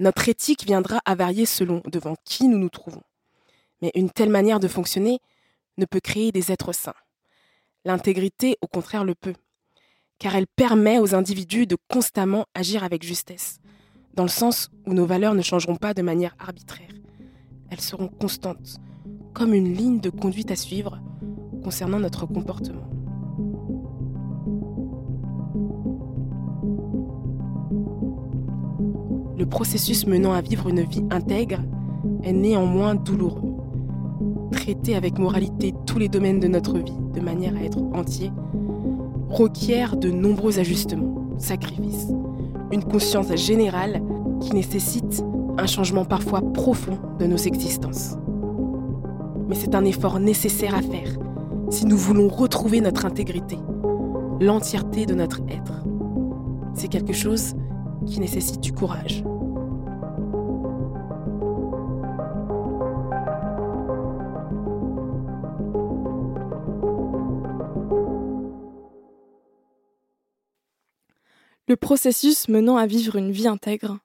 Notre 0.00 0.30
éthique 0.30 0.64
viendra 0.64 0.98
à 1.04 1.14
varier 1.14 1.44
selon 1.44 1.82
devant 1.84 2.14
qui 2.24 2.48
nous 2.48 2.56
nous 2.56 2.70
trouvons. 2.70 3.02
Mais 3.82 3.92
une 3.94 4.10
telle 4.10 4.30
manière 4.30 4.58
de 4.58 4.66
fonctionner 4.66 5.18
ne 5.76 5.84
peut 5.84 6.00
créer 6.00 6.32
des 6.32 6.50
êtres 6.50 6.72
sains. 6.72 6.94
L'intégrité, 7.84 8.56
au 8.62 8.66
contraire, 8.66 9.04
le 9.04 9.14
peut, 9.14 9.34
car 10.18 10.34
elle 10.36 10.46
permet 10.46 10.98
aux 10.98 11.14
individus 11.14 11.66
de 11.66 11.76
constamment 11.88 12.46
agir 12.54 12.82
avec 12.82 13.02
justesse, 13.02 13.58
dans 14.14 14.24
le 14.24 14.28
sens 14.30 14.70
où 14.86 14.94
nos 14.94 15.06
valeurs 15.06 15.34
ne 15.34 15.42
changeront 15.42 15.76
pas 15.76 15.92
de 15.92 16.02
manière 16.02 16.34
arbitraire. 16.38 16.90
Elles 17.70 17.80
seront 17.82 18.08
constantes, 18.08 18.78
comme 19.34 19.52
une 19.52 19.74
ligne 19.74 20.00
de 20.00 20.10
conduite 20.10 20.50
à 20.50 20.56
suivre 20.56 20.98
concernant 21.62 22.00
notre 22.00 22.24
comportement. 22.24 22.88
Processus 29.48 30.06
menant 30.06 30.32
à 30.32 30.40
vivre 30.40 30.68
une 30.68 30.82
vie 30.82 31.04
intègre 31.10 31.58
est 32.22 32.32
néanmoins 32.32 32.94
douloureux. 32.94 33.56
Traiter 34.52 34.94
avec 34.94 35.18
moralité 35.18 35.74
tous 35.86 35.98
les 35.98 36.08
domaines 36.08 36.40
de 36.40 36.48
notre 36.48 36.78
vie 36.78 36.98
de 37.14 37.20
manière 37.20 37.56
à 37.56 37.62
être 37.62 37.78
entier 37.94 38.30
requiert 39.28 39.96
de 39.96 40.10
nombreux 40.10 40.58
ajustements, 40.58 41.36
sacrifices, 41.38 42.08
une 42.72 42.82
conscience 42.82 43.34
générale 43.34 44.02
qui 44.40 44.54
nécessite 44.54 45.22
un 45.58 45.66
changement 45.66 46.04
parfois 46.04 46.40
profond 46.40 46.98
de 47.18 47.26
nos 47.26 47.36
existences. 47.36 48.16
Mais 49.48 49.54
c'est 49.54 49.74
un 49.74 49.84
effort 49.84 50.20
nécessaire 50.20 50.74
à 50.74 50.82
faire 50.82 51.18
si 51.70 51.84
nous 51.84 51.96
voulons 51.96 52.28
retrouver 52.28 52.80
notre 52.80 53.04
intégrité, 53.04 53.58
l'entièreté 54.40 55.04
de 55.04 55.14
notre 55.14 55.40
être. 55.48 55.84
C'est 56.74 56.88
quelque 56.88 57.12
chose 57.12 57.54
qui 58.06 58.20
nécessite 58.20 58.60
du 58.60 58.72
courage. 58.72 59.24
Le 71.68 71.76
processus 71.76 72.48
menant 72.48 72.78
à 72.78 72.86
vivre 72.86 73.16
une 73.16 73.30
vie 73.30 73.46
intègre 73.46 73.98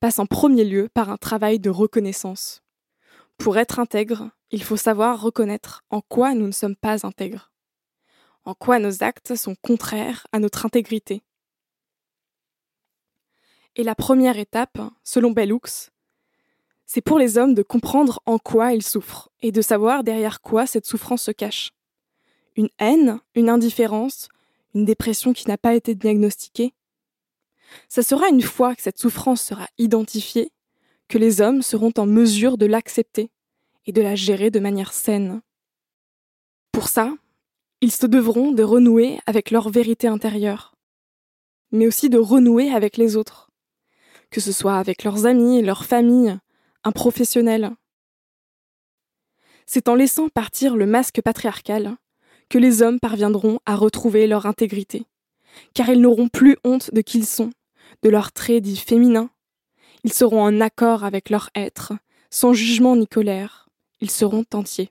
passe 0.00 0.18
en 0.18 0.26
premier 0.26 0.64
lieu 0.64 0.88
par 0.92 1.10
un 1.10 1.16
travail 1.16 1.60
de 1.60 1.70
reconnaissance. 1.70 2.64
Pour 3.38 3.56
être 3.56 3.78
intègre, 3.78 4.30
il 4.50 4.64
faut 4.64 4.76
savoir 4.76 5.20
reconnaître 5.20 5.84
en 5.90 6.00
quoi 6.00 6.34
nous 6.34 6.46
ne 6.46 6.52
sommes 6.52 6.74
pas 6.74 7.06
intègres, 7.06 7.52
en 8.44 8.54
quoi 8.54 8.80
nos 8.80 9.04
actes 9.04 9.36
sont 9.36 9.54
contraires 9.62 10.26
à 10.32 10.40
notre 10.40 10.66
intégrité. 10.66 11.22
Et 13.76 13.84
la 13.84 13.94
première 13.94 14.38
étape, 14.40 14.80
selon 15.04 15.30
Bellux, 15.30 15.92
c'est 16.84 17.00
pour 17.00 17.20
les 17.20 17.38
hommes 17.38 17.54
de 17.54 17.62
comprendre 17.62 18.22
en 18.26 18.38
quoi 18.38 18.72
ils 18.72 18.82
souffrent 18.82 19.30
et 19.40 19.52
de 19.52 19.62
savoir 19.62 20.02
derrière 20.02 20.40
quoi 20.40 20.66
cette 20.66 20.86
souffrance 20.86 21.22
se 21.22 21.30
cache. 21.30 21.70
Une 22.56 22.70
haine, 22.80 23.20
une 23.36 23.50
indifférence, 23.50 24.28
une 24.74 24.84
dépression 24.84 25.32
qui 25.32 25.46
n'a 25.46 25.58
pas 25.58 25.76
été 25.76 25.94
diagnostiquée, 25.94 26.74
ce 27.88 28.02
sera 28.02 28.28
une 28.28 28.42
fois 28.42 28.74
que 28.74 28.82
cette 28.82 28.98
souffrance 28.98 29.42
sera 29.42 29.66
identifiée 29.78 30.52
que 31.08 31.18
les 31.18 31.40
hommes 31.40 31.62
seront 31.62 31.92
en 31.98 32.06
mesure 32.06 32.58
de 32.58 32.66
l'accepter 32.66 33.30
et 33.86 33.92
de 33.92 34.02
la 34.02 34.14
gérer 34.14 34.50
de 34.50 34.60
manière 34.60 34.92
saine. 34.92 35.42
Pour 36.72 36.88
ça, 36.88 37.12
ils 37.80 37.92
se 37.92 38.06
devront 38.06 38.52
de 38.52 38.62
renouer 38.62 39.18
avec 39.26 39.50
leur 39.50 39.68
vérité 39.68 40.08
intérieure, 40.08 40.74
mais 41.70 41.86
aussi 41.86 42.08
de 42.08 42.18
renouer 42.18 42.70
avec 42.72 42.96
les 42.96 43.16
autres, 43.16 43.50
que 44.30 44.40
ce 44.40 44.52
soit 44.52 44.78
avec 44.78 45.04
leurs 45.04 45.26
amis, 45.26 45.62
leur 45.62 45.84
famille, 45.84 46.36
un 46.82 46.92
professionnel. 46.92 47.72
C'est 49.66 49.88
en 49.88 49.94
laissant 49.94 50.28
partir 50.28 50.76
le 50.76 50.86
masque 50.86 51.20
patriarcal 51.22 51.96
que 52.48 52.58
les 52.58 52.82
hommes 52.82 53.00
parviendront 53.00 53.60
à 53.66 53.76
retrouver 53.76 54.26
leur 54.26 54.46
intégrité, 54.46 55.06
car 55.74 55.88
ils 55.88 56.00
n'auront 56.00 56.28
plus 56.28 56.56
honte 56.64 56.92
de 56.92 57.00
qui 57.00 57.18
ils 57.18 57.26
sont 57.26 57.50
de 58.02 58.08
leurs 58.10 58.32
traits 58.32 58.62
dits 58.62 58.76
féminins. 58.76 59.30
Ils 60.04 60.12
seront 60.12 60.42
en 60.42 60.60
accord 60.60 61.04
avec 61.04 61.30
leur 61.30 61.50
être, 61.54 61.92
sans 62.30 62.52
jugement 62.52 62.96
ni 62.96 63.06
colère. 63.06 63.68
Ils 64.00 64.10
seront 64.10 64.44
entiers. 64.52 64.90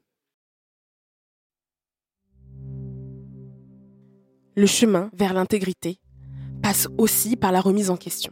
Le 4.55 4.65
chemin 4.65 5.09
vers 5.13 5.33
l'intégrité 5.33 5.99
passe 6.61 6.87
aussi 6.97 7.35
par 7.35 7.51
la 7.51 7.59
remise 7.59 7.89
en 7.89 7.97
question. 7.97 8.31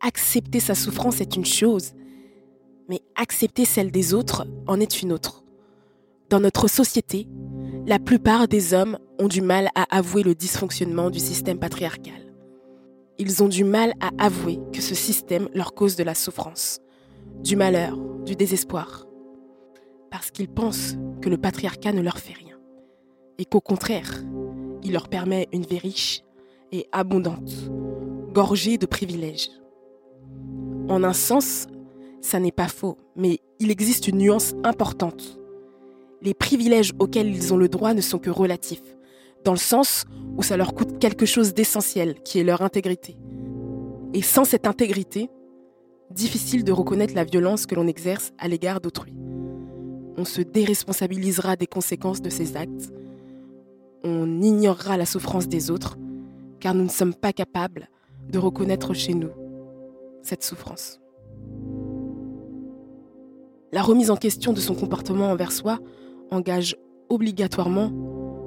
Accepter 0.00 0.60
sa 0.60 0.74
souffrance 0.74 1.20
est 1.20 1.36
une 1.36 1.44
chose, 1.44 1.92
mais 2.88 3.00
accepter 3.16 3.64
celle 3.64 3.90
des 3.90 4.14
autres 4.14 4.46
en 4.66 4.80
est 4.80 5.02
une 5.02 5.12
autre. 5.12 5.44
Dans 6.30 6.40
notre 6.40 6.68
société, 6.68 7.26
la 7.86 7.98
plupart 7.98 8.48
des 8.48 8.72
hommes 8.72 8.98
ont 9.18 9.28
du 9.28 9.40
mal 9.40 9.68
à 9.74 9.84
avouer 9.96 10.22
le 10.22 10.34
dysfonctionnement 10.34 11.10
du 11.10 11.18
système 11.18 11.58
patriarcal. 11.58 12.34
Ils 13.18 13.42
ont 13.42 13.48
du 13.48 13.64
mal 13.64 13.94
à 14.00 14.10
avouer 14.18 14.58
que 14.72 14.80
ce 14.80 14.94
système 14.94 15.48
leur 15.54 15.74
cause 15.74 15.96
de 15.96 16.02
la 16.02 16.14
souffrance, 16.14 16.80
du 17.42 17.56
malheur, 17.56 17.96
du 18.24 18.34
désespoir. 18.34 19.06
Parce 20.10 20.30
qu'ils 20.30 20.48
pensent 20.48 20.96
que 21.20 21.28
le 21.28 21.38
patriarcat 21.38 21.92
ne 21.92 22.02
leur 22.02 22.18
fait 22.18 22.34
rien. 22.34 22.58
Et 23.38 23.44
qu'au 23.44 23.60
contraire, 23.60 24.22
il 24.82 24.92
leur 24.92 25.08
permet 25.08 25.48
une 25.52 25.64
vie 25.64 25.78
riche 25.78 26.22
et 26.72 26.86
abondante, 26.92 27.70
gorgée 28.32 28.78
de 28.78 28.86
privilèges. 28.86 29.50
En 30.88 31.04
un 31.04 31.12
sens, 31.12 31.66
ça 32.20 32.40
n'est 32.40 32.52
pas 32.52 32.68
faux, 32.68 32.96
mais 33.16 33.38
il 33.60 33.70
existe 33.70 34.08
une 34.08 34.18
nuance 34.18 34.54
importante 34.64 35.38
les 36.24 36.34
privilèges 36.34 36.92
auxquels 36.98 37.28
ils 37.28 37.52
ont 37.52 37.58
le 37.58 37.68
droit 37.68 37.94
ne 37.94 38.00
sont 38.00 38.18
que 38.18 38.30
relatifs, 38.30 38.96
dans 39.44 39.52
le 39.52 39.58
sens 39.58 40.04
où 40.36 40.42
ça 40.42 40.56
leur 40.56 40.74
coûte 40.74 40.98
quelque 40.98 41.26
chose 41.26 41.54
d'essentiel, 41.54 42.14
qui 42.24 42.38
est 42.38 42.44
leur 42.44 42.62
intégrité. 42.62 43.16
Et 44.14 44.22
sans 44.22 44.44
cette 44.44 44.66
intégrité, 44.66 45.30
difficile 46.10 46.64
de 46.64 46.72
reconnaître 46.72 47.14
la 47.14 47.24
violence 47.24 47.66
que 47.66 47.74
l'on 47.74 47.86
exerce 47.86 48.32
à 48.38 48.48
l'égard 48.48 48.80
d'autrui. 48.80 49.14
On 50.16 50.24
se 50.24 50.40
déresponsabilisera 50.40 51.56
des 51.56 51.66
conséquences 51.66 52.22
de 52.22 52.30
ces 52.30 52.56
actes, 52.56 52.92
on 54.04 54.42
ignorera 54.42 54.96
la 54.96 55.06
souffrance 55.06 55.48
des 55.48 55.70
autres, 55.70 55.96
car 56.60 56.74
nous 56.74 56.84
ne 56.84 56.90
sommes 56.90 57.14
pas 57.14 57.32
capables 57.32 57.88
de 58.30 58.38
reconnaître 58.38 58.94
chez 58.94 59.14
nous 59.14 59.30
cette 60.22 60.44
souffrance. 60.44 61.00
La 63.72 63.82
remise 63.82 64.10
en 64.10 64.16
question 64.16 64.52
de 64.52 64.60
son 64.60 64.74
comportement 64.74 65.30
envers 65.30 65.52
soi 65.52 65.78
engage 66.30 66.76
obligatoirement 67.08 67.90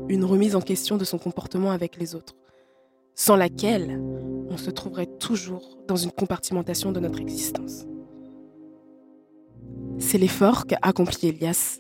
une 0.10 0.26
remise 0.26 0.56
en 0.56 0.62
question 0.62 0.98
de 0.98 1.06
son 1.06 1.17
comportement 1.17 1.72
avec 1.72 1.98
les 1.98 2.15
autres, 2.15 2.36
sans 3.15 3.36
laquelle 3.36 4.00
on 4.50 4.58
se 4.58 4.70
trouverait 4.70 5.10
toujours 5.20 5.78
dans 5.88 5.96
une 5.96 6.12
compartimentation 6.12 6.91
de 6.91 7.00
notre 7.00 7.20
existence. 7.20 7.86
C'est 10.00 10.17
l'effort 10.17 10.65
qu'a 10.67 10.80
accompli 10.82 11.30
Elias 11.30 11.80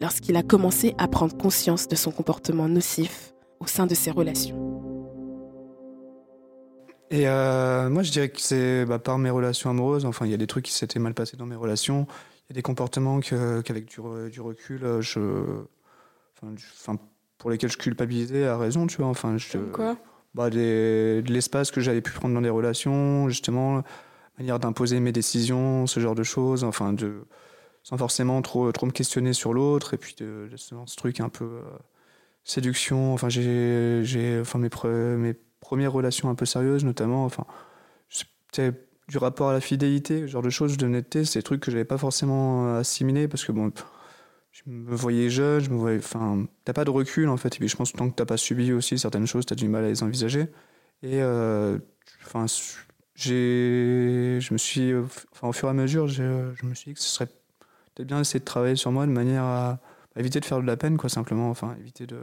lorsqu'il 0.00 0.36
a 0.36 0.42
commencé 0.42 0.94
à 0.98 1.08
prendre 1.08 1.36
conscience 1.36 1.88
de 1.88 1.96
son 1.96 2.10
comportement 2.10 2.68
nocif 2.68 3.34
au 3.60 3.66
sein 3.66 3.86
de 3.86 3.94
ses 3.94 4.10
relations. 4.10 4.64
Et 7.10 7.26
euh, 7.26 7.88
moi, 7.88 8.02
je 8.02 8.12
dirais 8.12 8.28
que 8.28 8.40
c'est 8.40 8.84
bah, 8.84 8.98
par 8.98 9.18
mes 9.18 9.30
relations 9.30 9.70
amoureuses. 9.70 10.04
Enfin, 10.04 10.26
il 10.26 10.30
y 10.30 10.34
a 10.34 10.36
des 10.36 10.46
trucs 10.46 10.66
qui 10.66 10.72
s'étaient 10.72 10.98
mal 10.98 11.14
passés 11.14 11.36
dans 11.36 11.46
mes 11.46 11.56
relations 11.56 12.06
y 12.48 12.52
a 12.52 12.54
des 12.54 12.62
comportements 12.62 13.20
qu'avec 13.20 13.86
du, 13.86 14.00
recul, 14.40 14.84
euh, 14.84 15.00
je, 15.02 15.20
enfin, 16.42 16.98
pour 17.38 17.50
lesquels 17.50 17.70
je 17.70 17.78
culpabilisais 17.78 18.46
à 18.46 18.58
raison, 18.58 18.86
tu 18.86 18.98
vois. 18.98 19.06
Enfin, 19.06 19.36
je, 19.38 19.58
Quoi 19.72 19.96
bah, 20.34 20.50
de 20.50 21.22
l'espace 21.26 21.70
que 21.70 21.80
j'avais 21.80 22.00
pu 22.00 22.12
prendre 22.12 22.34
dans 22.34 22.40
des 22.40 22.48
relations, 22.48 23.28
justement, 23.28 23.82
manière 24.38 24.58
d'imposer 24.58 25.00
mes 25.00 25.12
décisions, 25.12 25.86
ce 25.86 26.00
genre 26.00 26.14
de 26.14 26.22
choses, 26.22 26.64
enfin, 26.64 26.92
de, 26.92 27.24
sans 27.82 27.96
forcément 27.96 28.40
trop, 28.42 28.70
trop 28.72 28.86
me 28.86 28.92
questionner 28.92 29.32
sur 29.32 29.52
l'autre, 29.52 29.94
et 29.94 29.96
puis 29.96 30.14
de, 30.18 30.48
ce 30.54 30.96
truc 30.96 31.20
un 31.20 31.28
peu 31.28 31.44
euh, 31.44 31.62
séduction. 32.44 33.14
Enfin, 33.14 33.28
j'ai, 33.28 34.38
enfin, 34.40 34.58
mes, 34.58 34.70
mes 35.16 35.34
premières 35.60 35.92
relations 35.92 36.30
un 36.30 36.34
peu 36.34 36.46
sérieuses, 36.46 36.84
notamment, 36.84 37.24
enfin, 37.24 37.44
c'était 38.08 38.72
du 39.08 39.18
rapport 39.18 39.48
à 39.48 39.52
la 39.54 39.60
fidélité, 39.60 40.20
ce 40.20 40.26
genre 40.26 40.42
de 40.42 40.50
choses, 40.50 40.76
d'honnêteté, 40.76 41.24
c'est 41.24 41.38
des 41.38 41.42
trucs 41.42 41.60
que 41.62 41.70
j'avais 41.70 41.84
pas 41.84 41.98
forcément 41.98 42.66
euh, 42.66 42.80
assimilés 42.80 43.26
parce 43.26 43.44
que 43.44 43.52
bon, 43.52 43.72
je 44.64 44.70
me 44.70 44.96
voyais 44.96 45.30
jeune, 45.30 45.60
je 45.60 45.70
me 45.70 45.76
voyais, 45.76 45.98
enfin, 45.98 46.46
t'as 46.64 46.72
pas 46.72 46.84
de 46.84 46.90
recul 46.90 47.28
en 47.28 47.36
fait, 47.36 47.54
et 47.56 47.58
puis 47.58 47.68
je 47.68 47.76
pense 47.76 47.92
que 47.92 47.98
tant 47.98 48.10
que 48.10 48.14
t'as 48.14 48.24
pas 48.24 48.36
subi 48.36 48.72
aussi 48.72 48.98
certaines 48.98 49.26
choses, 49.26 49.46
t'as 49.46 49.54
du 49.54 49.68
mal 49.68 49.84
à 49.84 49.88
les 49.88 50.02
envisager. 50.02 50.48
Et 51.02 51.22
euh, 51.22 51.78
enfin, 52.24 52.46
j'ai, 53.14 54.38
je 54.40 54.52
me 54.52 54.58
suis, 54.58 54.92
enfin, 55.32 55.48
au 55.48 55.52
fur 55.52 55.68
et 55.68 55.70
à 55.70 55.74
mesure, 55.74 56.08
je 56.08 56.22
me 56.22 56.74
suis 56.74 56.90
dit 56.90 56.94
que 56.94 57.00
ce 57.00 57.08
serait 57.08 57.26
peut-être 57.26 58.08
bien 58.08 58.18
d'essayer 58.18 58.40
de 58.40 58.44
travailler 58.44 58.76
sur 58.76 58.90
moi 58.92 59.06
de 59.06 59.12
manière 59.12 59.44
à, 59.44 59.78
éviter 60.16 60.40
de 60.40 60.44
faire 60.44 60.60
de 60.60 60.66
la 60.66 60.76
peine, 60.76 60.96
quoi, 60.96 61.08
simplement, 61.08 61.50
enfin, 61.50 61.76
éviter 61.78 62.06
de, 62.06 62.18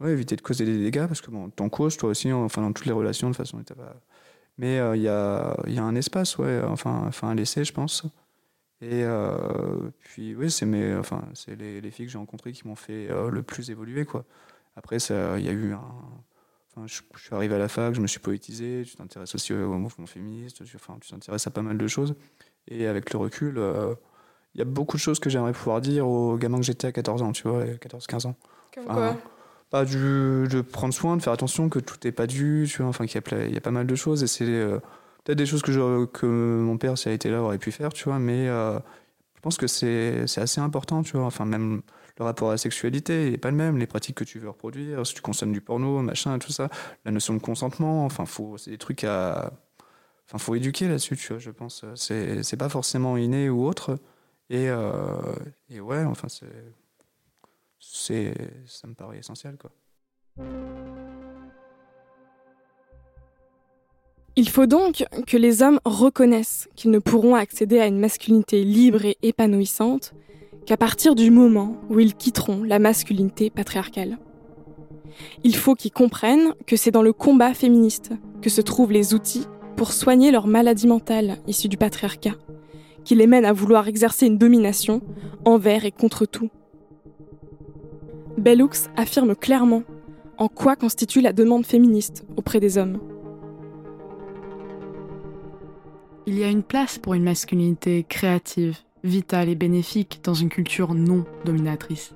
ouais, 0.00 0.12
éviter 0.12 0.36
de 0.36 0.42
causer 0.42 0.66
des 0.66 0.78
dégâts 0.78 1.06
parce 1.06 1.22
que 1.22 1.30
bon, 1.30 1.48
t'en 1.50 1.70
causes 1.70 1.96
toi 1.96 2.10
aussi, 2.10 2.32
enfin, 2.32 2.60
dans 2.62 2.72
toutes 2.72 2.86
les 2.86 2.92
relations 2.92 3.30
de 3.30 3.36
façon, 3.36 3.62
pas 3.62 3.96
mais 4.58 4.78
euh, 4.78 4.96
il 4.96 5.02
y, 5.02 5.08
a, 5.08 5.54
y, 5.66 5.78
a, 5.78 5.82
un 5.84 5.94
espace, 5.94 6.38
ouais, 6.38 6.62
enfin, 6.66 7.04
enfin 7.06 7.30
à 7.30 7.34
laisser, 7.34 7.64
je 7.64 7.72
pense. 7.72 8.06
Et 8.82 9.04
euh, 9.04 9.90
puis, 10.00 10.34
oui, 10.34 10.50
c'est 10.50 10.66
enfin, 10.98 11.24
les, 11.48 11.80
les, 11.80 11.90
filles 11.90 12.06
que 12.06 12.12
j'ai 12.12 12.18
rencontrées 12.18 12.52
qui 12.52 12.66
m'ont 12.68 12.76
fait 12.76 13.10
euh, 13.10 13.30
le 13.30 13.42
plus 13.42 13.70
évoluer. 13.70 14.04
Quoi. 14.04 14.24
Après, 14.76 14.96
il 14.98 15.44
y 15.44 15.48
a 15.48 15.52
eu 15.52 15.72
un. 15.72 15.82
Enfin, 16.70 16.86
je, 16.86 17.00
suis 17.18 17.34
arrivé 17.34 17.54
à 17.54 17.58
la 17.58 17.68
fac, 17.68 17.94
je 17.94 18.00
me 18.02 18.06
suis 18.06 18.20
poétisé, 18.20 18.82
tu 18.84 18.96
t'intéresses 18.96 19.34
aussi 19.34 19.54
au, 19.54 19.78
mouvement 19.78 20.06
féministe, 20.06 20.62
tu, 20.64 20.76
enfin, 20.76 20.98
t'intéresses 21.08 21.46
à 21.46 21.50
pas 21.50 21.62
mal 21.62 21.78
de 21.78 21.86
choses. 21.86 22.14
Et 22.68 22.86
avec 22.86 23.12
le 23.12 23.18
recul, 23.18 23.54
il 24.54 24.58
y 24.58 24.62
a 24.62 24.66
beaucoup 24.66 24.98
de 24.98 25.02
choses 25.02 25.20
que 25.20 25.30
j'aimerais 25.30 25.52
pouvoir 25.52 25.80
dire 25.80 26.06
aux 26.06 26.36
gamins 26.36 26.58
que 26.58 26.64
j'étais 26.64 26.88
à 26.88 26.92
14 26.92 27.22
ans, 27.22 27.32
tu 27.32 27.48
vois, 27.48 27.64
14-15 27.64 28.26
ans. 28.26 28.36
Comme 28.74 28.84
quoi 28.84 29.16
pas 29.70 29.84
du, 29.84 30.46
de 30.48 30.60
prendre 30.60 30.94
soin, 30.94 31.16
de 31.16 31.22
faire 31.22 31.32
attention 31.32 31.68
que 31.68 31.78
tout 31.78 31.96
n'est 32.04 32.12
pas 32.12 32.26
dû, 32.26 32.66
tu 32.70 32.78
vois, 32.78 32.88
enfin 32.88 33.06
qu'il 33.06 33.20
y, 33.20 33.52
y, 33.52 33.56
a 33.56 33.60
pas 33.60 33.70
mal 33.70 33.86
de 33.86 33.94
choses 33.94 34.22
et 34.22 34.26
c'est 34.26 34.44
euh, 34.44 34.78
peut-être 35.26 35.38
des 35.38 35.46
choses 35.46 35.62
que, 35.62 36.26
mon 36.26 36.78
père, 36.78 36.96
si 36.96 37.08
il 37.08 37.12
été 37.12 37.28
là, 37.30 37.42
aurait 37.42 37.58
pu 37.58 37.72
faire, 37.72 37.92
tu 37.92 38.04
vois, 38.04 38.20
mais 38.20 38.48
euh, 38.48 38.78
je 39.34 39.40
pense 39.40 39.56
que 39.56 39.66
c'est 39.66 40.22
assez 40.38 40.60
important, 40.60 41.02
tu 41.02 41.16
vois, 41.16 41.26
enfin 41.26 41.44
même 41.44 41.82
le 42.18 42.24
rapport 42.24 42.50
à 42.50 42.52
la 42.52 42.58
sexualité 42.58 43.32
n'est 43.32 43.36
pas 43.36 43.50
le 43.50 43.56
même, 43.56 43.76
les 43.76 43.88
pratiques 43.88 44.14
que 44.16 44.24
tu 44.24 44.38
veux 44.38 44.48
reproduire, 44.48 45.04
si 45.04 45.14
tu 45.14 45.22
consommes 45.22 45.52
du 45.52 45.60
porno, 45.60 46.00
machin, 46.00 46.38
tout 46.38 46.52
ça, 46.52 46.68
la 47.04 47.10
notion 47.10 47.34
de 47.34 47.40
consentement, 47.40 48.04
enfin 48.04 48.24
c'est 48.56 48.70
des 48.70 48.78
trucs 48.78 49.02
à, 49.02 49.52
enfin 50.26 50.38
faut 50.38 50.54
éduquer 50.54 50.86
là-dessus, 50.86 51.16
tu 51.16 51.32
vois, 51.32 51.38
je 51.38 51.50
pense, 51.50 51.84
c'est, 51.96 52.56
pas 52.56 52.68
forcément 52.68 53.16
inné 53.16 53.50
ou 53.50 53.66
autre, 53.66 53.98
et, 54.48 54.70
euh, 54.70 55.34
et 55.70 55.80
ouais, 55.80 56.04
enfin 56.04 56.28
c'est, 57.80 58.32
ça 58.66 58.86
me 58.86 58.94
paraît 58.94 59.18
essentiel. 59.18 59.56
Quoi. 59.58 59.72
Il 64.38 64.50
faut 64.50 64.66
donc 64.66 65.02
que 65.26 65.38
les 65.38 65.62
hommes 65.62 65.80
reconnaissent 65.86 66.68
qu'ils 66.76 66.90
ne 66.90 66.98
pourront 66.98 67.34
accéder 67.34 67.78
à 67.78 67.86
une 67.86 67.98
masculinité 67.98 68.64
libre 68.64 69.06
et 69.06 69.16
épanouissante 69.22 70.12
qu'à 70.66 70.76
partir 70.76 71.14
du 71.14 71.30
moment 71.30 71.76
où 71.88 72.00
ils 72.00 72.14
quitteront 72.14 72.62
la 72.62 72.78
masculinité 72.78 73.48
patriarcale. 73.48 74.18
Il 75.42 75.56
faut 75.56 75.74
qu'ils 75.74 75.90
comprennent 75.90 76.52
que 76.66 76.76
c'est 76.76 76.90
dans 76.90 77.00
le 77.00 77.14
combat 77.14 77.54
féministe 77.54 78.12
que 78.42 78.50
se 78.50 78.60
trouvent 78.60 78.92
les 78.92 79.14
outils 79.14 79.46
pour 79.74 79.92
soigner 79.92 80.30
leur 80.30 80.46
maladie 80.46 80.86
mentale 80.86 81.38
issue 81.46 81.68
du 81.68 81.78
patriarcat, 81.78 82.34
qui 83.04 83.14
les 83.14 83.26
mène 83.26 83.46
à 83.46 83.54
vouloir 83.54 83.88
exercer 83.88 84.26
une 84.26 84.36
domination 84.36 85.00
envers 85.46 85.86
et 85.86 85.92
contre 85.92 86.26
tout. 86.26 86.50
Bellux 88.36 88.90
affirme 88.96 89.34
clairement 89.34 89.82
en 90.36 90.48
quoi 90.48 90.76
constitue 90.76 91.22
la 91.22 91.32
demande 91.32 91.64
féministe 91.64 92.26
auprès 92.36 92.60
des 92.60 92.76
hommes. 92.76 92.98
Il 96.28 96.36
y 96.36 96.42
a 96.42 96.48
une 96.48 96.64
place 96.64 96.98
pour 96.98 97.14
une 97.14 97.22
masculinité 97.22 98.04
créative, 98.08 98.78
vitale 99.04 99.48
et 99.48 99.54
bénéfique 99.54 100.18
dans 100.24 100.34
une 100.34 100.48
culture 100.48 100.92
non 100.92 101.24
dominatrice. 101.44 102.14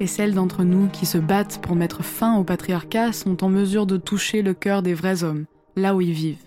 Et 0.00 0.06
celles 0.06 0.32
d'entre 0.32 0.64
nous 0.64 0.88
qui 0.88 1.04
se 1.04 1.18
battent 1.18 1.60
pour 1.60 1.76
mettre 1.76 2.02
fin 2.02 2.38
au 2.38 2.44
patriarcat 2.44 3.12
sont 3.12 3.44
en 3.44 3.50
mesure 3.50 3.84
de 3.84 3.98
toucher 3.98 4.40
le 4.40 4.54
cœur 4.54 4.82
des 4.82 4.94
vrais 4.94 5.22
hommes, 5.22 5.44
là 5.76 5.94
où 5.94 6.00
ils 6.00 6.14
vivent. 6.14 6.42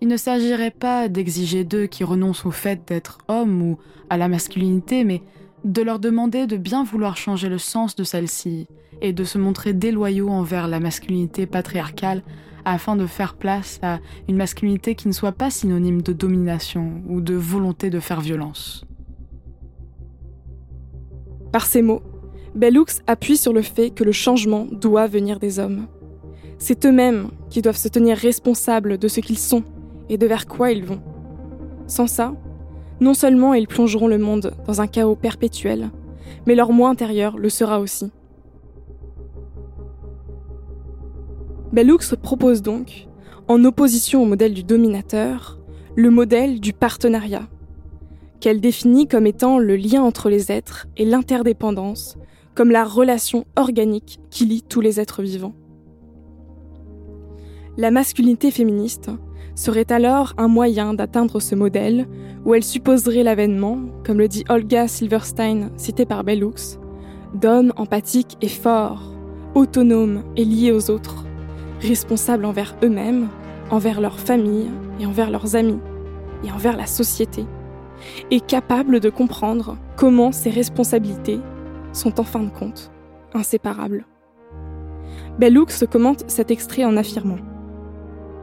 Il 0.00 0.08
ne 0.08 0.16
s'agirait 0.16 0.72
pas 0.72 1.08
d'exiger 1.08 1.62
d'eux 1.62 1.86
qu'ils 1.86 2.06
renoncent 2.06 2.44
au 2.44 2.50
fait 2.50 2.80
d'être 2.88 3.18
hommes 3.28 3.62
ou 3.62 3.78
à 4.10 4.16
la 4.16 4.26
masculinité, 4.26 5.04
mais 5.04 5.22
de 5.62 5.80
leur 5.80 6.00
demander 6.00 6.48
de 6.48 6.56
bien 6.56 6.82
vouloir 6.82 7.16
changer 7.16 7.48
le 7.48 7.58
sens 7.58 7.94
de 7.94 8.02
celle-ci 8.02 8.66
et 9.00 9.12
de 9.12 9.22
se 9.22 9.38
montrer 9.38 9.74
déloyaux 9.74 10.28
envers 10.28 10.66
la 10.66 10.80
masculinité 10.80 11.46
patriarcale 11.46 12.24
afin 12.74 12.96
de 12.96 13.06
faire 13.06 13.34
place 13.34 13.78
à 13.82 14.00
une 14.28 14.36
masculinité 14.36 14.94
qui 14.94 15.08
ne 15.08 15.12
soit 15.12 15.32
pas 15.32 15.50
synonyme 15.50 16.02
de 16.02 16.12
domination 16.12 17.00
ou 17.08 17.20
de 17.20 17.34
volonté 17.34 17.88
de 17.88 18.00
faire 18.00 18.20
violence. 18.20 18.84
Par 21.52 21.64
ces 21.64 21.80
mots, 21.80 22.02
Bellux 22.54 23.02
appuie 23.06 23.36
sur 23.36 23.52
le 23.52 23.62
fait 23.62 23.90
que 23.90 24.04
le 24.04 24.12
changement 24.12 24.66
doit 24.70 25.06
venir 25.06 25.38
des 25.38 25.58
hommes. 25.58 25.86
C'est 26.58 26.84
eux-mêmes 26.86 27.28
qui 27.50 27.62
doivent 27.62 27.76
se 27.76 27.88
tenir 27.88 28.16
responsables 28.16 28.98
de 28.98 29.08
ce 29.08 29.20
qu'ils 29.20 29.38
sont 29.38 29.62
et 30.08 30.18
de 30.18 30.26
vers 30.26 30.46
quoi 30.46 30.72
ils 30.72 30.84
vont. 30.84 31.00
Sans 31.86 32.08
ça, 32.08 32.34
non 33.00 33.14
seulement 33.14 33.54
ils 33.54 33.68
plongeront 33.68 34.08
le 34.08 34.18
monde 34.18 34.54
dans 34.66 34.80
un 34.80 34.86
chaos 34.86 35.16
perpétuel, 35.16 35.90
mais 36.46 36.54
leur 36.54 36.72
moi 36.72 36.88
intérieur 36.88 37.38
le 37.38 37.48
sera 37.48 37.78
aussi. 37.78 38.10
Bellux 41.76 42.16
propose 42.22 42.62
donc, 42.62 43.06
en 43.48 43.62
opposition 43.62 44.22
au 44.22 44.24
modèle 44.24 44.54
du 44.54 44.64
dominateur, 44.64 45.58
le 45.94 46.08
modèle 46.08 46.58
du 46.58 46.72
partenariat, 46.72 47.50
qu'elle 48.40 48.62
définit 48.62 49.06
comme 49.06 49.26
étant 49.26 49.58
le 49.58 49.76
lien 49.76 50.02
entre 50.02 50.30
les 50.30 50.50
êtres 50.50 50.86
et 50.96 51.04
l'interdépendance, 51.04 52.16
comme 52.54 52.70
la 52.70 52.82
relation 52.82 53.44
organique 53.56 54.20
qui 54.30 54.46
lie 54.46 54.62
tous 54.62 54.80
les 54.80 55.00
êtres 55.00 55.20
vivants. 55.20 55.52
La 57.76 57.90
masculinité 57.90 58.50
féministe 58.50 59.10
serait 59.54 59.92
alors 59.92 60.32
un 60.38 60.48
moyen 60.48 60.94
d'atteindre 60.94 61.40
ce 61.40 61.54
modèle 61.54 62.08
où 62.46 62.54
elle 62.54 62.64
supposerait 62.64 63.22
l'avènement, 63.22 63.80
comme 64.02 64.16
le 64.16 64.28
dit 64.28 64.44
Olga 64.48 64.88
Silverstein, 64.88 65.68
citée 65.76 66.06
par 66.06 66.24
Bellux, 66.24 66.78
d'hommes 67.34 67.74
empathiques 67.76 68.38
et 68.40 68.48
forts, 68.48 69.12
autonomes 69.54 70.22
et 70.36 70.46
liés 70.46 70.72
aux 70.72 70.90
autres, 70.90 71.25
responsables 71.80 72.44
envers 72.44 72.76
eux-mêmes, 72.82 73.28
envers 73.70 74.00
leur 74.00 74.18
famille 74.18 74.70
et 75.00 75.06
envers 75.06 75.30
leurs 75.30 75.56
amis, 75.56 75.80
et 76.44 76.50
envers 76.50 76.76
la 76.76 76.86
société, 76.86 77.44
et 78.30 78.40
capables 78.40 79.00
de 79.00 79.10
comprendre 79.10 79.76
comment 79.96 80.32
ces 80.32 80.50
responsabilités 80.50 81.40
sont 81.92 82.20
en 82.20 82.24
fin 82.24 82.42
de 82.42 82.50
compte 82.50 82.90
inséparables. 83.34 84.06
Bellux 85.38 85.84
commente 85.90 86.24
cet 86.28 86.50
extrait 86.50 86.84
en 86.84 86.96
affirmant 86.96 87.38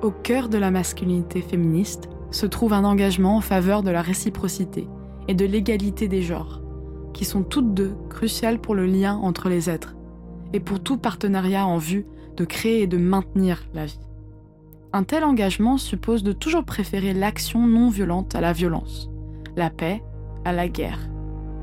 Au 0.02 0.12
cœur 0.12 0.50
de 0.50 0.58
la 0.58 0.72
masculinité 0.72 1.42
féministe 1.42 2.10
se 2.32 2.46
trouve 2.46 2.74
un 2.74 2.84
engagement 2.84 3.38
en 3.38 3.42
faveur 3.42 3.84
de 3.84 3.92
la 3.92 4.02
réciprocité 4.02 4.88
et 5.28 5.34
de 5.34 5.46
l'égalité 5.46 6.08
des 6.08 6.22
genres, 6.22 6.62
qui 7.14 7.26
sont 7.26 7.44
toutes 7.44 7.74
deux 7.74 7.96
cruciales 8.10 8.60
pour 8.60 8.76
le 8.76 8.86
lien 8.86 9.16
entre 9.16 9.50
les 9.50 9.70
êtres 9.70 9.96
et 10.52 10.60
pour 10.60 10.80
tout 10.80 10.98
partenariat 10.98 11.66
en 11.66 11.78
vue 11.78 12.06
de 12.38 12.46
créer 12.46 12.84
et 12.84 12.88
de 12.88 12.98
maintenir 12.98 13.64
la 13.74 13.86
vie. 13.86 14.00
Un 14.92 15.04
tel 15.04 15.24
engagement 15.24 15.78
suppose 15.78 16.24
de 16.24 16.34
toujours 16.34 16.64
préférer 16.64 17.14
l'action 17.14 17.66
non 17.66 17.90
violente 17.90 18.36
à 18.36 18.42
la 18.42 18.54
violence, 18.54 19.10
la 19.56 19.70
paix 19.70 20.04
à 20.46 20.54
la 20.54 20.68
guerre, 20.68 21.00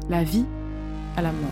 la 0.09 0.25
vie 0.25 0.47
à 1.17 1.23
la 1.23 1.31
mort. 1.31 1.51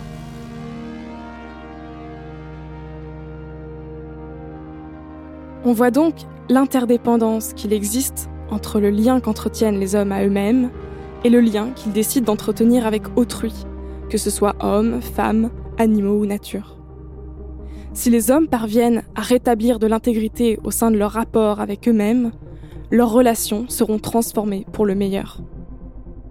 On 5.64 5.72
voit 5.72 5.90
donc 5.90 6.14
l'interdépendance 6.48 7.52
qu'il 7.52 7.72
existe 7.72 8.31
entre 8.50 8.81
le 8.81 8.90
lien 8.90 9.20
qu'entretiennent 9.20 9.78
les 9.78 9.94
hommes 9.94 10.12
à 10.12 10.24
eux-mêmes 10.24 10.70
et 11.24 11.31
le 11.31 11.40
lien 11.40 11.70
qu'ils 11.74 11.92
décident 11.92 12.26
d'entretenir 12.26 12.87
avec 12.87 13.02
autrui, 13.16 13.52
que 14.09 14.18
ce 14.18 14.31
soit 14.31 14.57
hommes, 14.61 15.02
femmes, 15.02 15.50
animaux 15.78 16.20
ou 16.20 16.26
nature. 16.26 16.78
Si 17.99 18.11
les 18.11 18.31
hommes 18.31 18.47
parviennent 18.47 19.03
à 19.17 19.23
rétablir 19.23 19.81
de 19.81 19.89
l'intégrité 19.89 20.61
au 20.63 20.71
sein 20.71 20.93
de 20.93 20.97
leur 20.97 21.11
rapport 21.11 21.59
avec 21.59 21.89
eux-mêmes, 21.89 22.31
leurs 22.93 23.11
relations 23.11 23.69
seront 23.69 23.99
transformées 23.99 24.65
pour 24.73 24.87
le 24.87 24.95
meilleur. 24.95 25.43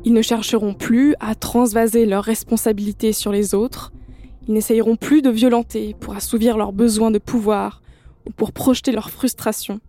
Ils 0.06 0.14
ne 0.14 0.22
chercheront 0.22 0.74
plus 0.74 1.14
à 1.20 1.36
transvaser 1.36 2.06
leurs 2.06 2.24
responsabilités 2.24 3.12
sur 3.12 3.34
les 3.34 3.54
autres, 3.54 3.92
ils 4.48 4.54
n'essayeront 4.54 4.96
plus 4.96 5.22
de 5.22 5.30
violenter 5.30 5.94
pour 6.00 6.16
assouvir 6.16 6.56
leurs 6.56 6.72
besoins 6.72 7.12
de 7.12 7.20
pouvoir 7.20 7.82
ou 8.26 8.32
pour 8.32 8.54
projeter 8.54 8.94
leurs 8.94 9.10
frustrations. 9.10 9.82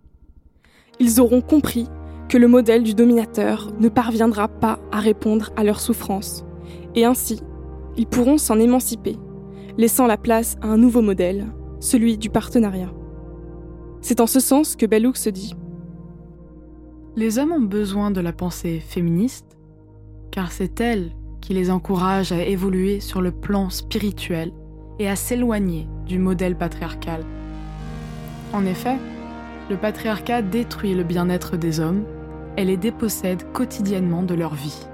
Ils 0.98 1.20
auront 1.20 1.42
compris 1.42 1.86
que 2.28 2.38
le 2.38 2.48
modèle 2.48 2.82
du 2.82 2.94
dominateur 2.94 3.70
ne 3.78 3.88
parviendra 3.88 4.48
pas 4.48 4.80
à 4.90 4.98
répondre 4.98 5.50
à 5.54 5.62
leurs 5.62 5.80
souffrances, 5.80 6.44
et 6.96 7.04
ainsi, 7.04 7.40
ils 7.96 8.08
pourront 8.08 8.36
s'en 8.36 8.58
émanciper, 8.58 9.16
laissant 9.76 10.08
la 10.08 10.16
place 10.16 10.56
à 10.60 10.66
un 10.66 10.76
nouveau 10.76 11.02
modèle, 11.02 11.46
celui 11.80 12.18
du 12.18 12.30
partenariat. 12.30 12.92
C'est 14.00 14.20
en 14.20 14.26
ce 14.26 14.40
sens 14.40 14.76
que 14.76 14.86
Bellouk 14.86 15.16
se 15.16 15.30
dit 15.30 15.54
Les 17.16 17.38
hommes 17.38 17.52
ont 17.52 17.60
besoin 17.60 18.10
de 18.10 18.20
la 18.20 18.32
pensée 18.32 18.80
féministe, 18.80 19.56
car 20.30 20.52
c'est 20.52 20.80
elle 20.80 21.12
qui 21.40 21.54
les 21.54 21.70
encourage 21.70 22.32
à 22.32 22.42
évoluer 22.44 23.00
sur 23.00 23.20
le 23.20 23.32
plan 23.32 23.70
spirituel 23.70 24.52
et 24.98 25.08
à 25.08 25.16
s'éloigner 25.16 25.86
du 26.06 26.18
modèle 26.18 26.56
patriarcal. 26.56 27.24
En 28.52 28.66
effet, 28.66 28.96
le 29.70 29.76
patriarcat 29.76 30.42
détruit 30.42 30.94
le 30.94 31.04
bien-être 31.04 31.56
des 31.56 31.80
hommes 31.80 32.04
et 32.56 32.64
les 32.64 32.76
dépossède 32.76 33.52
quotidiennement 33.52 34.22
de 34.22 34.34
leur 34.34 34.54
vie. 34.54 34.87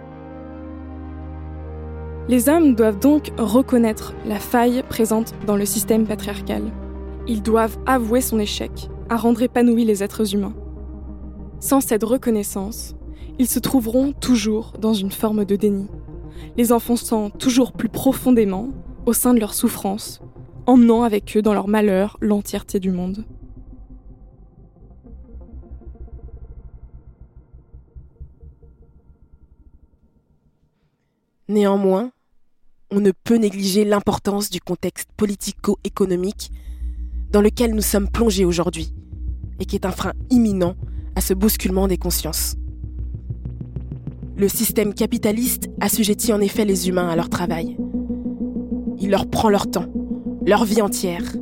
Les 2.26 2.48
hommes 2.48 2.74
doivent 2.74 2.98
donc 2.98 3.32
reconnaître 3.36 4.14
la 4.24 4.38
faille 4.38 4.82
présente 4.88 5.34
dans 5.46 5.56
le 5.56 5.66
système 5.66 6.06
patriarcal. 6.06 6.62
Ils 7.28 7.42
doivent 7.42 7.76
avouer 7.84 8.22
son 8.22 8.38
échec 8.38 8.88
à 9.10 9.16
rendre 9.16 9.42
épanouis 9.42 9.84
les 9.84 10.02
êtres 10.02 10.34
humains. 10.34 10.54
Sans 11.60 11.82
cette 11.82 12.02
reconnaissance, 12.02 12.94
ils 13.38 13.46
se 13.46 13.58
trouveront 13.58 14.12
toujours 14.12 14.72
dans 14.80 14.94
une 14.94 15.10
forme 15.10 15.44
de 15.44 15.54
déni, 15.54 15.86
les 16.56 16.72
enfonçant 16.72 17.28
toujours 17.28 17.72
plus 17.72 17.90
profondément 17.90 18.70
au 19.04 19.12
sein 19.12 19.34
de 19.34 19.40
leur 19.40 19.52
souffrance, 19.52 20.22
emmenant 20.64 21.02
avec 21.02 21.36
eux 21.36 21.42
dans 21.42 21.52
leur 21.52 21.68
malheur 21.68 22.16
l'entièreté 22.22 22.80
du 22.80 22.90
monde. 22.90 23.26
Néanmoins, 31.48 32.10
on 32.90 33.00
ne 33.00 33.10
peut 33.10 33.36
négliger 33.36 33.84
l'importance 33.84 34.48
du 34.48 34.60
contexte 34.60 35.10
politico-économique 35.14 36.50
dans 37.30 37.42
lequel 37.42 37.74
nous 37.74 37.82
sommes 37.82 38.08
plongés 38.08 38.46
aujourd'hui 38.46 38.94
et 39.60 39.66
qui 39.66 39.76
est 39.76 39.84
un 39.84 39.90
frein 39.90 40.14
imminent 40.30 40.74
à 41.16 41.20
ce 41.20 41.34
bousculement 41.34 41.86
des 41.86 41.98
consciences. 41.98 42.56
Le 44.38 44.48
système 44.48 44.94
capitaliste 44.94 45.68
assujettit 45.80 46.32
en 46.32 46.40
effet 46.40 46.64
les 46.64 46.88
humains 46.88 47.08
à 47.10 47.16
leur 47.16 47.28
travail. 47.28 47.76
Il 48.98 49.10
leur 49.10 49.26
prend 49.26 49.50
leur 49.50 49.70
temps, 49.70 49.92
leur 50.46 50.64
vie 50.64 50.80
entière. 50.80 51.36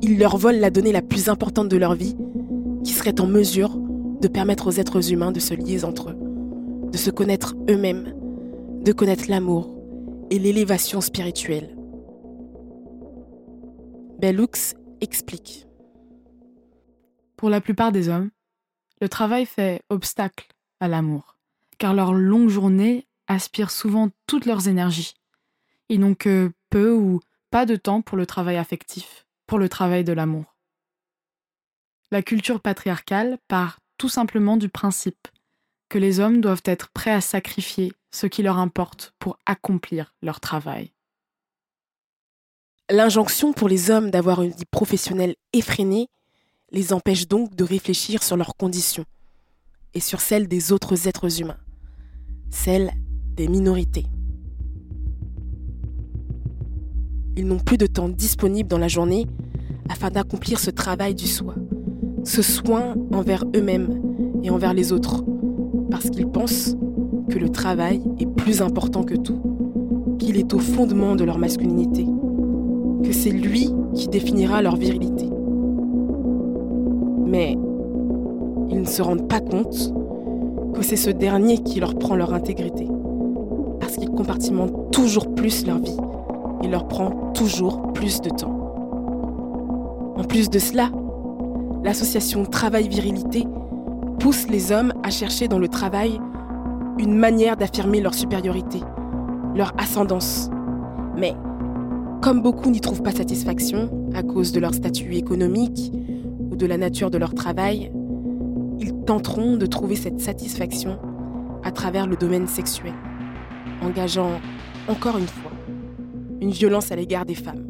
Il 0.00 0.18
leur 0.18 0.38
vole 0.38 0.56
la 0.56 0.70
donnée 0.70 0.92
la 0.92 1.02
plus 1.02 1.28
importante 1.28 1.68
de 1.68 1.76
leur 1.76 1.94
vie, 1.94 2.16
qui 2.84 2.92
serait 2.92 3.20
en 3.20 3.26
mesure 3.26 3.78
de 4.22 4.28
permettre 4.28 4.68
aux 4.68 4.80
êtres 4.80 5.12
humains 5.12 5.30
de 5.30 5.40
se 5.40 5.52
lier 5.52 5.84
entre 5.84 6.10
eux, 6.10 6.18
de 6.90 6.96
se 6.96 7.10
connaître 7.10 7.54
eux-mêmes, 7.68 8.14
de 8.82 8.92
connaître 8.92 9.28
l'amour, 9.28 9.76
et 10.30 10.38
l'élévation 10.38 11.02
spirituelle. 11.02 11.76
Bellux 14.18 14.74
explique. 15.02 15.66
Pour 17.36 17.50
la 17.50 17.60
plupart 17.60 17.92
des 17.92 18.08
hommes, 18.08 18.30
le 19.02 19.08
travail 19.08 19.44
fait 19.44 19.82
obstacle 19.90 20.48
à 20.80 20.88
l'amour, 20.88 21.36
car 21.78 21.92
leurs 21.92 22.14
longues 22.14 22.48
journées 22.48 23.06
aspirent 23.26 23.70
souvent 23.70 24.08
toutes 24.26 24.46
leurs 24.46 24.68
énergies. 24.68 25.14
Ils 25.90 26.00
n'ont 26.00 26.14
que 26.14 26.50
peu 26.70 26.92
ou 26.92 27.20
pas 27.50 27.66
de 27.66 27.76
temps 27.76 28.00
pour 28.00 28.16
le 28.16 28.24
travail 28.24 28.56
affectif, 28.56 29.26
pour 29.46 29.58
le 29.58 29.68
travail 29.68 30.04
de 30.04 30.12
l'amour. 30.12 30.56
La 32.10 32.22
culture 32.22 32.60
patriarcale 32.60 33.38
part 33.46 33.78
tout 33.98 34.08
simplement 34.08 34.56
du 34.56 34.70
principe 34.70 35.28
que 35.90 35.98
les 35.98 36.18
hommes 36.18 36.40
doivent 36.40 36.62
être 36.64 36.88
prêts 36.90 37.10
à 37.10 37.20
sacrifier 37.20 37.92
ce 38.10 38.26
qui 38.26 38.42
leur 38.42 38.58
importe 38.58 39.14
pour 39.18 39.38
accomplir 39.46 40.14
leur 40.22 40.40
travail. 40.40 40.92
L'injonction 42.90 43.52
pour 43.52 43.68
les 43.68 43.90
hommes 43.90 44.10
d'avoir 44.10 44.42
une 44.42 44.50
vie 44.50 44.64
professionnelle 44.64 45.36
effrénée 45.52 46.08
les 46.72 46.92
empêche 46.92 47.28
donc 47.28 47.54
de 47.54 47.64
réfléchir 47.64 48.22
sur 48.22 48.36
leurs 48.36 48.56
conditions 48.56 49.04
et 49.94 50.00
sur 50.00 50.20
celles 50.20 50.48
des 50.48 50.72
autres 50.72 51.06
êtres 51.06 51.40
humains, 51.40 51.58
celles 52.50 52.92
des 53.36 53.48
minorités. 53.48 54.06
Ils 57.36 57.46
n'ont 57.46 57.58
plus 57.58 57.78
de 57.78 57.86
temps 57.86 58.08
disponible 58.08 58.68
dans 58.68 58.78
la 58.78 58.88
journée 58.88 59.26
afin 59.88 60.10
d'accomplir 60.10 60.58
ce 60.58 60.70
travail 60.70 61.14
du 61.14 61.26
soi, 61.26 61.54
ce 62.24 62.42
soin 62.42 62.94
envers 63.12 63.44
eux-mêmes 63.54 64.02
et 64.42 64.50
envers 64.50 64.74
les 64.74 64.92
autres, 64.92 65.24
parce 65.90 66.10
qu'ils 66.10 66.28
pensent 66.28 66.76
que 67.30 67.38
le 67.38 67.48
travail 67.48 68.02
est 68.18 68.26
plus 68.26 68.60
important 68.60 69.04
que 69.04 69.14
tout, 69.14 69.40
qu'il 70.18 70.36
est 70.36 70.52
au 70.52 70.58
fondement 70.58 71.14
de 71.14 71.24
leur 71.24 71.38
masculinité, 71.38 72.04
que 73.04 73.12
c'est 73.12 73.30
lui 73.30 73.70
qui 73.94 74.08
définira 74.08 74.60
leur 74.60 74.76
virilité. 74.76 75.30
Mais 77.24 77.56
ils 78.68 78.80
ne 78.80 78.86
se 78.86 79.00
rendent 79.00 79.28
pas 79.28 79.40
compte 79.40 79.94
que 80.74 80.82
c'est 80.82 80.96
ce 80.96 81.10
dernier 81.10 81.58
qui 81.58 81.80
leur 81.80 81.94
prend 81.94 82.16
leur 82.16 82.34
intégrité, 82.34 82.88
parce 83.78 83.96
qu'il 83.96 84.10
compartimente 84.10 84.90
toujours 84.90 85.32
plus 85.34 85.66
leur 85.66 85.78
vie 85.78 85.96
et 86.62 86.68
leur 86.68 86.88
prend 86.88 87.32
toujours 87.32 87.92
plus 87.92 88.20
de 88.20 88.30
temps. 88.30 88.56
En 90.16 90.24
plus 90.24 90.50
de 90.50 90.58
cela, 90.58 90.90
l'association 91.84 92.44
travail-virilité 92.44 93.46
pousse 94.18 94.48
les 94.48 94.72
hommes 94.72 94.92
à 95.02 95.10
chercher 95.10 95.48
dans 95.48 95.58
le 95.58 95.68
travail 95.68 96.20
une 97.00 97.16
manière 97.16 97.56
d'affirmer 97.56 98.02
leur 98.02 98.12
supériorité, 98.12 98.80
leur 99.54 99.72
ascendance. 99.80 100.50
Mais 101.16 101.34
comme 102.20 102.42
beaucoup 102.42 102.70
n'y 102.70 102.82
trouvent 102.82 103.02
pas 103.02 103.10
satisfaction 103.12 104.10
à 104.14 104.22
cause 104.22 104.52
de 104.52 104.60
leur 104.60 104.74
statut 104.74 105.14
économique 105.14 105.92
ou 106.50 106.56
de 106.56 106.66
la 106.66 106.76
nature 106.76 107.10
de 107.10 107.16
leur 107.16 107.32
travail, 107.32 107.90
ils 108.78 108.94
tenteront 109.06 109.56
de 109.56 109.64
trouver 109.64 109.96
cette 109.96 110.20
satisfaction 110.20 110.98
à 111.64 111.72
travers 111.72 112.06
le 112.06 112.16
domaine 112.16 112.46
sexuel. 112.46 112.92
engageant, 113.80 114.38
encore 114.86 115.16
une 115.16 115.26
fois, 115.26 115.52
une 116.42 116.50
violence 116.50 116.92
à 116.92 116.96
l'égard 116.96 117.24
des 117.24 117.34
femmes. 117.34 117.66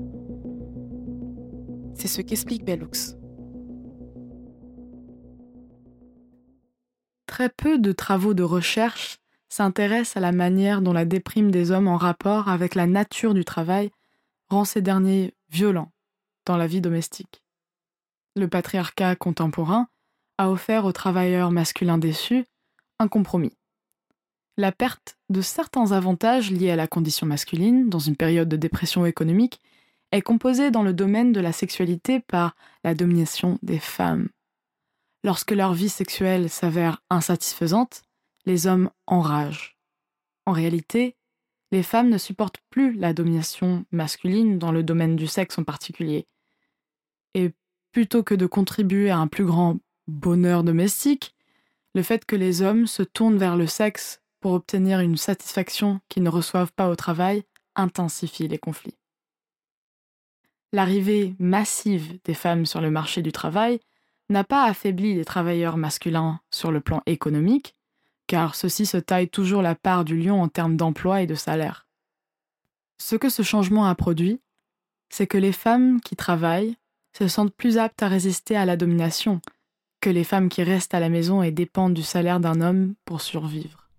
C'est 1.95 2.09
ce 2.09 2.21
qu'explique 2.21 2.65
Bellux. 2.65 3.17
Très 7.27 7.49
peu 7.49 7.79
de 7.79 7.93
travaux 7.93 8.35
de 8.35 8.43
recherche 8.43 9.20
s'intéressent 9.51 10.17
à 10.17 10.21
la 10.21 10.33
manière 10.33 10.81
dont 10.81 10.95
la 10.95 11.05
déprime 11.05 11.51
des 11.51 11.71
hommes 11.71 11.89
en 11.89 11.97
rapport 11.97 12.49
avec 12.49 12.75
la 12.75 12.87
nature 12.87 13.35
du 13.35 13.45
travail 13.45 13.91
rend 14.49 14.65
ces 14.65 14.81
derniers 14.81 15.35
violents 15.51 15.93
dans 16.47 16.57
la 16.57 16.67
vie 16.67 16.81
domestique. 16.81 17.43
Le 18.37 18.49
patriarcat 18.49 19.17
contemporain 19.17 19.89
a 20.39 20.51
offert 20.51 20.87
aux 20.87 20.93
travailleurs 20.93 21.51
masculins 21.51 21.99
déçus 21.99 22.47
un 22.99 23.09
compromis. 23.09 23.57
La 24.57 24.73
perte 24.73 25.17
de 25.29 25.43
certains 25.43 25.93
avantages 25.93 26.51
liés 26.51 26.71
à 26.71 26.77
la 26.77 26.87
condition 26.87 27.27
masculine 27.27 27.89
dans 27.89 27.99
une 27.99 28.17
période 28.17 28.49
de 28.49 28.57
dépression 28.57 29.05
économique 29.05 29.61
est 30.13 30.23
composée 30.23 30.71
dans 30.71 30.83
le 30.83 30.93
domaine 30.93 31.33
de 31.33 31.41
la 31.41 31.53
sexualité 31.53 32.21
par 32.21 32.55
la 32.85 32.95
domination 32.95 33.59
des 33.63 33.79
femmes. 33.79 34.29
Lorsque 35.25 35.53
leur 35.53 35.73
vie 35.73 35.89
sexuelle 35.89 36.49
s'avère 36.49 37.03
insatisfaisante, 37.11 38.03
les 38.47 38.67
hommes 38.67 38.91
enragent. 39.07 39.77
En 40.47 40.53
réalité, 40.53 41.17
les 41.73 41.83
femmes 41.83 42.09
ne 42.09 42.19
supportent 42.19 42.61
plus 42.71 42.95
la 42.95 43.13
domination 43.13 43.85
masculine 43.93 44.59
dans 44.59 44.73
le 44.73 44.83
domaine 44.83 45.17
du 45.17 45.27
sexe 45.27 45.59
en 45.59 45.65
particulier. 45.65 46.27
Et 47.35 47.53
plutôt 47.93 48.23
que 48.23 48.35
de 48.35 48.47
contribuer 48.47 49.11
à 49.11 49.19
un 49.19 49.29
plus 49.29 49.45
grand 49.45 49.79
bonheur 50.09 50.65
domestique, 50.65 51.35
le 51.95 52.03
fait 52.03 52.25
que 52.25 52.37
les 52.37 52.63
hommes 52.63 52.87
se 52.87 53.03
tournent 53.03 53.39
vers 53.39 53.57
le 53.57 53.67
sexe 53.67 54.21
pour 54.41 54.53
obtenir 54.53 55.01
une 55.01 55.17
satisfaction 55.17 56.01
qu'ils 56.09 56.23
ne 56.23 56.31
reçoivent 56.31 56.73
pas 56.73 56.89
au 56.89 56.97
travail 56.97 57.45
intensifie 57.77 58.49
les 58.49 58.59
conflits. 58.59 58.97
L'arrivée 60.73 61.35
massive 61.39 62.19
des 62.25 62.35
femmes 62.35 62.67
sur 62.67 62.81
le 62.81 62.91
marché 62.91 63.23
du 63.23 63.33
travail 63.33 63.81
n'a 64.29 64.45
pas 64.45 64.65
affaibli 64.65 65.15
les 65.15 65.25
travailleurs 65.25 65.77
masculins 65.77 66.41
sur 66.51 66.71
le 66.71 66.81
plan 66.81 67.03
économique, 67.07 67.75
car 68.31 68.55
ceux-ci 68.55 68.87
se 68.87 68.97
taillent 68.97 69.29
toujours 69.29 69.61
la 69.61 69.75
part 69.75 70.05
du 70.05 70.17
lion 70.17 70.41
en 70.41 70.47
termes 70.47 70.77
d'emploi 70.77 71.21
et 71.21 71.27
de 71.27 71.35
salaire. 71.35 71.89
Ce 73.03 73.17
que 73.17 73.29
ce 73.29 73.43
changement 73.43 73.87
a 73.87 73.95
produit, 73.97 74.41
c'est 75.09 75.27
que 75.27 75.37
les 75.37 75.51
femmes 75.51 76.01
qui 76.01 76.15
travaillent 76.15 76.77
se 77.19 77.27
sentent 77.27 77.53
plus 77.53 77.77
aptes 77.77 78.05
à 78.05 78.07
résister 78.07 78.55
à 78.55 78.67
la 78.67 78.77
domination 78.77 79.41
que 80.01 80.11
les 80.11 80.23
femmes 80.23 80.49
qui 80.49 80.63
restent 80.63 80.95
à 80.95 81.01
la 81.01 81.09
maison 81.09 81.43
et 81.43 81.51
dépendent 81.51 81.93
du 81.93 82.05
salaire 82.05 82.39
d'un 82.39 82.61
homme 82.61 82.95
pour 83.05 83.21
survivre. 83.21 83.91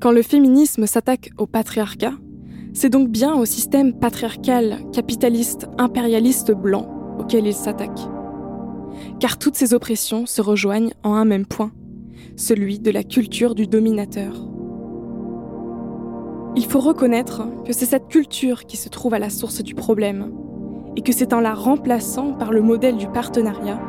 Quand 0.00 0.12
le 0.12 0.22
féminisme 0.22 0.86
s'attaque 0.86 1.30
au 1.38 1.48
patriarcat, 1.48 2.12
c'est 2.76 2.90
donc 2.90 3.08
bien 3.08 3.34
au 3.34 3.46
système 3.46 3.94
patriarcal, 3.94 4.80
capitaliste, 4.92 5.66
impérialiste 5.78 6.52
blanc 6.52 6.86
auquel 7.18 7.46
il 7.46 7.54
s'attaque. 7.54 7.98
Car 9.18 9.38
toutes 9.38 9.54
ces 9.54 9.72
oppressions 9.72 10.26
se 10.26 10.42
rejoignent 10.42 10.92
en 11.02 11.14
un 11.14 11.24
même 11.24 11.46
point, 11.46 11.72
celui 12.36 12.78
de 12.78 12.90
la 12.90 13.02
culture 13.02 13.54
du 13.54 13.66
dominateur. 13.66 14.46
Il 16.54 16.66
faut 16.66 16.80
reconnaître 16.80 17.48
que 17.64 17.72
c'est 17.72 17.86
cette 17.86 18.08
culture 18.08 18.66
qui 18.66 18.76
se 18.76 18.90
trouve 18.90 19.14
à 19.14 19.18
la 19.18 19.30
source 19.30 19.62
du 19.62 19.74
problème, 19.74 20.30
et 20.96 21.00
que 21.00 21.12
c'est 21.12 21.32
en 21.32 21.40
la 21.40 21.54
remplaçant 21.54 22.34
par 22.34 22.52
le 22.52 22.60
modèle 22.60 22.98
du 22.98 23.08
partenariat 23.08 23.80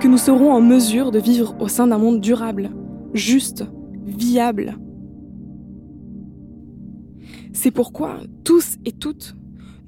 que 0.00 0.08
nous 0.08 0.18
serons 0.18 0.52
en 0.52 0.60
mesure 0.60 1.12
de 1.12 1.20
vivre 1.20 1.54
au 1.60 1.68
sein 1.68 1.86
d'un 1.86 1.98
monde 1.98 2.20
durable, 2.20 2.70
juste, 3.14 3.64
viable, 4.04 4.78
c'est 7.56 7.70
pourquoi, 7.70 8.18
tous 8.44 8.76
et 8.84 8.92
toutes, 8.92 9.34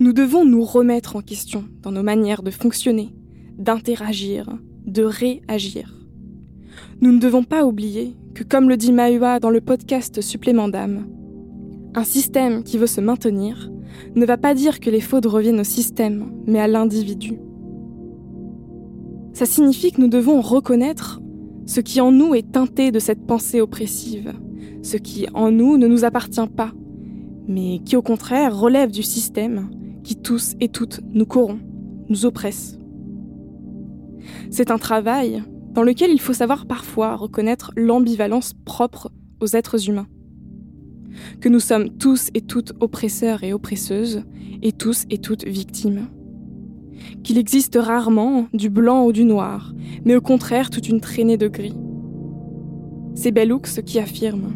nous 0.01 0.15
devons 0.15 0.47
nous 0.47 0.65
remettre 0.65 1.17
en 1.17 1.21
question 1.21 1.65
dans 1.83 1.93
nos 1.93 2.03
manières 2.03 2.43
de 2.43 2.51
fonctionner, 2.51 3.15
d'interagir, 3.59 4.59
de 4.87 5.03
réagir. 5.03 5.95
Nous 7.03 7.13
ne 7.13 7.21
devons 7.21 7.45
pas 7.45 7.67
oublier 7.67 8.17
que, 8.35 8.43
comme 8.43 8.71
le 8.71 8.79
dit 8.79 8.91
Mahua 8.91 9.39
dans 9.39 9.51
le 9.51 9.61
podcast 9.61 10.23
Supplément 10.23 10.69
d'âme, 10.69 11.09
un 11.95 12.05
système 12.05 12.65
qui 12.65 12.79
veut 12.79 12.87
se 12.87 13.03
maintenir 13.03 13.71
ne 14.17 14.25
va 14.25 14.39
pas 14.39 14.55
dire 14.55 14.81
que 14.81 14.89
les 14.89 15.03
fautes 15.03 15.27
reviennent 15.27 15.61
au 15.61 15.65
système, 15.65 16.33
mais 16.47 16.61
à 16.61 16.69
l'individu. 16.69 17.39
Ça 19.35 19.45
signifie 19.45 19.93
que 19.93 20.01
nous 20.01 20.09
devons 20.09 20.41
reconnaître 20.41 21.21
ce 21.67 21.83
qui 21.83 22.01
en 22.01 22.13
nous 22.13 22.35
est 22.35 22.51
teinté 22.51 22.93
de 22.93 22.99
cette 22.99 23.27
pensée 23.27 23.61
oppressive, 23.61 24.33
ce 24.83 24.97
qui 24.97 25.27
en 25.35 25.51
nous 25.51 25.77
ne 25.77 25.87
nous 25.87 26.07
appartient 26.07 26.49
pas, 26.57 26.73
mais 27.49 27.81
qui 27.85 27.97
au 27.97 28.03
contraire 28.03 28.57
relève 28.57 28.91
du 28.91 29.03
système 29.03 29.71
qui 30.05 30.17
tous 30.17 30.55
et 30.61 30.69
toutes 30.69 31.01
nous 31.13 31.27
corrompt, 31.27 31.61
nous 32.09 32.27
oppresse. 32.27 32.79
C'est 34.51 34.71
un 34.71 34.79
travail 34.79 35.43
dans 35.73 35.83
lequel 35.83 36.11
il 36.11 36.21
faut 36.21 36.33
savoir 36.33 36.67
parfois 36.67 37.17
reconnaître 37.17 37.73
l'ambivalence 37.77 38.55
propre 38.65 39.11
aux 39.41 39.57
êtres 39.57 39.89
humains. 39.89 40.07
Que 41.41 41.49
nous 41.49 41.61
sommes 41.61 41.91
tous 41.91 42.31
et 42.35 42.41
toutes 42.41 42.73
oppresseurs 42.81 43.43
et 43.43 43.53
oppresseuses, 43.53 44.23
et 44.63 44.73
tous 44.73 45.05
et 45.11 45.19
toutes 45.19 45.47
victimes. 45.47 46.09
Qu'il 47.23 47.39
existe 47.39 47.79
rarement 47.81 48.47
du 48.53 48.71
blanc 48.71 49.05
ou 49.05 49.13
du 49.13 49.25
noir, 49.25 49.73
mais 50.05 50.17
au 50.17 50.21
contraire 50.21 50.71
toute 50.71 50.89
une 50.89 51.01
traînée 51.01 51.37
de 51.37 51.49
gris. 51.49 51.77
C'est 53.15 53.31
Bellux 53.31 53.83
qui 53.85 53.99
affirme 53.99 54.55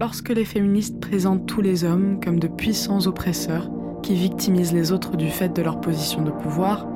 Lorsque 0.00 0.30
les 0.30 0.46
féministes 0.46 0.98
présentent 0.98 1.44
tous 1.44 1.60
les 1.60 1.84
hommes 1.84 2.20
comme 2.24 2.40
de 2.40 2.48
puissants 2.48 3.06
oppresseurs 3.06 3.70
qui 4.02 4.14
victimisent 4.14 4.72
les 4.72 4.92
autres 4.92 5.18
du 5.18 5.28
fait 5.28 5.50
de 5.50 5.60
leur 5.60 5.78
position 5.82 6.22
de 6.22 6.30
pouvoir, 6.30 6.88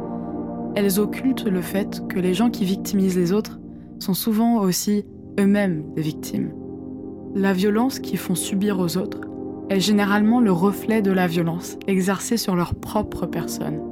elles 0.74 0.98
occultent 0.98 1.44
le 1.44 1.60
fait 1.60 2.02
que 2.08 2.18
les 2.18 2.32
gens 2.32 2.48
qui 2.48 2.64
victimisent 2.64 3.18
les 3.18 3.32
autres 3.32 3.60
sont 3.98 4.14
souvent 4.14 4.56
aussi 4.56 5.04
eux-mêmes 5.38 5.84
des 5.94 6.00
victimes. 6.00 6.54
La 7.34 7.52
violence 7.52 7.98
qu'ils 7.98 8.18
font 8.18 8.34
subir 8.34 8.78
aux 8.78 8.96
autres 8.96 9.20
est 9.68 9.80
généralement 9.80 10.40
le 10.40 10.52
reflet 10.52 11.02
de 11.02 11.12
la 11.12 11.26
violence 11.26 11.76
exercée 11.86 12.38
sur 12.38 12.56
leur 12.56 12.74
propre 12.74 13.26
personne. 13.26 13.82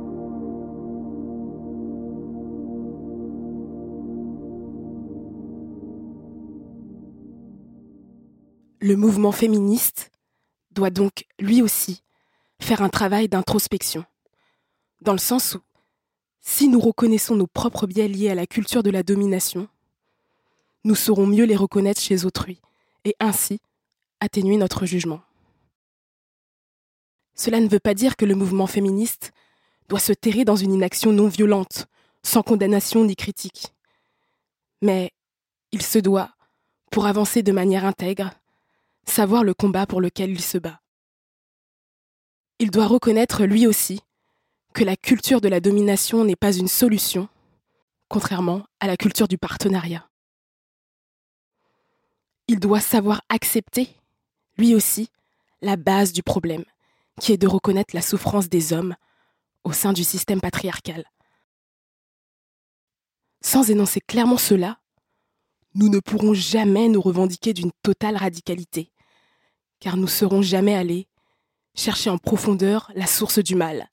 Le 8.83 8.97
mouvement 8.97 9.31
féministe 9.31 10.11
doit 10.73 10.91
donc, 10.91 11.25
lui 11.39 11.63
aussi, 11.63 12.03
faire 12.61 12.83
un 12.83 12.89
travail 12.89 13.29
d'introspection. 13.29 14.05
Dans 15.01 15.13
le 15.13 15.19
sens 15.19 15.55
où, 15.55 15.61
si 16.41 16.67
nous 16.67 16.81
reconnaissons 16.81 17.37
nos 17.37 17.47
propres 17.47 17.87
biais 17.87 18.09
liés 18.09 18.31
à 18.31 18.35
la 18.35 18.45
culture 18.45 18.83
de 18.83 18.91
la 18.91 19.05
domination, 19.05 19.69
nous 20.83 20.97
saurons 20.97 21.29
mieux 21.29 21.45
les 21.45 21.55
reconnaître 21.55 22.01
chez 22.01 22.25
autrui 22.25 22.61
et 23.05 23.15
ainsi 23.21 23.61
atténuer 24.19 24.57
notre 24.57 24.85
jugement. 24.85 25.21
Cela 27.37 27.61
ne 27.61 27.69
veut 27.69 27.79
pas 27.79 27.95
dire 27.95 28.17
que 28.17 28.25
le 28.25 28.35
mouvement 28.35 28.67
féministe 28.67 29.31
doit 29.89 30.01
se 30.01 30.13
terrer 30.13 30.45
dans 30.45 30.57
une 30.57 30.73
inaction 30.73 31.13
non 31.13 31.29
violente, 31.29 31.87
sans 32.25 32.43
condamnation 32.43 33.05
ni 33.05 33.15
critique. 33.15 33.73
Mais 34.81 35.13
il 35.71 35.83
se 35.83 36.01
doit, 36.01 36.33
pour 36.91 37.07
avancer 37.07 37.45
de 37.45 37.53
manière 37.53 37.85
intègre, 37.85 38.33
savoir 39.05 39.45
le 39.45 39.55
combat 39.55 39.87
pour 39.87 40.01
lequel 40.01 40.31
il 40.31 40.41
se 40.41 40.59
bat. 40.59 40.81
Il 42.59 42.71
doit 42.71 42.87
reconnaître 42.87 43.45
lui 43.45 43.67
aussi 43.67 44.01
que 44.73 44.85
la 44.85 44.97
culture 44.97 45.41
de 45.41 45.49
la 45.49 45.61
domination 45.61 46.25
n'est 46.25 46.37
pas 46.37 46.53
une 46.53 46.69
solution, 46.69 47.29
contrairement 48.09 48.65
à 48.81 48.87
la 48.87 48.97
culture 48.97 49.29
du 49.29 49.39
partenariat. 49.39 50.09
Il 52.49 52.59
doit 52.59 52.81
savoir 52.81 53.23
accepter, 53.29 53.89
lui 54.59 54.75
aussi, 54.75 55.11
la 55.61 55.77
base 55.77 56.13
du 56.13 56.23
problème, 56.23 56.65
qui 57.21 57.33
est 57.33 57.39
de 57.39 57.47
reconnaître 57.47 57.95
la 57.95 58.03
souffrance 58.03 58.49
des 58.49 58.73
hommes 58.73 58.95
au 59.65 59.73
sein 59.73 59.93
du 59.93 60.05
système 60.05 60.41
patriarcal. 60.41 61.05
Sans 63.41 63.71
énoncer 63.71 64.01
clairement 64.01 64.39
cela, 64.39 64.79
nous 65.75 65.89
ne 65.89 66.01
pourrons 66.01 66.35
jamais 66.35 66.89
nous 66.89 67.01
revendiquer 67.01 67.55
d'une 67.55 67.73
totale 67.83 68.17
radicalité, 68.17 68.91
car 69.81 69.97
nous 69.97 70.09
serons 70.09 70.43
jamais 70.43 70.75
allés 70.75 71.09
chercher 71.75 72.11
en 72.11 72.19
profondeur 72.19 72.91
la 72.95 73.07
source 73.07 73.39
du 73.39 73.55
mal. 73.55 73.89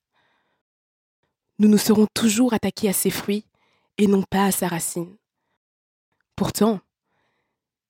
Nous 1.58 1.68
nous 1.68 1.78
serons 1.78 2.06
toujours 2.14 2.52
attaqués 2.52 2.88
à 2.88 2.92
ses 2.92 3.10
fruits 3.10 3.46
et 3.98 4.06
non 4.06 4.22
pas 4.22 4.46
à 4.46 4.52
sa 4.52 4.68
racine. 4.68 5.16
Pourtant, 6.36 6.80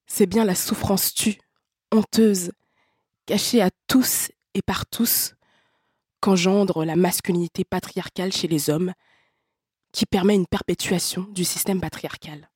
c'est 0.07 0.27
bien 0.27 0.45
la 0.45 0.55
souffrance 0.55 1.15
tue, 1.15 1.39
honteuse, 1.93 2.53
cachée 3.27 3.63
à 3.63 3.71
tous 3.87 4.31
et 4.55 4.63
par 4.63 4.87
tous, 4.87 5.35
qu'engendre 6.21 6.85
la 6.85 6.97
masculinité 6.97 7.65
patriarcale 7.65 8.33
chez 8.33 8.49
les 8.49 8.71
hommes, 8.71 8.93
qui 9.93 10.07
permet 10.07 10.35
une 10.35 10.47
perpétuation 10.47 11.23
du 11.31 11.45
système 11.45 11.81
patriarcal. 11.81 12.51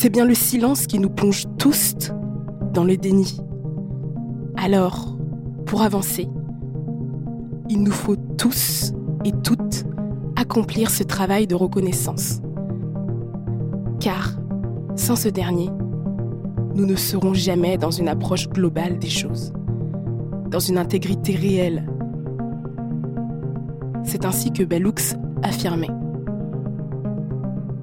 C'est 0.00 0.10
bien 0.10 0.24
le 0.24 0.34
silence 0.34 0.86
qui 0.86 1.00
nous 1.00 1.10
plonge 1.10 1.42
tous 1.58 2.12
dans 2.72 2.84
le 2.84 2.96
déni. 2.96 3.40
Alors, 4.56 5.18
pour 5.66 5.82
avancer, 5.82 6.28
il 7.68 7.82
nous 7.82 7.90
faut 7.90 8.14
tous 8.14 8.92
et 9.24 9.32
toutes 9.42 9.86
accomplir 10.36 10.88
ce 10.88 11.02
travail 11.02 11.48
de 11.48 11.56
reconnaissance. 11.56 12.40
Car, 13.98 14.38
sans 14.94 15.16
ce 15.16 15.30
dernier, 15.30 15.68
nous 16.76 16.86
ne 16.86 16.94
serons 16.94 17.34
jamais 17.34 17.76
dans 17.76 17.90
une 17.90 18.06
approche 18.06 18.48
globale 18.48 19.00
des 19.00 19.10
choses, 19.10 19.52
dans 20.48 20.60
une 20.60 20.78
intégrité 20.78 21.34
réelle. 21.34 21.88
C'est 24.04 24.24
ainsi 24.24 24.52
que 24.52 24.62
Bellux 24.62 25.16
affirmait. 25.42 25.90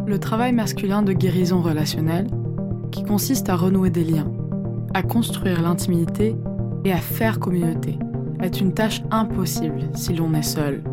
Le 0.07 0.19
travail 0.19 0.53
masculin 0.53 1.01
de 1.01 1.13
guérison 1.13 1.61
relationnelle, 1.61 2.27
qui 2.91 3.03
consiste 3.03 3.49
à 3.49 3.55
renouer 3.55 3.89
des 3.89 4.03
liens, 4.03 4.31
à 4.93 5.01
construire 5.01 5.63
l'intimité 5.63 6.35
et 6.83 6.91
à 6.91 6.97
faire 6.97 7.39
communauté, 7.39 7.97
est 8.39 8.61
une 8.61 8.73
tâche 8.73 9.01
impossible 9.09 9.89
si 9.95 10.13
l'on 10.13 10.35
est 10.35 10.43
seul. 10.43 10.83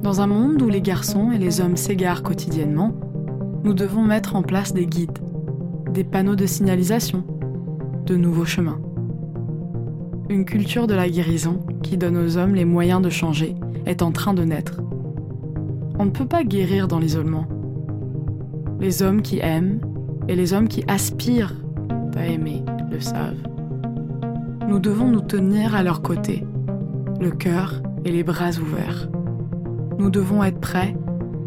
Dans 0.00 0.20
un 0.20 0.28
monde 0.28 0.62
où 0.62 0.68
les 0.68 0.80
garçons 0.80 1.32
et 1.32 1.38
les 1.38 1.60
hommes 1.60 1.76
s'égarent 1.76 2.22
quotidiennement, 2.22 2.94
nous 3.64 3.74
devons 3.74 4.02
mettre 4.02 4.36
en 4.36 4.42
place 4.42 4.72
des 4.72 4.86
guides, 4.86 5.18
des 5.90 6.04
panneaux 6.04 6.36
de 6.36 6.46
signalisation, 6.46 7.24
de 8.06 8.14
nouveaux 8.14 8.44
chemins. 8.44 8.80
Une 10.28 10.44
culture 10.44 10.86
de 10.86 10.94
la 10.94 11.08
guérison 11.08 11.58
qui 11.82 11.96
donne 11.96 12.16
aux 12.16 12.36
hommes 12.36 12.54
les 12.54 12.64
moyens 12.64 13.02
de 13.02 13.10
changer 13.10 13.56
est 13.86 14.02
en 14.02 14.12
train 14.12 14.34
de 14.34 14.44
naître. 14.44 14.80
On 15.98 16.04
ne 16.04 16.10
peut 16.10 16.26
pas 16.26 16.44
guérir 16.44 16.86
dans 16.86 17.00
l'isolement. 17.00 17.46
Les 18.82 19.00
hommes 19.00 19.22
qui 19.22 19.38
aiment 19.38 19.80
et 20.26 20.34
les 20.34 20.54
hommes 20.54 20.66
qui 20.66 20.82
aspirent 20.88 21.54
à 22.16 22.26
aimer 22.26 22.64
le 22.90 22.98
savent. 22.98 23.38
Nous 24.66 24.80
devons 24.80 25.06
nous 25.06 25.20
tenir 25.20 25.76
à 25.76 25.84
leur 25.84 26.02
côté, 26.02 26.44
le 27.20 27.30
cœur 27.30 27.80
et 28.04 28.10
les 28.10 28.24
bras 28.24 28.50
ouverts. 28.60 29.08
Nous 30.00 30.10
devons 30.10 30.42
être 30.42 30.58
prêts, 30.58 30.96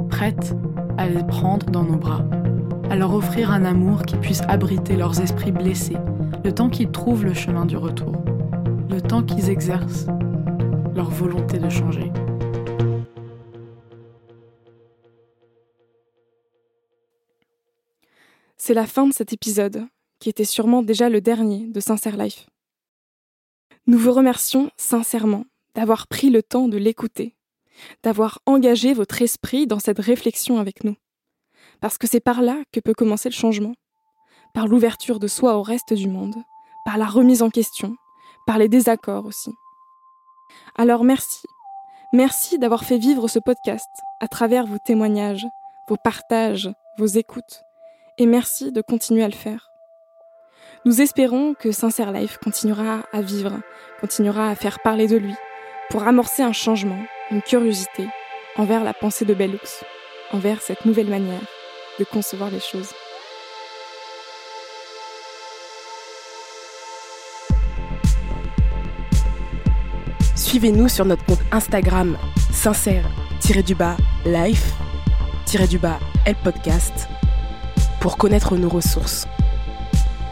prêtes 0.10 0.56
à 0.98 1.10
les 1.10 1.26
prendre 1.26 1.66
dans 1.66 1.84
nos 1.84 1.98
bras, 1.98 2.24
à 2.90 2.96
leur 2.96 3.14
offrir 3.14 3.52
un 3.52 3.66
amour 3.66 4.04
qui 4.04 4.16
puisse 4.16 4.42
abriter 4.48 4.96
leurs 4.96 5.20
esprits 5.20 5.52
blessés, 5.52 5.98
le 6.46 6.54
temps 6.54 6.70
qu'ils 6.70 6.92
trouvent 6.92 7.26
le 7.26 7.34
chemin 7.34 7.66
du 7.66 7.76
retour, 7.76 8.14
le 8.90 9.02
temps 9.02 9.24
qu'ils 9.24 9.50
exercent 9.50 10.08
leur 10.96 11.10
volonté 11.10 11.60
de 11.60 11.68
changer. 11.68 12.14
C'est 18.68 18.74
la 18.74 18.88
fin 18.88 19.06
de 19.06 19.14
cet 19.14 19.32
épisode, 19.32 19.86
qui 20.20 20.28
était 20.28 20.44
sûrement 20.44 20.82
déjà 20.82 21.08
le 21.08 21.22
dernier 21.22 21.68
de 21.68 21.80
Sincère 21.80 22.18
Life. 22.18 22.50
Nous 23.86 24.00
vous 24.00 24.12
remercions 24.12 24.72
sincèrement 24.76 25.46
d'avoir 25.76 26.08
pris 26.08 26.32
le 26.32 26.42
temps 26.42 26.68
de 26.68 26.78
l'écouter, 26.78 27.36
d'avoir 28.02 28.40
engagé 28.48 28.96
votre 28.96 29.22
esprit 29.22 29.68
dans 29.68 29.78
cette 29.78 30.00
réflexion 30.00 30.58
avec 30.58 30.84
nous. 30.84 30.96
Parce 31.80 32.00
que 32.00 32.08
c'est 32.08 32.20
par 32.20 32.42
là 32.42 32.58
que 32.72 32.80
peut 32.80 32.96
commencer 32.96 33.30
le 33.30 33.36
changement, 33.36 33.76
par 34.56 34.68
l'ouverture 34.68 35.20
de 35.20 35.28
soi 35.28 35.58
au 35.58 35.62
reste 35.62 35.94
du 35.94 36.08
monde, 36.08 36.34
par 36.86 36.98
la 36.98 37.06
remise 37.06 37.44
en 37.44 37.52
question, 37.52 37.96
par 38.48 38.58
les 38.58 38.68
désaccords 38.68 39.28
aussi. 39.28 39.52
Alors 40.76 41.04
merci, 41.04 41.46
merci 42.14 42.58
d'avoir 42.58 42.84
fait 42.84 42.98
vivre 42.98 43.28
ce 43.28 43.38
podcast 43.38 43.86
à 44.22 44.28
travers 44.28 44.66
vos 44.66 44.80
témoignages, 44.84 45.46
vos 45.88 45.98
partages, 46.04 46.72
vos 46.98 47.06
écoutes, 47.06 47.62
et 48.18 48.26
merci 48.26 48.72
de 48.72 48.82
continuer 48.82 49.24
à 49.24 49.28
le 49.28 49.34
faire. 49.34 49.72
Nous 50.86 51.02
espérons 51.02 51.54
que 51.54 51.72
Sincère 51.72 52.12
Life 52.12 52.38
continuera 52.38 53.04
à 53.12 53.22
vivre, 53.22 53.60
continuera 54.00 54.50
à 54.50 54.56
faire 54.56 54.80
parler 54.80 55.08
de 55.08 55.18
lui, 55.18 55.34
pour 55.90 56.08
amorcer 56.08 56.44
un 56.44 56.54
changement, 56.54 57.04
une 57.32 57.42
curiosité 57.42 58.08
envers 58.56 58.84
la 58.84 58.94
pensée 58.94 59.26
de 59.26 59.34
Bellux, 59.34 59.84
envers 60.32 60.62
cette 60.62 60.86
nouvelle 60.86 61.10
manière 61.10 61.42
de 62.00 62.04
concevoir 62.04 62.52
les 62.52 62.60
choses. 62.60 62.92
Suivez-nous 70.36 70.88
sur 70.88 71.06
notre 71.06 71.26
compte 71.26 71.42
Instagram 71.52 72.18
el 76.26 76.36
podcast 76.44 77.08
pour 78.06 78.18
connaître 78.18 78.56
nos 78.56 78.70
ressources 78.70 79.26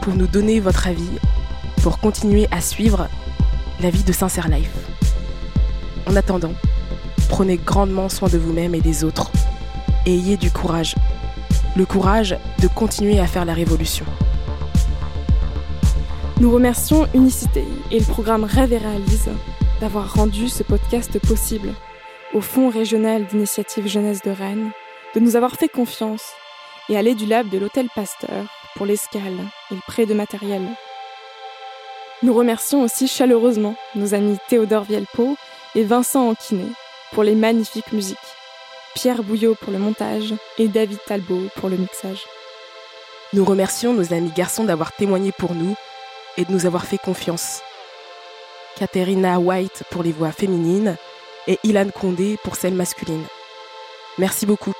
pour 0.04 0.14
nous 0.14 0.28
donner 0.28 0.60
votre 0.60 0.86
avis, 0.86 1.10
pour 1.82 1.98
continuer 1.98 2.48
à 2.52 2.62
suivre 2.62 3.08
la 3.82 3.90
vie 3.90 4.04
de 4.04 4.14
Sincère 4.14 4.48
Life. 4.48 4.70
En 6.06 6.16
attendant, 6.16 6.54
prenez 7.30 7.58
grandement 7.58 8.10
soin 8.10 8.30
de 8.30 8.38
vous-même 8.38 8.76
et 8.76 8.80
des 8.80 9.04
autres 9.04 9.32
et 10.06 10.14
ayez 10.14 10.38
du 10.38 10.52
courage. 10.52 10.94
Le 11.76 11.88
courage 11.88 12.38
de 12.62 12.68
continuer 12.68 13.20
à 13.20 13.26
faire 13.26 13.44
la 13.44 13.56
révolution. 13.56 14.06
Nous 16.40 16.52
remercions 16.52 17.08
Unicité 17.16 17.66
et 17.90 17.98
le 17.98 18.06
programme 18.06 18.44
Rêve 18.44 18.74
et 18.74 18.78
Réalise 18.78 19.32
d'avoir 19.82 20.14
rendu 20.14 20.48
ce 20.48 20.62
podcast 20.62 21.18
possible, 21.18 21.74
au 22.36 22.42
Fonds 22.42 22.70
régional 22.70 23.26
d'initiative 23.26 23.88
jeunesse 23.88 24.22
de 24.22 24.30
Rennes, 24.30 24.70
de 25.16 25.20
nous 25.20 25.36
avoir 25.36 25.54
fait 25.54 25.70
confiance 25.70 26.34
et 26.90 26.98
à 26.98 27.04
du 27.04 27.26
lab 27.26 27.50
de 27.50 27.58
l'Hôtel 27.58 27.88
Pasteur 27.94 28.46
pour 28.76 28.86
l'escale 28.86 29.40
et 29.72 29.76
le 29.76 29.82
prêt 29.88 30.06
de 30.06 30.14
matériel. 30.14 30.68
Nous 32.22 32.34
remercions 32.34 32.84
aussi 32.84 33.08
chaleureusement 33.08 33.76
nos 33.96 34.14
amis 34.14 34.38
Théodore 34.48 34.84
Vielpo 34.84 35.36
et 35.76 35.84
Vincent 35.84 36.30
Anquinet 36.30 36.72
pour 37.12 37.24
les 37.24 37.36
magnifiques 37.36 37.92
musiques, 37.92 38.18
Pierre 38.96 39.24
Bouillot 39.24 39.56
pour 39.56 39.72
le 39.72 39.80
montage 39.80 40.34
et 40.58 40.68
David 40.68 41.00
Talbot 41.06 41.50
pour 41.56 41.70
le 41.70 41.78
mixage. 41.78 42.26
Nous 43.34 43.46
remercions 43.46 43.94
nos 43.94 44.14
amis 44.14 44.32
garçons 44.36 44.64
d'avoir 44.64 44.94
témoigné 44.94 45.32
pour 45.32 45.56
nous 45.56 45.76
et 46.38 46.46
de 46.46 46.52
nous 46.52 46.66
avoir 46.66 46.86
fait 46.86 46.98
confiance. 46.98 47.62
Katerina 48.78 49.40
White 49.40 49.84
pour 49.92 50.04
les 50.04 50.12
voix 50.12 50.32
féminines 50.32 50.98
et 51.48 51.60
Ilan 51.64 51.90
Condé 51.90 52.38
pour 52.44 52.56
celles 52.56 52.74
masculines. 52.74 53.26
Merci 54.18 54.46
beaucoup. 54.46 54.74